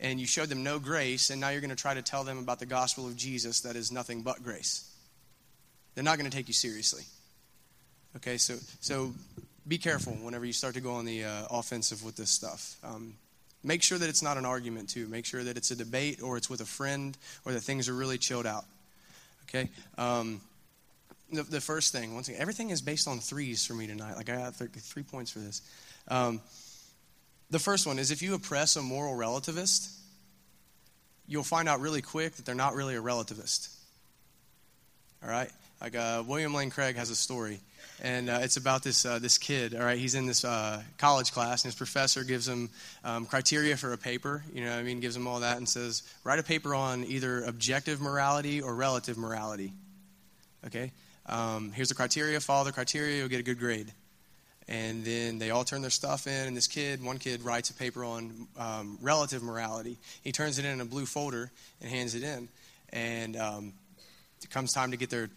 and 0.00 0.20
you 0.20 0.26
showed 0.26 0.48
them 0.48 0.62
no 0.62 0.78
grace, 0.78 1.30
and 1.30 1.40
now 1.40 1.48
you're 1.48 1.60
going 1.60 1.70
to 1.70 1.76
try 1.76 1.94
to 1.94 2.02
tell 2.02 2.24
them 2.24 2.38
about 2.38 2.58
the 2.60 2.66
gospel 2.66 3.06
of 3.06 3.16
Jesus 3.16 3.60
that 3.60 3.74
is 3.74 3.90
nothing 3.90 4.22
but 4.22 4.42
grace. 4.42 4.88
They're 5.94 6.04
not 6.04 6.18
going 6.18 6.30
to 6.30 6.36
take 6.36 6.46
you 6.46 6.54
seriously. 6.54 7.02
Okay, 8.16 8.36
so, 8.36 8.54
so 8.80 9.12
be 9.66 9.78
careful 9.78 10.12
whenever 10.12 10.44
you 10.44 10.52
start 10.52 10.74
to 10.74 10.80
go 10.80 10.92
on 10.92 11.04
the 11.04 11.24
uh, 11.24 11.46
offensive 11.50 12.04
with 12.04 12.16
this 12.16 12.30
stuff. 12.30 12.76
Um, 12.84 13.14
make 13.64 13.82
sure 13.82 13.98
that 13.98 14.08
it's 14.08 14.22
not 14.22 14.36
an 14.36 14.44
argument, 14.44 14.88
too. 14.88 15.08
Make 15.08 15.24
sure 15.24 15.42
that 15.42 15.56
it's 15.56 15.72
a 15.72 15.76
debate 15.76 16.22
or 16.22 16.36
it's 16.36 16.48
with 16.48 16.60
a 16.60 16.66
friend 16.66 17.18
or 17.44 17.52
that 17.52 17.60
things 17.60 17.88
are 17.88 17.94
really 17.94 18.18
chilled 18.18 18.46
out. 18.46 18.64
Okay? 19.48 19.68
Um, 19.96 20.40
the, 21.32 21.42
the, 21.42 21.60
first 21.60 21.92
thing, 21.92 22.14
once 22.14 22.28
again, 22.28 22.40
everything 22.40 22.70
is 22.70 22.80
based 22.80 23.06
on 23.08 23.18
threes 23.18 23.64
for 23.64 23.74
me 23.74 23.86
tonight. 23.86 24.16
Like, 24.16 24.30
I 24.30 24.36
got 24.36 24.58
th- 24.58 24.70
three 24.70 25.02
points 25.02 25.30
for 25.30 25.38
this. 25.40 25.62
Um, 26.08 26.40
the 27.50 27.58
first 27.58 27.86
one 27.86 27.98
is 27.98 28.10
if 28.10 28.22
you 28.22 28.34
oppress 28.34 28.76
a 28.76 28.82
moral 28.82 29.16
relativist, 29.16 29.94
you'll 31.26 31.42
find 31.42 31.68
out 31.68 31.80
really 31.80 32.02
quick 32.02 32.34
that 32.36 32.46
they're 32.46 32.54
not 32.54 32.74
really 32.74 32.96
a 32.96 33.02
relativist. 33.02 33.74
All 35.22 35.30
right? 35.30 35.50
Like 35.80 35.94
uh, 35.94 36.24
William 36.26 36.52
Lane 36.54 36.70
Craig 36.70 36.96
has 36.96 37.10
a 37.10 37.16
story, 37.16 37.60
and 38.02 38.28
uh, 38.28 38.40
it's 38.42 38.56
about 38.56 38.82
this, 38.82 39.06
uh, 39.06 39.18
this 39.18 39.38
kid. 39.38 39.74
All 39.74 39.84
right? 39.84 39.98
He's 39.98 40.14
in 40.14 40.26
this 40.26 40.44
uh, 40.44 40.82
college 40.96 41.32
class, 41.32 41.62
and 41.62 41.70
his 41.70 41.76
professor 41.76 42.24
gives 42.24 42.48
him 42.48 42.70
um, 43.04 43.26
criteria 43.26 43.76
for 43.76 43.92
a 43.92 43.98
paper. 43.98 44.42
You 44.52 44.64
know 44.64 44.76
I 44.76 44.82
mean? 44.82 45.00
Gives 45.00 45.16
him 45.16 45.26
all 45.26 45.40
that 45.40 45.56
and 45.56 45.68
says, 45.68 46.02
write 46.24 46.38
a 46.38 46.42
paper 46.42 46.74
on 46.74 47.04
either 47.04 47.44
objective 47.44 48.00
morality 48.00 48.60
or 48.60 48.74
relative 48.74 49.16
morality. 49.16 49.72
Okay? 50.66 50.90
Um, 51.28 51.72
here's 51.72 51.90
the 51.90 51.94
criteria, 51.94 52.40
follow 52.40 52.64
the 52.64 52.72
criteria, 52.72 53.18
you'll 53.18 53.28
get 53.28 53.40
a 53.40 53.44
good 53.44 53.58
grade. 53.58 53.92
And 54.66 55.04
then 55.04 55.38
they 55.38 55.50
all 55.50 55.64
turn 55.64 55.80
their 55.80 55.90
stuff 55.90 56.26
in 56.26 56.46
and 56.46 56.56
this 56.56 56.66
kid 56.66 57.02
one 57.02 57.18
kid 57.18 57.42
writes 57.42 57.70
a 57.70 57.74
paper 57.74 58.04
on 58.04 58.46
um, 58.58 58.98
relative 59.00 59.42
morality. 59.42 59.98
He 60.22 60.32
turns 60.32 60.58
it 60.58 60.64
in, 60.64 60.72
in 60.72 60.80
a 60.80 60.84
blue 60.84 61.06
folder 61.06 61.50
and 61.80 61.90
hands 61.90 62.14
it 62.14 62.22
in 62.22 62.48
and 62.92 63.36
um, 63.36 63.72
it 64.42 64.50
comes 64.50 64.72
time 64.72 64.90
to 64.90 64.96
get 64.96 65.10
their 65.10 65.30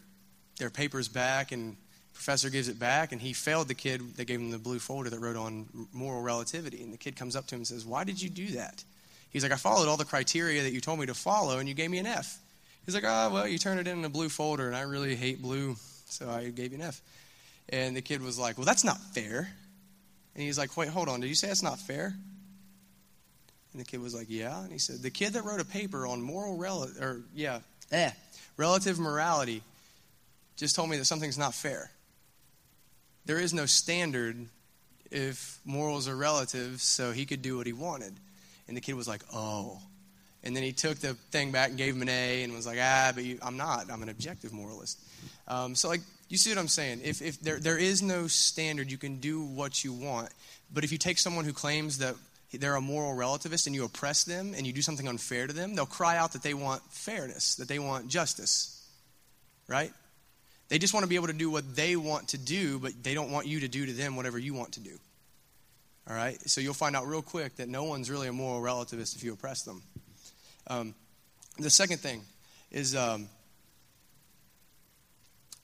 their 0.59 0.69
papers 0.69 1.07
back 1.07 1.51
and 1.51 1.77
professor 2.13 2.49
gives 2.49 2.67
it 2.67 2.77
back 2.77 3.13
and 3.13 3.21
he 3.21 3.31
failed 3.31 3.67
the 3.67 3.73
kid 3.73 4.15
that 4.17 4.25
gave 4.25 4.39
him 4.39 4.51
the 4.51 4.57
blue 4.57 4.79
folder 4.79 5.09
that 5.09 5.19
wrote 5.19 5.37
on 5.37 5.65
moral 5.93 6.21
relativity. 6.21 6.83
And 6.83 6.91
the 6.91 6.97
kid 6.97 7.15
comes 7.15 7.35
up 7.35 7.47
to 7.47 7.55
him 7.55 7.61
and 7.61 7.67
says 7.67 7.85
why 7.85 8.03
did 8.03 8.21
you 8.21 8.29
do 8.29 8.47
that? 8.47 8.83
He's 9.29 9.43
like 9.43 9.53
i 9.53 9.57
followed 9.57 9.87
all 9.87 9.97
the 9.97 10.05
criteria 10.05 10.63
that 10.63 10.73
you 10.73 10.81
told 10.81 10.99
me 10.99 11.05
to 11.05 11.13
follow 11.13 11.59
and 11.59 11.69
you 11.69 11.75
gave 11.75 11.89
me 11.89 11.99
an 11.99 12.05
f 12.05 12.37
he's 12.85 12.95
like 12.95 13.03
oh 13.05 13.31
well 13.33 13.47
you 13.47 13.57
turned 13.57 13.79
it 13.79 13.87
in, 13.87 13.99
in 13.99 14.05
a 14.05 14.09
blue 14.09 14.29
folder 14.29 14.67
and 14.67 14.75
i 14.75 14.81
really 14.81 15.15
hate 15.15 15.41
blue 15.41 15.75
so 16.07 16.29
i 16.29 16.49
gave 16.49 16.71
you 16.71 16.77
an 16.79 16.85
f 16.85 17.01
and 17.71 17.95
the 17.95 18.01
kid 18.01 18.21
was 18.21 18.37
like, 18.37 18.57
Well, 18.57 18.65
that's 18.65 18.83
not 18.83 18.99
fair. 19.13 19.49
And 20.35 20.43
he's 20.43 20.57
like, 20.57 20.75
Wait, 20.75 20.89
hold 20.89 21.09
on. 21.09 21.21
Did 21.21 21.27
you 21.27 21.35
say 21.35 21.47
that's 21.47 21.63
not 21.63 21.79
fair? 21.79 22.13
And 23.71 23.81
the 23.81 23.85
kid 23.85 24.01
was 24.01 24.13
like, 24.13 24.27
Yeah. 24.29 24.61
And 24.61 24.71
he 24.71 24.77
said, 24.77 25.01
The 25.01 25.09
kid 25.09 25.33
that 25.33 25.43
wrote 25.43 25.61
a 25.61 25.65
paper 25.65 26.05
on 26.05 26.21
moral 26.21 26.57
relative, 26.57 27.01
or 27.01 27.21
yeah, 27.33 27.59
eh, 27.91 28.11
relative 28.57 28.99
morality 28.99 29.63
just 30.57 30.75
told 30.75 30.89
me 30.89 30.97
that 30.97 31.05
something's 31.05 31.37
not 31.37 31.53
fair. 31.53 31.89
There 33.25 33.39
is 33.39 33.53
no 33.53 33.65
standard 33.65 34.47
if 35.09 35.59
morals 35.65 36.07
are 36.07 36.15
relative, 36.15 36.81
so 36.81 37.11
he 37.11 37.25
could 37.25 37.41
do 37.41 37.57
what 37.57 37.67
he 37.67 37.73
wanted. 37.73 38.13
And 38.67 38.75
the 38.75 38.81
kid 38.81 38.95
was 38.95 39.07
like, 39.07 39.21
Oh. 39.33 39.79
And 40.43 40.55
then 40.55 40.63
he 40.63 40.71
took 40.71 40.97
the 40.97 41.13
thing 41.31 41.51
back 41.51 41.69
and 41.69 41.77
gave 41.77 41.95
him 41.95 42.01
an 42.01 42.09
A 42.09 42.43
and 42.43 42.53
was 42.53 42.65
like, 42.65 42.79
Ah, 42.81 43.11
but 43.13 43.23
you, 43.23 43.37
I'm 43.41 43.57
not. 43.57 43.91
I'm 43.91 44.01
an 44.01 44.09
objective 44.09 44.51
moralist. 44.51 44.99
Um, 45.47 45.75
so, 45.75 45.87
like, 45.87 46.01
you 46.29 46.37
see 46.37 46.49
what 46.49 46.57
I'm 46.57 46.67
saying? 46.67 47.01
If, 47.03 47.21
if 47.21 47.39
there, 47.41 47.59
there 47.59 47.77
is 47.77 48.01
no 48.01 48.27
standard, 48.27 48.89
you 48.89 48.97
can 48.97 49.19
do 49.19 49.43
what 49.43 49.83
you 49.83 49.93
want. 49.93 50.29
But 50.73 50.83
if 50.83 50.91
you 50.91 50.97
take 50.97 51.19
someone 51.19 51.45
who 51.45 51.53
claims 51.53 51.97
that 51.99 52.15
they're 52.53 52.75
a 52.75 52.81
moral 52.81 53.15
relativist 53.15 53.65
and 53.67 53.75
you 53.75 53.85
oppress 53.85 54.23
them 54.23 54.53
and 54.55 54.65
you 54.65 54.73
do 54.73 54.81
something 54.81 55.07
unfair 55.07 55.47
to 55.47 55.53
them, 55.53 55.75
they'll 55.75 55.85
cry 55.85 56.17
out 56.17 56.33
that 56.33 56.41
they 56.41 56.53
want 56.53 56.81
fairness, 56.89 57.55
that 57.55 57.67
they 57.67 57.79
want 57.79 58.07
justice. 58.07 58.77
Right? 59.67 59.91
They 60.69 60.79
just 60.79 60.93
want 60.93 61.03
to 61.03 61.09
be 61.09 61.15
able 61.15 61.27
to 61.27 61.33
do 61.33 61.49
what 61.49 61.75
they 61.75 61.97
want 61.97 62.29
to 62.29 62.37
do, 62.37 62.79
but 62.79 62.93
they 63.03 63.13
don't 63.13 63.31
want 63.31 63.45
you 63.45 63.59
to 63.59 63.67
do 63.67 63.85
to 63.85 63.91
them 63.91 64.15
whatever 64.15 64.39
you 64.39 64.53
want 64.53 64.73
to 64.73 64.79
do. 64.79 64.97
All 66.09 66.15
right? 66.15 66.39
So 66.49 66.61
you'll 66.61 66.73
find 66.73 66.95
out 66.95 67.07
real 67.07 67.21
quick 67.21 67.57
that 67.57 67.67
no 67.67 67.83
one's 67.83 68.09
really 68.09 68.29
a 68.29 68.33
moral 68.33 68.61
relativist 68.61 69.15
if 69.15 69.23
you 69.23 69.33
oppress 69.33 69.63
them. 69.63 69.83
Um, 70.67 70.95
the 71.57 71.69
second 71.69 71.99
thing 71.99 72.21
is 72.71 72.95
um, 72.95 73.27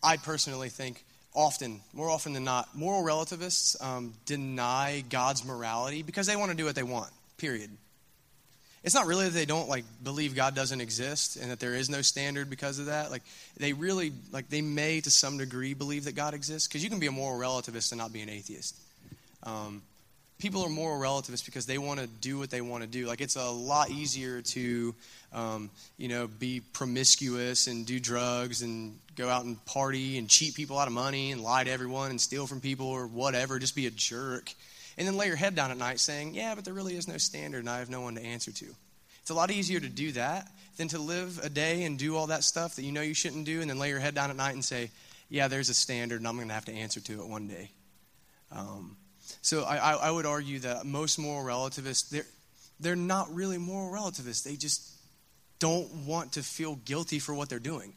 I 0.04 0.18
personally 0.18 0.70
think 0.70 1.04
often, 1.34 1.82
more 1.94 2.10
often 2.10 2.34
than 2.34 2.44
not, 2.44 2.76
moral 2.76 3.04
relativists 3.04 3.82
um, 3.82 4.14
deny 4.26 5.04
God's 5.10 5.46
morality 5.46 6.04
because 6.04 6.28
they 6.28 6.36
want 6.36 6.52
to 6.52 6.58
do 6.58 6.66
what 6.66 6.76
they 6.76 6.84
want, 6.84 7.10
period. 7.38 7.70
It's 8.84 8.96
not 8.96 9.06
really 9.06 9.26
that 9.26 9.34
they 9.34 9.46
don't 9.46 9.68
like 9.68 9.84
believe 10.04 10.36
God 10.36 10.56
doesn't 10.56 10.80
exist 10.80 11.36
and 11.36 11.52
that 11.52 11.60
there 11.60 11.74
is 11.74 11.90
no 11.90 12.02
standard 12.02 12.50
because 12.50 12.80
of 12.80 12.86
that. 12.86 13.12
Like 13.12 13.24
they 13.58 13.74
really 13.74 14.14
like 14.32 14.50
they 14.50 14.62
may 14.62 15.02
to 15.02 15.12
some 15.12 15.38
degree 15.38 15.74
believe 15.74 16.06
that 16.06 16.16
God 16.16 16.34
exists 16.34 16.68
because 16.68 16.84
you 16.84 16.90
can 16.90 17.00
be 17.00 17.08
a 17.08 17.12
moral 17.12 17.38
relativist 17.40 17.92
and 17.92 18.00
not 18.00 18.14
be 18.14 18.22
an 18.22 18.30
atheist. 18.30 18.80
Um, 19.44 19.82
people 20.40 20.64
are 20.64 20.70
moral 20.70 21.00
relativists 21.00 21.46
because 21.46 21.66
they 21.66 21.78
want 21.78 22.00
to 22.00 22.08
do 22.08 22.38
what 22.38 22.50
they 22.50 22.62
want 22.62 22.84
to 22.84 22.90
do. 22.90 23.08
Like 23.08 23.22
it's 23.22 23.36
a 23.36 23.50
lot 23.50 23.90
easier 23.90 24.42
to, 24.42 24.96
um, 25.34 25.70
you 25.98 26.08
know, 26.08 26.28
be 26.28 26.62
promiscuous 26.74 27.68
and 27.68 27.86
do 27.86 28.00
drugs 28.00 28.62
and 28.62 28.98
go 29.16 29.30
out 29.30 29.46
and 29.46 29.64
party 29.66 30.18
and 30.18 30.30
cheat 30.30 30.54
people 30.56 30.78
out 30.78 30.88
of 30.88 30.94
money 30.94 31.32
and 31.32 31.42
lie 31.42 31.64
to 31.64 31.72
everyone 31.72 32.12
and 32.12 32.22
steal 32.22 32.46
from 32.48 32.62
people 32.62 32.88
or 32.88 33.08
whatever. 33.08 33.58
Just 33.60 33.76
be 33.76 33.88
a 33.88 33.92
jerk, 33.92 34.54
and 34.98 35.08
then 35.08 35.18
lay 35.18 35.28
your 35.28 35.36
head 35.36 35.56
down 35.56 35.72
at 35.72 35.78
night 35.78 36.00
saying, 36.00 36.34
"Yeah, 36.34 36.56
but 36.56 36.66
there 36.66 36.74
really 36.74 36.96
is 36.96 37.08
no 37.08 37.18
standard, 37.18 37.60
and 37.60 37.70
I 37.70 37.80
have 37.80 37.90
no 37.90 38.02
one 38.02 38.16
to 38.16 38.22
answer 38.22 38.52
to." 38.52 38.66
It's 39.22 39.32
a 39.32 39.34
lot 39.34 39.52
easier 39.52 39.80
to 39.80 39.90
do 39.90 40.14
that 40.14 40.50
than 40.78 40.88
to 40.90 41.00
live 41.00 41.40
a 41.44 41.50
day 41.50 41.84
and 41.84 42.00
do 42.00 42.16
all 42.16 42.28
that 42.28 42.44
stuff 42.44 42.76
that 42.76 42.84
you 42.84 42.92
know 42.92 43.02
you 43.02 43.14
shouldn't 43.14 43.46
do, 43.46 43.62
and 43.62 43.70
then 43.70 43.80
lay 43.80 43.90
your 43.90 44.00
head 44.00 44.16
down 44.16 44.30
at 44.30 44.36
night 44.36 44.54
and 44.54 44.64
say, 44.64 44.92
"Yeah, 45.30 45.48
there's 45.48 45.70
a 45.70 45.74
standard, 45.74 46.20
and 46.20 46.28
I'm 46.28 46.36
going 46.36 46.48
to 46.48 46.54
have 46.54 46.66
to 46.66 46.74
answer 46.74 47.00
to 47.02 47.22
it 47.22 47.28
one 47.28 47.48
day." 47.48 47.72
Um, 48.52 48.96
so 49.42 49.64
I, 49.64 49.94
I 49.94 50.12
would 50.12 50.26
argue 50.26 50.60
that 50.60 50.86
most 50.86 51.18
moral 51.20 51.44
relativists, 51.44 52.10
they're, 52.10 52.26
they're 52.80 52.96
not 52.96 53.34
really 53.34 53.58
moral 53.58 53.92
relativists. 53.92 54.44
They 54.44 54.56
just 54.56 54.92
don't 55.60 56.06
want 56.06 56.34
to 56.34 56.44
feel 56.44 56.76
guilty 56.76 57.20
for 57.20 57.34
what 57.34 57.50
they're 57.50 57.60
doing. 57.60 57.94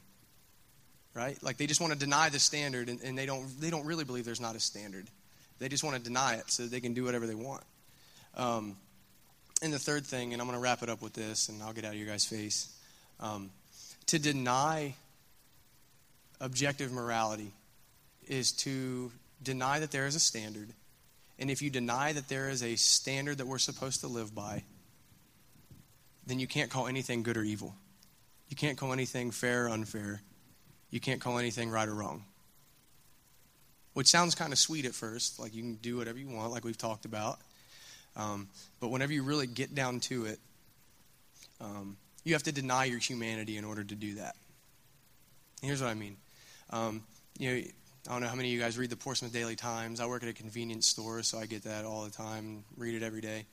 Right? 1.13 1.43
Like 1.43 1.57
they 1.57 1.67
just 1.67 1.81
want 1.81 1.93
to 1.93 1.99
deny 1.99 2.29
the 2.29 2.39
standard 2.39 2.89
and, 2.89 3.01
and 3.03 3.19
they 3.19 3.27
don't 3.27 3.61
they 3.61 3.69
don't 3.69 3.85
really 3.85 4.05
believe 4.05 4.25
there's 4.25 4.41
not 4.41 4.55
a 4.55 4.61
standard. 4.61 5.09
They 5.59 5.69
just 5.69 5.83
want 5.83 5.97
to 5.97 6.03
deny 6.03 6.35
it 6.35 6.51
so 6.51 6.67
they 6.67 6.81
can 6.81 6.95
do 6.95 7.05
whatever 7.05 7.27
they 7.27 7.35
want. 7.35 7.65
Um, 8.37 8.77
and 9.61 9.73
the 9.73 9.79
third 9.79 10.07
thing, 10.07 10.33
and 10.33 10.41
I'm 10.41 10.49
going 10.49 10.59
to 10.59 10.63
wrap 10.63 10.83
it 10.83 10.89
up 10.89 11.03
with 11.03 11.13
this, 11.13 11.49
and 11.49 11.63
I'll 11.63 11.73
get 11.73 11.85
out 11.85 11.93
of 11.93 11.99
your 11.99 12.07
guys' 12.07 12.25
face. 12.25 12.75
Um, 13.19 13.51
to 14.07 14.19
deny 14.19 14.95
objective 16.41 16.93
morality 16.93 17.53
is 18.27 18.53
to 18.53 19.13
deny 19.43 19.81
that 19.81 19.91
there 19.91 20.07
is 20.07 20.15
a 20.15 20.21
standard. 20.21 20.71
And 21.41 21.51
if 21.51 21.63
you 21.63 21.71
deny 21.71 22.13
that 22.13 22.29
there 22.29 22.51
is 22.51 22.63
a 22.63 22.77
standard 22.77 23.39
that 23.39 23.47
we're 23.47 23.59
supposed 23.59 24.01
to 24.01 24.07
live 24.09 24.35
by, 24.35 24.63
then 26.27 26.39
you 26.39 26.47
can't 26.47 26.71
call 26.71 26.87
anything 26.87 27.23
good 27.23 27.39
or 27.39 27.43
evil. 27.43 27.75
You 28.51 28.57
can't 28.57 28.77
call 28.77 28.93
anything 28.93 29.31
fair 29.31 29.65
or 29.65 29.71
unfair. 29.71 30.21
You 30.91 31.01
can't 31.01 31.21
call 31.21 31.39
anything 31.39 31.71
right 31.71 31.89
or 31.89 31.95
wrong. 31.95 32.25
Which 33.95 34.07
sounds 34.09 34.35
kind 34.35 34.53
of 34.53 34.59
sweet 34.59 34.85
at 34.85 34.95
first, 34.95 35.41
like 35.41 35.55
you 35.55 35.63
can 35.63 35.75
do 35.77 35.97
whatever 35.97 36.19
you 36.19 36.29
want, 36.29 36.53
like 36.53 36.65
we've 36.65 36.79
talked 36.79 37.07
about. 37.07 37.39
Um, 38.17 38.49
but 38.79 38.89
whenever 38.89 39.13
you 39.13 39.23
really 39.23 39.47
get 39.47 39.75
down 39.75 40.01
to 40.01 40.27
it, 40.27 40.39
um, 41.61 41.97
you 42.23 42.35
have 42.35 42.43
to 42.45 42.53
deny 42.53 42.85
your 42.85 42.99
humanity 42.99 43.57
in 43.57 43.65
order 43.65 43.83
to 43.83 43.95
do 43.95 44.17
that. 44.17 44.37
Here's 45.63 45.81
what 45.81 45.91
I 45.91 45.95
mean. 45.95 46.17
Um, 46.71 47.03
you 47.39 47.55
know, 47.55 47.63
I 48.11 48.15
don't 48.15 48.23
know 48.23 48.29
how 48.29 48.35
many 48.35 48.49
of 48.49 48.55
you 48.55 48.59
guys 48.59 48.77
read 48.77 48.91
the 48.91 48.97
Portsmouth 48.97 49.33
Daily 49.33 49.55
Times. 49.55 50.01
I 50.01 50.07
work 50.07 50.25
at 50.25 50.29
a 50.29 50.33
convenience 50.33 50.89
store, 50.89 51.23
so 51.23 51.39
I 51.39 51.47
get 51.47 51.63
that 51.63 51.85
all 51.85 52.03
the 52.03 52.11
time, 52.11 52.65
read 52.77 52.97
it 52.97 53.05
every 53.05 53.21
day. 53.21 53.47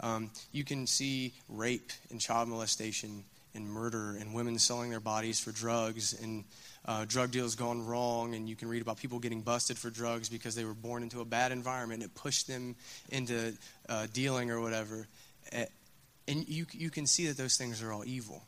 Um, 0.00 0.32
you 0.50 0.64
can 0.64 0.88
see 0.88 1.32
rape 1.48 1.92
and 2.10 2.20
child 2.20 2.48
molestation 2.48 3.22
and 3.54 3.68
murder 3.68 4.16
and 4.18 4.34
women 4.34 4.58
selling 4.58 4.90
their 4.90 4.98
bodies 4.98 5.38
for 5.38 5.52
drugs 5.52 6.12
and 6.20 6.42
uh, 6.86 7.04
drug 7.04 7.30
deals 7.30 7.54
gone 7.54 7.86
wrong. 7.86 8.34
And 8.34 8.48
you 8.48 8.56
can 8.56 8.66
read 8.66 8.82
about 8.82 8.96
people 8.96 9.20
getting 9.20 9.42
busted 9.42 9.78
for 9.78 9.90
drugs 9.90 10.28
because 10.28 10.56
they 10.56 10.64
were 10.64 10.74
born 10.74 11.04
into 11.04 11.20
a 11.20 11.24
bad 11.24 11.52
environment. 11.52 12.02
And 12.02 12.10
it 12.10 12.16
pushed 12.16 12.48
them 12.48 12.74
into 13.10 13.56
uh, 13.88 14.08
dealing 14.12 14.50
or 14.50 14.60
whatever. 14.60 15.06
And 15.52 16.48
you, 16.48 16.66
you 16.72 16.90
can 16.90 17.06
see 17.06 17.28
that 17.28 17.36
those 17.36 17.56
things 17.56 17.80
are 17.80 17.92
all 17.92 18.04
evil. 18.04 18.42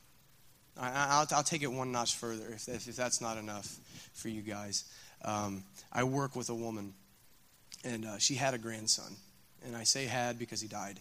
I, 0.77 1.21
will 1.21 1.37
I'll 1.37 1.45
take 1.45 1.63
it 1.63 1.71
one 1.71 1.93
notch 1.93 2.17
further 2.17 2.49
if, 2.49 2.69
if 2.69 2.97
that's 2.97 3.21
not 3.21 3.37
enough 3.37 3.79
for 4.13 4.29
you 4.29 4.43
guys. 4.43 4.85
Um, 5.25 5.65
I 5.93 6.05
work 6.05 6.37
with 6.37 6.49
a 6.51 6.55
woman, 6.55 6.95
and 7.85 8.05
uh, 8.05 8.19
she 8.19 8.35
had 8.35 8.55
a 8.55 8.59
grandson. 8.59 9.17
And 9.65 9.77
I 9.77 9.85
say 9.85 10.07
had 10.07 10.39
because 10.39 10.61
he 10.61 10.69
died. 10.69 10.99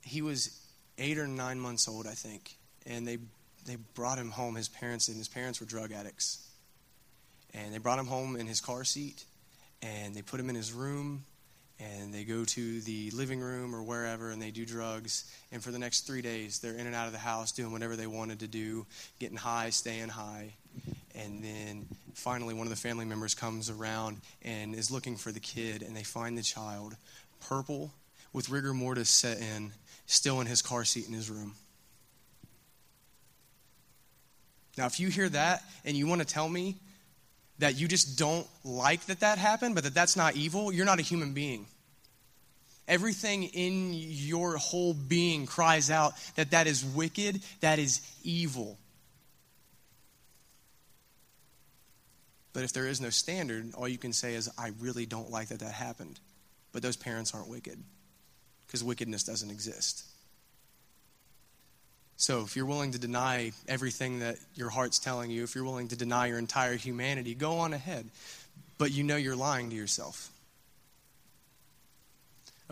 He 0.00 0.22
was 0.22 0.58
eight 0.96 1.18
or 1.18 1.26
nine 1.26 1.60
months 1.60 1.88
old, 1.88 2.06
I 2.06 2.14
think, 2.14 2.56
and 2.86 3.06
they 3.06 3.18
they 3.66 3.76
brought 3.94 4.18
him 4.18 4.30
home. 4.30 4.54
His 4.54 4.68
parents 4.68 5.08
and 5.08 5.18
his 5.18 5.28
parents 5.28 5.60
were 5.60 5.66
drug 5.66 5.92
addicts, 5.92 6.48
and 7.52 7.74
they 7.74 7.78
brought 7.78 7.98
him 7.98 8.06
home 8.06 8.36
in 8.36 8.46
his 8.46 8.60
car 8.60 8.84
seat, 8.84 9.24
and 9.82 10.14
they 10.14 10.22
put 10.22 10.40
him 10.40 10.48
in 10.48 10.56
his 10.56 10.72
room, 10.72 11.24
and 11.78 12.12
they 12.12 12.24
go 12.24 12.44
to 12.44 12.80
the 12.80 13.10
living 13.10 13.40
room 13.40 13.74
or 13.74 13.82
wherever, 13.82 14.30
and 14.30 14.40
they 14.40 14.50
do 14.50 14.64
drugs. 14.64 15.30
And 15.52 15.62
for 15.62 15.70
the 15.70 15.78
next 15.78 16.06
three 16.06 16.22
days, 16.22 16.58
they're 16.58 16.74
in 16.74 16.86
and 16.86 16.94
out 16.94 17.06
of 17.06 17.12
the 17.12 17.18
house 17.18 17.52
doing 17.52 17.72
whatever 17.72 17.94
they 17.94 18.06
wanted 18.06 18.40
to 18.40 18.48
do, 18.48 18.86
getting 19.20 19.36
high, 19.36 19.70
staying 19.70 20.08
high. 20.08 20.54
And 21.18 21.42
then 21.42 21.86
finally, 22.14 22.54
one 22.54 22.66
of 22.66 22.70
the 22.70 22.76
family 22.76 23.04
members 23.04 23.34
comes 23.34 23.70
around 23.70 24.18
and 24.42 24.72
is 24.72 24.90
looking 24.90 25.16
for 25.16 25.32
the 25.32 25.40
kid, 25.40 25.82
and 25.82 25.96
they 25.96 26.04
find 26.04 26.38
the 26.38 26.42
child, 26.42 26.94
purple, 27.48 27.92
with 28.32 28.48
rigor 28.48 28.72
mortis 28.72 29.10
set 29.10 29.38
in, 29.38 29.72
still 30.06 30.40
in 30.40 30.46
his 30.46 30.62
car 30.62 30.84
seat 30.84 31.08
in 31.08 31.12
his 31.12 31.28
room. 31.28 31.54
Now, 34.76 34.86
if 34.86 35.00
you 35.00 35.08
hear 35.08 35.28
that 35.30 35.64
and 35.84 35.96
you 35.96 36.06
want 36.06 36.20
to 36.20 36.26
tell 36.26 36.48
me 36.48 36.76
that 37.58 37.76
you 37.76 37.88
just 37.88 38.16
don't 38.16 38.46
like 38.62 39.04
that 39.06 39.20
that 39.20 39.38
happened, 39.38 39.74
but 39.74 39.82
that 39.82 39.94
that's 39.94 40.14
not 40.14 40.36
evil, 40.36 40.72
you're 40.72 40.86
not 40.86 41.00
a 41.00 41.02
human 41.02 41.34
being. 41.34 41.66
Everything 42.86 43.42
in 43.42 43.92
your 43.92 44.56
whole 44.56 44.94
being 44.94 45.46
cries 45.46 45.90
out 45.90 46.12
that 46.36 46.52
that 46.52 46.68
is 46.68 46.84
wicked, 46.84 47.42
that 47.60 47.80
is 47.80 48.00
evil. 48.22 48.78
But 52.58 52.64
if 52.64 52.72
there 52.72 52.88
is 52.88 53.00
no 53.00 53.08
standard, 53.08 53.72
all 53.76 53.86
you 53.86 53.98
can 53.98 54.12
say 54.12 54.34
is, 54.34 54.50
I 54.58 54.72
really 54.80 55.06
don't 55.06 55.30
like 55.30 55.50
that 55.50 55.60
that 55.60 55.70
happened. 55.70 56.18
But 56.72 56.82
those 56.82 56.96
parents 56.96 57.32
aren't 57.32 57.46
wicked 57.46 57.78
because 58.66 58.82
wickedness 58.82 59.22
doesn't 59.22 59.48
exist. 59.48 60.04
So, 62.16 62.40
if 62.42 62.56
you're 62.56 62.66
willing 62.66 62.90
to 62.90 62.98
deny 62.98 63.52
everything 63.68 64.18
that 64.18 64.38
your 64.56 64.70
heart's 64.70 64.98
telling 64.98 65.30
you, 65.30 65.44
if 65.44 65.54
you're 65.54 65.62
willing 65.62 65.86
to 65.86 65.96
deny 65.96 66.26
your 66.26 66.38
entire 66.40 66.74
humanity, 66.74 67.32
go 67.36 67.58
on 67.58 67.72
ahead. 67.72 68.08
But 68.76 68.90
you 68.90 69.04
know 69.04 69.14
you're 69.14 69.36
lying 69.36 69.70
to 69.70 69.76
yourself. 69.76 70.28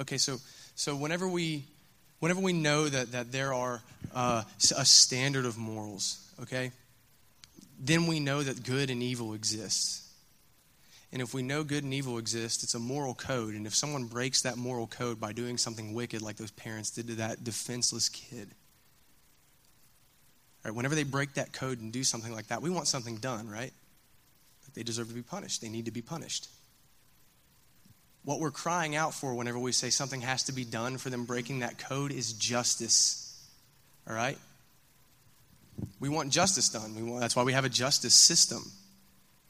Okay, 0.00 0.18
so 0.18 0.38
so 0.74 0.96
whenever 0.96 1.28
we 1.28 1.62
whenever 2.18 2.40
we 2.40 2.54
know 2.54 2.88
that 2.88 3.12
that 3.12 3.30
there 3.30 3.54
are 3.54 3.80
uh, 4.12 4.42
a 4.76 4.84
standard 4.84 5.46
of 5.46 5.56
morals, 5.56 6.28
okay, 6.42 6.72
then 7.78 8.06
we 8.06 8.20
know 8.20 8.42
that 8.42 8.64
good 8.64 8.90
and 8.90 9.02
evil 9.02 9.34
exists. 9.34 10.02
And 11.12 11.22
if 11.22 11.32
we 11.32 11.42
know 11.42 11.62
good 11.62 11.84
and 11.84 11.94
evil 11.94 12.18
exist, 12.18 12.62
it's 12.62 12.74
a 12.74 12.78
moral 12.78 13.14
code. 13.14 13.54
And 13.54 13.66
if 13.66 13.74
someone 13.74 14.04
breaks 14.04 14.42
that 14.42 14.56
moral 14.56 14.86
code 14.86 15.20
by 15.20 15.32
doing 15.32 15.56
something 15.56 15.94
wicked 15.94 16.20
like 16.20 16.36
those 16.36 16.50
parents 16.50 16.90
did 16.90 17.06
to 17.08 17.14
that 17.16 17.44
defenseless 17.44 18.08
kid, 18.08 18.48
right, 20.64 20.74
whenever 20.74 20.94
they 20.94 21.04
break 21.04 21.34
that 21.34 21.52
code 21.52 21.80
and 21.80 21.92
do 21.92 22.02
something 22.02 22.32
like 22.32 22.48
that, 22.48 22.60
we 22.60 22.70
want 22.70 22.88
something 22.88 23.16
done, 23.16 23.48
right? 23.48 23.72
They 24.74 24.82
deserve 24.82 25.08
to 25.08 25.14
be 25.14 25.22
punished. 25.22 25.62
They 25.62 25.70
need 25.70 25.86
to 25.86 25.90
be 25.90 26.02
punished. 26.02 26.48
What 28.24 28.40
we're 28.40 28.50
crying 28.50 28.94
out 28.94 29.14
for 29.14 29.34
whenever 29.34 29.58
we 29.58 29.72
say 29.72 29.88
something 29.88 30.20
has 30.20 30.44
to 30.44 30.52
be 30.52 30.64
done 30.64 30.98
for 30.98 31.08
them 31.08 31.24
breaking 31.24 31.60
that 31.60 31.78
code 31.78 32.12
is 32.12 32.34
justice. 32.34 33.42
All 34.06 34.14
right? 34.14 34.36
We 36.00 36.08
want 36.08 36.30
justice 36.30 36.68
done. 36.68 37.08
Want, 37.08 37.20
that's 37.20 37.36
why 37.36 37.42
we 37.42 37.52
have 37.52 37.64
a 37.64 37.68
justice 37.68 38.14
system. 38.14 38.62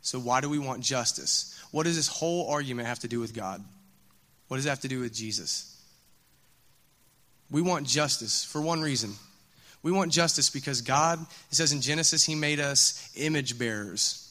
So, 0.01 0.19
why 0.19 0.41
do 0.41 0.49
we 0.49 0.59
want 0.59 0.83
justice? 0.83 1.59
What 1.73 1.85
does 1.85 1.97
this 1.97 2.09
whole 2.09 2.49
argument 2.49 2.89
have 2.89 3.01
to 3.01 3.09
do 3.09 3.21
with 3.21 3.35
God? 3.35 3.63
What 4.49 4.59
does 4.59 4.67
it 4.67 4.69
have 4.69 4.81
to 4.81 4.89
do 4.89 5.01
with 5.01 5.13
Jesus? 5.13 5.73
We 7.51 7.63
want 7.63 7.87
justice 7.87 8.45
for 8.45 8.61
one 8.61 8.81
reason. 8.81 9.13
We 9.83 9.93
want 9.93 10.13
justice 10.13 10.51
because 10.51 10.81
God, 10.81 11.21
it 11.21 11.55
says 11.55 11.73
in 11.73 11.81
Genesis, 11.81 12.25
He 12.25 12.35
made 12.35 12.61
us 12.61 13.11
image 13.17 13.59
bearers. 13.59 14.23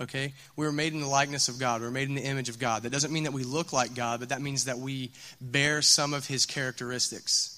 Okay? 0.00 0.34
We 0.56 0.66
were 0.66 0.72
made 0.72 0.92
in 0.92 1.00
the 1.00 1.06
likeness 1.06 1.48
of 1.48 1.58
God. 1.58 1.80
We 1.80 1.86
were 1.86 1.92
made 1.92 2.08
in 2.08 2.14
the 2.14 2.24
image 2.24 2.48
of 2.48 2.58
God. 2.58 2.82
That 2.82 2.92
doesn't 2.92 3.12
mean 3.12 3.24
that 3.24 3.32
we 3.32 3.42
look 3.42 3.72
like 3.72 3.94
God, 3.94 4.20
but 4.20 4.28
that 4.30 4.42
means 4.42 4.66
that 4.66 4.78
we 4.78 5.12
bear 5.40 5.80
some 5.80 6.12
of 6.12 6.26
His 6.26 6.44
characteristics. 6.44 7.55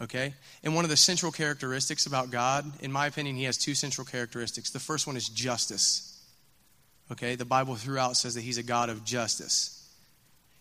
Okay? 0.00 0.34
And 0.62 0.74
one 0.74 0.84
of 0.84 0.90
the 0.90 0.96
central 0.96 1.32
characteristics 1.32 2.06
about 2.06 2.30
God, 2.30 2.70
in 2.80 2.92
my 2.92 3.06
opinion, 3.06 3.36
He 3.36 3.44
has 3.44 3.56
two 3.56 3.74
central 3.74 4.04
characteristics. 4.04 4.70
The 4.70 4.78
first 4.78 5.06
one 5.06 5.16
is 5.16 5.28
justice. 5.28 6.06
Okay, 7.12 7.34
the 7.34 7.44
Bible 7.44 7.74
throughout 7.74 8.16
says 8.16 8.34
that 8.34 8.42
He's 8.42 8.58
a 8.58 8.62
God 8.62 8.88
of 8.88 9.04
justice. 9.04 9.76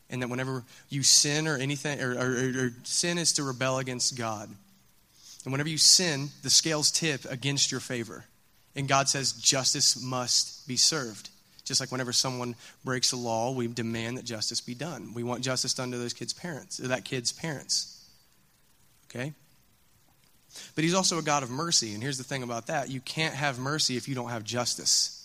And 0.09 0.21
that 0.21 0.30
whenever 0.30 0.63
you 0.89 1.03
sin 1.03 1.47
or 1.47 1.55
anything, 1.55 2.01
or, 2.01 2.13
or, 2.13 2.65
or 2.65 2.71
sin 2.84 3.17
is 3.17 3.34
to 3.34 3.43
rebel 3.43 3.77
against 3.77 4.17
God. 4.17 4.49
And 5.45 5.51
whenever 5.51 5.69
you 5.69 5.77
sin, 5.77 6.30
the 6.41 6.49
scales 6.49 6.91
tip 6.91 7.25
against 7.30 7.71
your 7.71 7.80
favor. 7.80 8.25
And 8.75 8.88
God 8.88 9.07
says 9.07 9.34
justice 9.34 10.01
must 10.01 10.67
be 10.67 10.77
served. 10.77 11.30
Just 11.63 11.80
like 11.80 11.91
whenever 11.91 12.11
someone 12.11 12.55
breaks 12.84 13.11
a 13.11 13.15
law, 13.15 13.51
we 13.51 13.67
demand 13.67 14.17
that 14.17 14.25
justice 14.25 14.59
be 14.59 14.73
done. 14.73 15.13
We 15.13 15.23
want 15.23 15.43
justice 15.43 15.73
done 15.75 15.91
to 15.91 15.97
those 15.97 16.13
kids' 16.13 16.34
parents, 16.34 16.77
that 16.77 17.05
kid's 17.05 17.32
parents. 17.32 17.99
Okay? 19.10 19.34
But 20.76 20.84
he's 20.84 20.93
also 20.93 21.20
a 21.20 21.22
God 21.22 21.43
of 21.43 21.49
mercy. 21.49 21.93
And 21.93 22.01
here's 22.01 22.18
the 22.18 22.24
thing 22.24 22.43
about 22.43 22.68
that 22.68 22.89
you 22.89 23.01
can't 23.01 23.36
have 23.36 23.60
mercy 23.60 23.97
if 23.97 24.07
you 24.07 24.16
don't 24.16 24.30
have 24.30 24.43
justice 24.43 25.20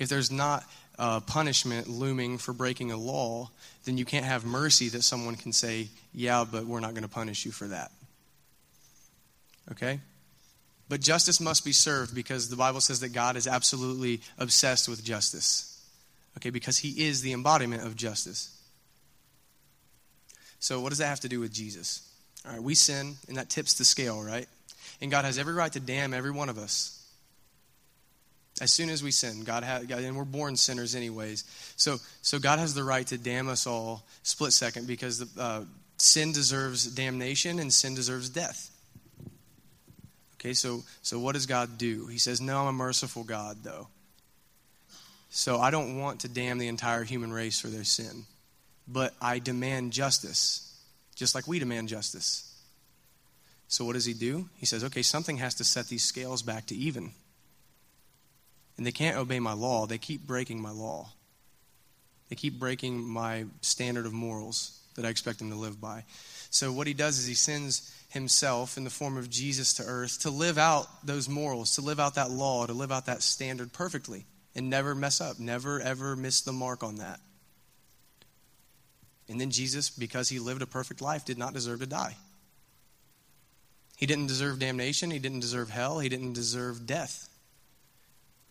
if 0.00 0.08
there's 0.08 0.30
not 0.32 0.64
uh, 0.98 1.20
punishment 1.20 1.86
looming 1.86 2.38
for 2.38 2.52
breaking 2.52 2.90
a 2.90 2.96
law, 2.96 3.50
then 3.84 3.98
you 3.98 4.04
can't 4.04 4.24
have 4.24 4.44
mercy 4.44 4.88
that 4.88 5.02
someone 5.02 5.36
can 5.36 5.52
say, 5.52 5.88
yeah, 6.12 6.44
but 6.50 6.64
we're 6.64 6.80
not 6.80 6.94
going 6.94 7.02
to 7.02 7.08
punish 7.08 7.44
you 7.44 7.52
for 7.52 7.68
that. 7.68 7.92
Okay? 9.70 10.00
But 10.88 11.00
justice 11.00 11.38
must 11.38 11.64
be 11.64 11.72
served 11.72 12.14
because 12.14 12.48
the 12.48 12.56
Bible 12.56 12.80
says 12.80 13.00
that 13.00 13.10
God 13.10 13.36
is 13.36 13.46
absolutely 13.46 14.22
obsessed 14.38 14.88
with 14.88 15.04
justice. 15.04 15.66
Okay, 16.38 16.50
because 16.50 16.78
he 16.78 17.06
is 17.06 17.22
the 17.22 17.32
embodiment 17.32 17.84
of 17.84 17.94
justice. 17.94 18.56
So, 20.60 20.80
what 20.80 20.90
does 20.90 20.98
that 20.98 21.06
have 21.06 21.20
to 21.20 21.28
do 21.28 21.40
with 21.40 21.52
Jesus? 21.52 22.08
All 22.46 22.52
right, 22.52 22.62
we 22.62 22.74
sin, 22.74 23.16
and 23.28 23.36
that 23.36 23.50
tips 23.50 23.74
the 23.74 23.84
scale, 23.84 24.22
right? 24.22 24.46
And 25.00 25.10
God 25.10 25.24
has 25.24 25.38
every 25.38 25.54
right 25.54 25.72
to 25.72 25.80
damn 25.80 26.14
every 26.14 26.30
one 26.30 26.48
of 26.48 26.58
us. 26.58 26.96
As 28.60 28.72
soon 28.72 28.90
as 28.90 29.02
we 29.02 29.10
sin, 29.10 29.44
God 29.44 29.64
and 29.64 30.16
we're 30.16 30.24
born 30.24 30.54
sinners 30.54 30.94
anyways. 30.94 31.44
So, 31.76 31.96
so 32.20 32.38
God 32.38 32.58
has 32.58 32.74
the 32.74 32.84
right 32.84 33.06
to 33.06 33.16
damn 33.16 33.48
us 33.48 33.66
all 33.66 34.04
split 34.22 34.52
second 34.52 34.86
because 34.86 35.18
the, 35.18 35.42
uh, 35.42 35.64
sin 35.96 36.32
deserves 36.32 36.84
damnation 36.84 37.58
and 37.58 37.72
sin 37.72 37.94
deserves 37.94 38.28
death. 38.28 38.70
Okay, 40.34 40.52
so, 40.52 40.82
so 41.02 41.18
what 41.18 41.32
does 41.32 41.46
God 41.46 41.78
do? 41.78 42.06
He 42.06 42.18
says, 42.18 42.40
No, 42.40 42.62
I'm 42.62 42.68
a 42.68 42.72
merciful 42.72 43.24
God, 43.24 43.58
though. 43.62 43.88
So 45.30 45.58
I 45.58 45.70
don't 45.70 45.98
want 45.98 46.20
to 46.20 46.28
damn 46.28 46.58
the 46.58 46.68
entire 46.68 47.04
human 47.04 47.32
race 47.32 47.60
for 47.60 47.68
their 47.68 47.84
sin, 47.84 48.24
but 48.92 49.14
I 49.20 49.38
demand 49.38 49.92
justice, 49.92 50.78
just 51.14 51.34
like 51.34 51.46
we 51.46 51.58
demand 51.58 51.88
justice. 51.88 52.46
So 53.68 53.84
what 53.84 53.92
does 53.92 54.04
he 54.04 54.14
do? 54.14 54.48
He 54.56 54.66
says, 54.66 54.82
okay, 54.84 55.02
something 55.02 55.36
has 55.36 55.54
to 55.56 55.64
set 55.64 55.86
these 55.86 56.02
scales 56.02 56.42
back 56.42 56.66
to 56.66 56.74
even. 56.74 57.12
And 58.76 58.86
they 58.86 58.92
can't 58.92 59.16
obey 59.16 59.38
my 59.38 59.52
law, 59.52 59.86
they 59.86 59.98
keep 59.98 60.26
breaking 60.26 60.60
my 60.60 60.70
law. 60.70 61.10
They 62.28 62.36
keep 62.36 62.60
breaking 62.60 63.02
my 63.02 63.46
standard 63.60 64.06
of 64.06 64.12
morals 64.12 64.80
that 64.94 65.04
I 65.04 65.08
expect 65.08 65.40
them 65.40 65.50
to 65.50 65.56
live 65.56 65.80
by. 65.80 66.04
So 66.50 66.72
what 66.72 66.86
he 66.86 66.94
does 66.94 67.18
is 67.18 67.26
he 67.26 67.34
sends 67.34 67.92
himself 68.08 68.76
in 68.76 68.84
the 68.84 68.90
form 68.90 69.16
of 69.16 69.30
Jesus 69.30 69.74
to 69.74 69.84
earth 69.84 70.20
to 70.20 70.30
live 70.30 70.56
out 70.56 70.86
those 71.04 71.28
morals, 71.28 71.74
to 71.74 71.80
live 71.80 71.98
out 71.98 72.14
that 72.14 72.30
law, 72.30 72.66
to 72.66 72.72
live 72.72 72.92
out 72.92 73.06
that 73.06 73.22
standard 73.22 73.72
perfectly 73.72 74.26
and 74.54 74.70
never 74.70 74.94
mess 74.94 75.20
up, 75.20 75.38
never 75.38 75.80
ever 75.80 76.16
miss 76.16 76.40
the 76.40 76.52
mark 76.52 76.82
on 76.82 76.96
that. 76.96 77.20
And 79.30 79.40
then 79.40 79.52
Jesus, 79.52 79.88
because 79.88 80.28
he 80.28 80.40
lived 80.40 80.60
a 80.60 80.66
perfect 80.66 81.00
life, 81.00 81.24
did 81.24 81.38
not 81.38 81.54
deserve 81.54 81.80
to 81.80 81.86
die. 81.86 82.16
He 83.96 84.06
didn't 84.06 84.26
deserve 84.26 84.58
damnation, 84.58 85.10
he 85.10 85.20
didn't 85.20 85.40
deserve 85.40 85.70
hell, 85.70 86.00
he 86.00 86.08
didn't 86.08 86.32
deserve 86.32 86.86
death. 86.86 87.28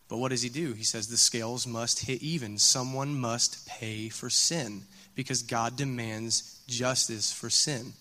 But 0.08 0.16
what 0.16 0.30
does 0.30 0.42
he 0.42 0.48
do? 0.48 0.72
He 0.72 0.82
says 0.82 1.06
the 1.06 1.16
scales 1.16 1.66
must 1.66 2.06
hit 2.06 2.22
even. 2.22 2.56
Someone 2.56 3.20
must 3.20 3.68
pay 3.68 4.08
for 4.08 4.30
sin 4.30 4.82
because 5.14 5.42
God 5.42 5.76
demands 5.76 6.62
justice 6.66 7.32
for 7.32 7.50
sin. 7.50 7.92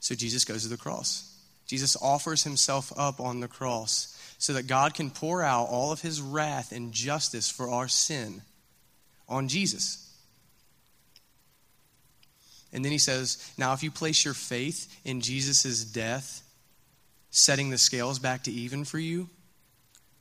So 0.00 0.14
Jesus 0.14 0.44
goes 0.44 0.64
to 0.64 0.68
the 0.68 0.76
cross. 0.76 1.36
Jesus 1.66 1.96
offers 2.02 2.42
himself 2.42 2.92
up 2.98 3.20
on 3.20 3.40
the 3.40 3.48
cross 3.48 4.18
so 4.38 4.54
that 4.54 4.66
God 4.66 4.94
can 4.94 5.10
pour 5.10 5.42
out 5.42 5.68
all 5.68 5.92
of 5.92 6.02
his 6.02 6.20
wrath 6.20 6.72
and 6.72 6.92
justice 6.92 7.50
for 7.50 7.70
our 7.70 7.86
sin 7.86 8.42
on 9.28 9.48
Jesus. 9.48 10.07
And 12.72 12.84
then 12.84 12.92
he 12.92 12.98
says, 12.98 13.52
Now, 13.56 13.72
if 13.72 13.82
you 13.82 13.90
place 13.90 14.24
your 14.24 14.34
faith 14.34 15.00
in 15.04 15.20
Jesus' 15.20 15.84
death, 15.84 16.42
setting 17.30 17.70
the 17.70 17.78
scales 17.78 18.18
back 18.18 18.44
to 18.44 18.50
even 18.50 18.84
for 18.84 18.98
you, 18.98 19.28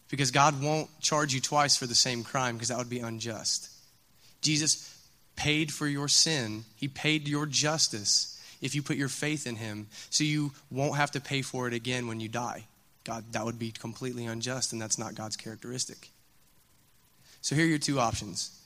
because 0.10 0.32
God 0.32 0.62
won't 0.62 0.89
charge 1.02 1.34
you 1.34 1.41
twice 1.41 1.76
for 1.76 1.86
the 1.86 1.95
same 1.95 2.24
crime 2.24 2.56
because 2.56 2.70
that 2.70 2.78
would 2.78 2.89
be 2.89 3.00
unjust. 3.00 3.70
Jesus 4.41 4.93
paid 5.36 5.72
for 5.72 5.88
your 5.88 6.08
sin, 6.08 6.64
He 6.76 6.88
paid 6.88 7.28
your 7.28 7.45
justice 7.45 8.38
if 8.62 8.76
you 8.76 8.82
put 8.82 8.98
your 8.98 9.10
faith 9.10 9.48
in 9.48 9.56
him. 9.56 9.88
So 10.10 10.24
you 10.24 10.52
won't 10.72 10.95
have 10.95 11.12
to 11.12 11.22
pay 11.22 11.41
for 11.41 11.68
it 11.68 11.74
again 11.74 12.08
when 12.08 12.20
you 12.20 12.30
die. 12.30 12.66
God, 13.04 13.24
that 13.32 13.45
would 13.45 13.60
be 13.60 13.72
completely 13.72 14.26
unjust, 14.26 14.74
and 14.74 14.82
that's 14.82 14.98
not 14.98 15.16
God's 15.16 15.38
characteristic. 15.38 16.10
So 17.41 17.56
here 17.56 17.66
are 17.66 17.70
your 17.70 17.78
two 17.78 18.00
options. 18.00 18.60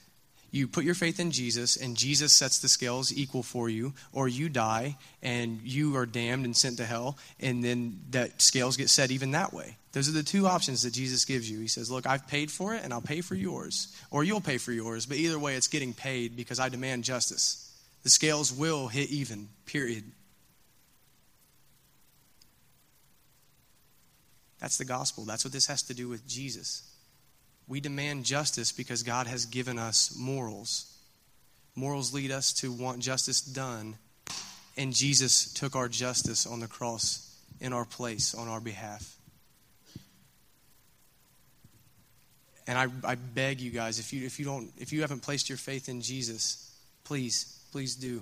You 0.54 0.68
put 0.68 0.84
your 0.84 0.96
faith 0.96 1.20
in 1.20 1.32
Jesus, 1.32 1.78
and 1.78 1.96
Jesus 1.96 2.34
sets 2.34 2.60
the 2.60 2.68
scales 2.68 3.14
equal 3.14 3.42
for 3.42 3.70
you, 3.70 3.94
or 4.12 4.28
you 4.28 4.50
die 4.50 4.98
and 5.24 5.62
you 5.64 5.96
are 5.96 6.06
damned 6.06 6.44
and 6.44 6.56
sent 6.56 6.78
to 6.78 6.86
hell, 6.86 7.18
and 7.40 7.64
then 7.64 8.02
that 8.10 8.42
scales 8.42 8.76
get 8.76 8.90
set 8.90 9.12
even 9.12 9.32
that 9.32 9.54
way. 9.54 9.78
Those 9.94 10.10
are 10.10 10.14
the 10.14 10.24
two 10.24 10.48
options 10.48 10.84
that 10.84 10.94
Jesus 10.94 11.24
gives 11.24 11.50
you. 11.50 11.60
He 11.60 11.68
says, 11.68 11.90
Look, 11.90 12.06
I've 12.06 12.28
paid 12.28 12.52
for 12.52 12.74
it, 12.74 12.84
and 12.84 12.92
I'll 12.94 13.02
pay 13.02 13.22
for 13.22 13.36
yours, 13.36 13.96
or 14.10 14.26
you'll 14.26 14.42
pay 14.42 14.58
for 14.58 14.74
yours, 14.74 15.06
but 15.06 15.18
either 15.18 15.40
way, 15.40 15.56
it's 15.56 15.68
getting 15.68 15.94
paid 15.94 16.36
because 16.36 16.60
I 16.60 16.68
demand 16.68 17.06
justice. 17.06 17.72
The 18.04 18.10
scales 18.10 18.52
will 18.52 18.88
hit 18.88 19.10
even, 19.10 19.48
period. 19.66 20.04
That's 24.60 24.78
the 24.78 24.86
gospel. 24.86 25.24
That's 25.24 25.46
what 25.46 25.54
this 25.54 25.68
has 25.68 25.84
to 25.84 25.94
do 25.94 26.10
with 26.10 26.28
Jesus. 26.28 26.91
We 27.72 27.80
demand 27.80 28.26
justice 28.26 28.74
because 28.74 29.02
God 29.02 29.28
has 29.28 29.46
given 29.46 29.80
us 29.80 30.14
morals. 30.20 30.94
Morals 31.74 32.14
lead 32.14 32.30
us 32.30 32.52
to 32.56 32.70
want 32.70 33.00
justice 33.00 33.40
done, 33.40 33.96
and 34.76 34.94
Jesus 34.94 35.54
took 35.54 35.78
our 35.78 35.88
justice 35.88 36.46
on 36.46 36.60
the 36.60 36.68
cross 36.68 37.34
in 37.62 37.72
our 37.72 37.86
place, 37.86 38.36
on 38.36 38.50
our 38.50 38.60
behalf. 38.60 39.16
And 42.68 42.78
I, 42.78 42.88
I 43.10 43.16
beg 43.16 43.62
you 43.62 43.72
guys, 43.72 44.00
if 44.00 44.12
you, 44.12 44.26
if, 44.26 44.38
you 44.38 44.44
don't, 44.44 44.70
if 44.78 44.92
you 44.92 45.00
haven't 45.00 45.22
placed 45.22 45.48
your 45.48 45.58
faith 45.58 45.88
in 45.88 46.02
Jesus, 46.02 46.76
please 47.06 47.58
please 47.72 47.96
do. 47.96 48.22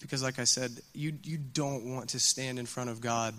Because, 0.00 0.22
like 0.22 0.38
I 0.38 0.44
said, 0.44 0.70
you, 0.94 1.12
you 1.22 1.36
don't 1.36 1.94
want 1.94 2.08
to 2.10 2.18
stand 2.18 2.58
in 2.58 2.64
front 2.64 2.88
of 2.88 3.02
God 3.02 3.34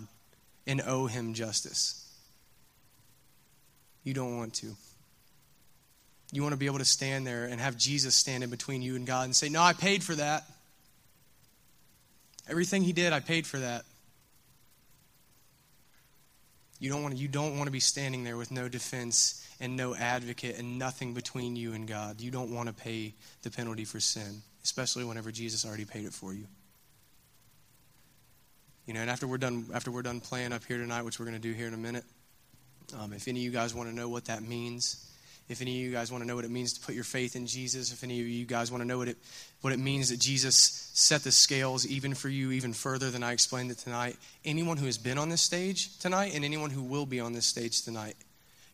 and 0.68 0.80
owe 0.82 1.08
him 1.08 1.34
justice. 1.34 2.06
You 4.04 4.14
don't 4.14 4.36
want 4.36 4.54
to. 4.54 4.74
You 6.32 6.42
want 6.42 6.52
to 6.52 6.58
be 6.58 6.66
able 6.66 6.78
to 6.78 6.84
stand 6.84 7.26
there 7.26 7.44
and 7.44 7.60
have 7.60 7.76
Jesus 7.76 8.14
stand 8.14 8.44
in 8.44 8.50
between 8.50 8.82
you 8.82 8.96
and 8.96 9.06
God 9.06 9.24
and 9.24 9.34
say, 9.34 9.48
No, 9.48 9.62
I 9.62 9.72
paid 9.72 10.02
for 10.02 10.14
that. 10.14 10.44
Everything 12.48 12.82
he 12.82 12.92
did, 12.92 13.12
I 13.12 13.20
paid 13.20 13.46
for 13.46 13.58
that. 13.58 13.84
You 16.78 16.88
don't 16.88 17.02
want 17.02 17.14
to, 17.14 17.20
you 17.20 17.28
don't 17.28 17.56
want 17.56 17.66
to 17.66 17.72
be 17.72 17.80
standing 17.80 18.24
there 18.24 18.36
with 18.36 18.50
no 18.50 18.68
defense 18.68 19.46
and 19.60 19.76
no 19.76 19.94
advocate 19.94 20.58
and 20.58 20.78
nothing 20.78 21.12
between 21.12 21.54
you 21.54 21.74
and 21.74 21.86
God. 21.86 22.20
You 22.20 22.30
don't 22.30 22.54
want 22.54 22.68
to 22.68 22.74
pay 22.74 23.14
the 23.42 23.50
penalty 23.50 23.84
for 23.84 24.00
sin, 24.00 24.40
especially 24.64 25.04
whenever 25.04 25.30
Jesus 25.30 25.66
already 25.66 25.84
paid 25.84 26.06
it 26.06 26.14
for 26.14 26.32
you. 26.32 26.46
You 28.86 28.94
know, 28.94 29.00
and 29.00 29.10
after 29.10 29.26
we're 29.26 29.38
done, 29.38 29.66
after 29.74 29.90
we're 29.90 30.02
done 30.02 30.20
playing 30.20 30.52
up 30.52 30.64
here 30.64 30.78
tonight, 30.78 31.02
which 31.02 31.20
we're 31.20 31.26
going 31.26 31.40
to 31.40 31.48
do 31.48 31.52
here 31.52 31.68
in 31.68 31.74
a 31.74 31.78
minute, 31.78 32.04
um, 32.98 33.12
if 33.12 33.28
any 33.28 33.40
of 33.40 33.44
you 33.44 33.50
guys 33.50 33.74
want 33.74 33.88
to 33.88 33.94
know 33.94 34.08
what 34.08 34.26
that 34.26 34.42
means, 34.42 35.06
if 35.48 35.60
any 35.60 35.72
of 35.72 35.86
you 35.86 35.92
guys 35.92 36.10
want 36.10 36.22
to 36.22 36.28
know 36.28 36.36
what 36.36 36.44
it 36.44 36.50
means 36.50 36.72
to 36.74 36.80
put 36.80 36.94
your 36.94 37.04
faith 37.04 37.36
in 37.36 37.46
Jesus, 37.46 37.92
if 37.92 38.04
any 38.04 38.20
of 38.20 38.26
you 38.26 38.44
guys 38.46 38.70
want 38.70 38.82
to 38.82 38.86
know 38.86 38.98
what 38.98 39.08
it 39.08 39.16
what 39.60 39.72
it 39.72 39.78
means 39.78 40.08
that 40.08 40.18
Jesus 40.18 40.90
set 40.94 41.22
the 41.22 41.32
scales 41.32 41.86
even 41.86 42.14
for 42.14 42.28
you 42.28 42.50
even 42.52 42.72
further 42.72 43.10
than 43.10 43.22
I 43.22 43.32
explained 43.32 43.70
it 43.70 43.78
tonight, 43.78 44.16
anyone 44.44 44.76
who 44.76 44.86
has 44.86 44.96
been 44.96 45.18
on 45.18 45.28
this 45.28 45.42
stage 45.42 45.98
tonight 45.98 46.32
and 46.34 46.44
anyone 46.44 46.70
who 46.70 46.82
will 46.82 47.06
be 47.06 47.20
on 47.20 47.32
this 47.32 47.46
stage 47.46 47.82
tonight, 47.82 48.16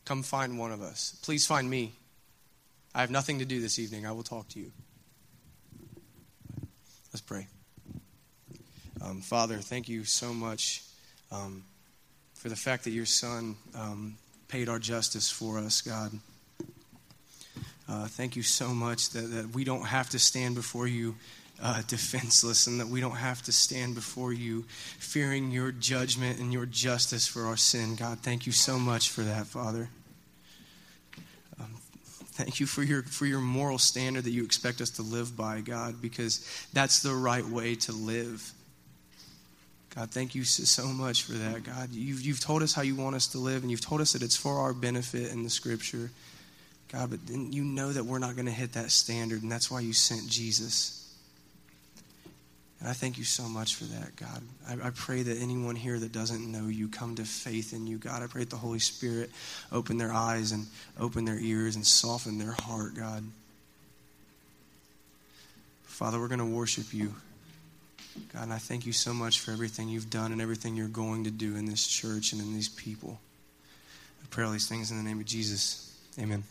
Come 0.07 0.23
find 0.23 0.57
one 0.57 0.71
of 0.71 0.83
us. 0.83 1.19
Please 1.23 1.47
find 1.47 1.69
me. 1.69 1.93
I 2.95 3.01
have 3.01 3.11
nothing 3.11 3.41
to 3.41 3.45
do 3.45 3.61
this 3.61 3.81
evening. 3.81 4.07
I 4.07 4.12
will 4.12 4.23
talk 4.23 4.49
to 4.51 4.61
you. 4.61 4.71
Let's 7.12 7.21
pray. 7.21 7.49
Um, 9.03 9.21
Father, 9.21 9.57
thank 9.57 9.89
you 9.89 10.05
so 10.05 10.33
much 10.33 10.83
um, 11.33 11.64
for 12.37 12.49
the 12.49 12.57
fact 12.57 12.84
that 12.84 12.91
your 12.91 13.07
Son 13.07 13.57
um, 13.74 14.16
paid 14.49 14.68
our 14.68 14.78
justice 14.78 15.30
for 15.30 15.59
us, 15.59 15.80
God. 15.80 16.12
Uh, 17.89 18.07
thank 18.07 18.37
you 18.37 18.43
so 18.43 18.68
much 18.68 19.11
that, 19.11 19.30
that 19.30 19.55
we 19.55 19.64
don't 19.64 19.87
have 19.87 20.11
to 20.11 20.18
stand 20.18 20.55
before 20.55 20.87
you 20.87 21.14
uh, 21.62 21.82
defenseless 21.89 22.66
and 22.66 22.80
that 22.80 22.89
we 22.89 23.01
don't 23.01 23.16
have 23.16 23.43
to 23.43 23.53
stand 23.53 23.95
before 23.95 24.32
you 24.32 24.64
fearing 24.99 25.51
your 25.51 25.72
judgment 25.72 26.39
and 26.39 26.53
your 26.53 26.66
justice 26.66 27.26
for 27.26 27.47
our 27.47 27.57
sin. 27.57 27.97
God, 27.97 28.18
thank 28.20 28.47
you 28.47 28.53
so 28.53 28.78
much 28.78 29.11
for 29.11 29.22
that, 29.22 29.47
Father. 29.47 29.89
Um, 31.59 31.76
thank 32.32 32.61
you 32.61 32.66
for 32.66 32.82
your, 32.82 33.03
for 33.03 33.24
your 33.24 33.41
moral 33.41 33.78
standard 33.78 34.24
that 34.24 34.30
you 34.30 34.45
expect 34.45 34.80
us 34.80 34.91
to 34.91 35.03
live 35.03 35.37
by, 35.37 35.61
God, 35.61 36.03
because 36.03 36.47
that's 36.72 37.01
the 37.01 37.14
right 37.14 37.47
way 37.47 37.76
to 37.76 37.93
live. 37.93 38.53
God, 39.97 40.11
thank 40.11 40.35
you 40.35 40.45
so 40.45 40.87
much 40.89 41.23
for 41.23 41.33
that, 41.33 41.65
God. 41.65 41.91
You've, 41.91 42.21
you've 42.21 42.41
told 42.41 42.63
us 42.63 42.75
how 42.75 42.83
you 42.83 42.95
want 42.95 43.17
us 43.17 43.29
to 43.29 43.39
live, 43.39 43.63
and 43.63 43.71
you've 43.71 43.81
told 43.81 44.03
us 44.03 44.13
that 44.13 44.23
it's 44.23 44.37
for 44.37 44.59
our 44.59 44.75
benefit 44.75 45.33
in 45.33 45.43
the 45.43 45.49
scripture. 45.49 46.11
God, 46.93 47.11
but 47.11 47.27
then 47.27 47.51
you 47.51 47.65
know 47.65 47.91
that 47.91 48.05
we're 48.05 48.19
not 48.19 48.35
going 48.35 48.45
to 48.45 48.53
hit 48.53 48.75
that 48.75 48.91
standard, 48.91 49.43
and 49.43 49.51
that's 49.51 49.71
why 49.71 49.81
you 49.81 49.95
sent 49.95 50.29
Jesus. 50.29 51.03
And 52.79 52.91
I 52.91 52.93
thank 52.93 53.17
you 53.17 53.25
so 53.25 53.45
much 53.45 53.75
for 53.75 53.85
that, 53.85 54.17
God. 54.17 54.43
I, 54.69 54.89
I, 54.89 54.91
pray 54.91 55.23
that 55.23 55.39
anyone 55.39 55.77
here 55.77 55.99
that 55.99 56.13
doesn't 56.13 56.53
know 56.53 56.69
you 56.69 56.89
come 56.89 57.15
to 57.15 57.25
faith 57.25 57.73
in 57.73 57.87
you, 57.87 57.97
God. 57.97 58.23
I 58.23 58.27
pray 58.27 58.43
that 58.43 58.51
the 58.51 58.57
Holy 58.57 58.79
Spirit 58.79 59.31
open 59.73 59.97
their 59.97 60.13
eyes 60.13 60.53
and 60.53 60.67
open 61.01 61.25
their 61.25 61.39
ears 61.39 61.75
and 61.75 61.87
soften 61.87 62.37
their 62.37 62.53
heart, 62.53 62.95
God. 62.95 63.25
Father, 65.85 66.21
we're 66.21 66.29
going 66.29 66.39
to 66.41 66.45
worship 66.45 66.93
you. 66.93 67.15
God, 68.33 68.45
and 68.45 68.53
I 68.53 68.59
thank 68.59 68.87
you 68.87 68.93
so 68.93 69.12
much 69.12 69.41
for 69.41 69.51
everything 69.51 69.89
you've 69.89 70.11
done 70.11 70.33
and 70.33 70.41
everything 70.41 70.77
you're 70.77 70.89
going 70.89 71.25
to 71.25 71.31
do 71.31 71.57
in 71.57 71.67
this 71.67 71.87
church 71.87 72.33
and 72.33 72.41
in 72.41 72.55
these 72.55 72.69
people. 72.69 73.19
I 74.23 74.27
pray 74.31 74.45
all 74.45 74.53
these 74.53 74.69
things 74.69 74.91
in 74.91 74.97
the 74.97 75.03
name 75.03 75.21
of 75.21 75.27
Jesus. 75.27 75.97
Amen. 76.19 76.43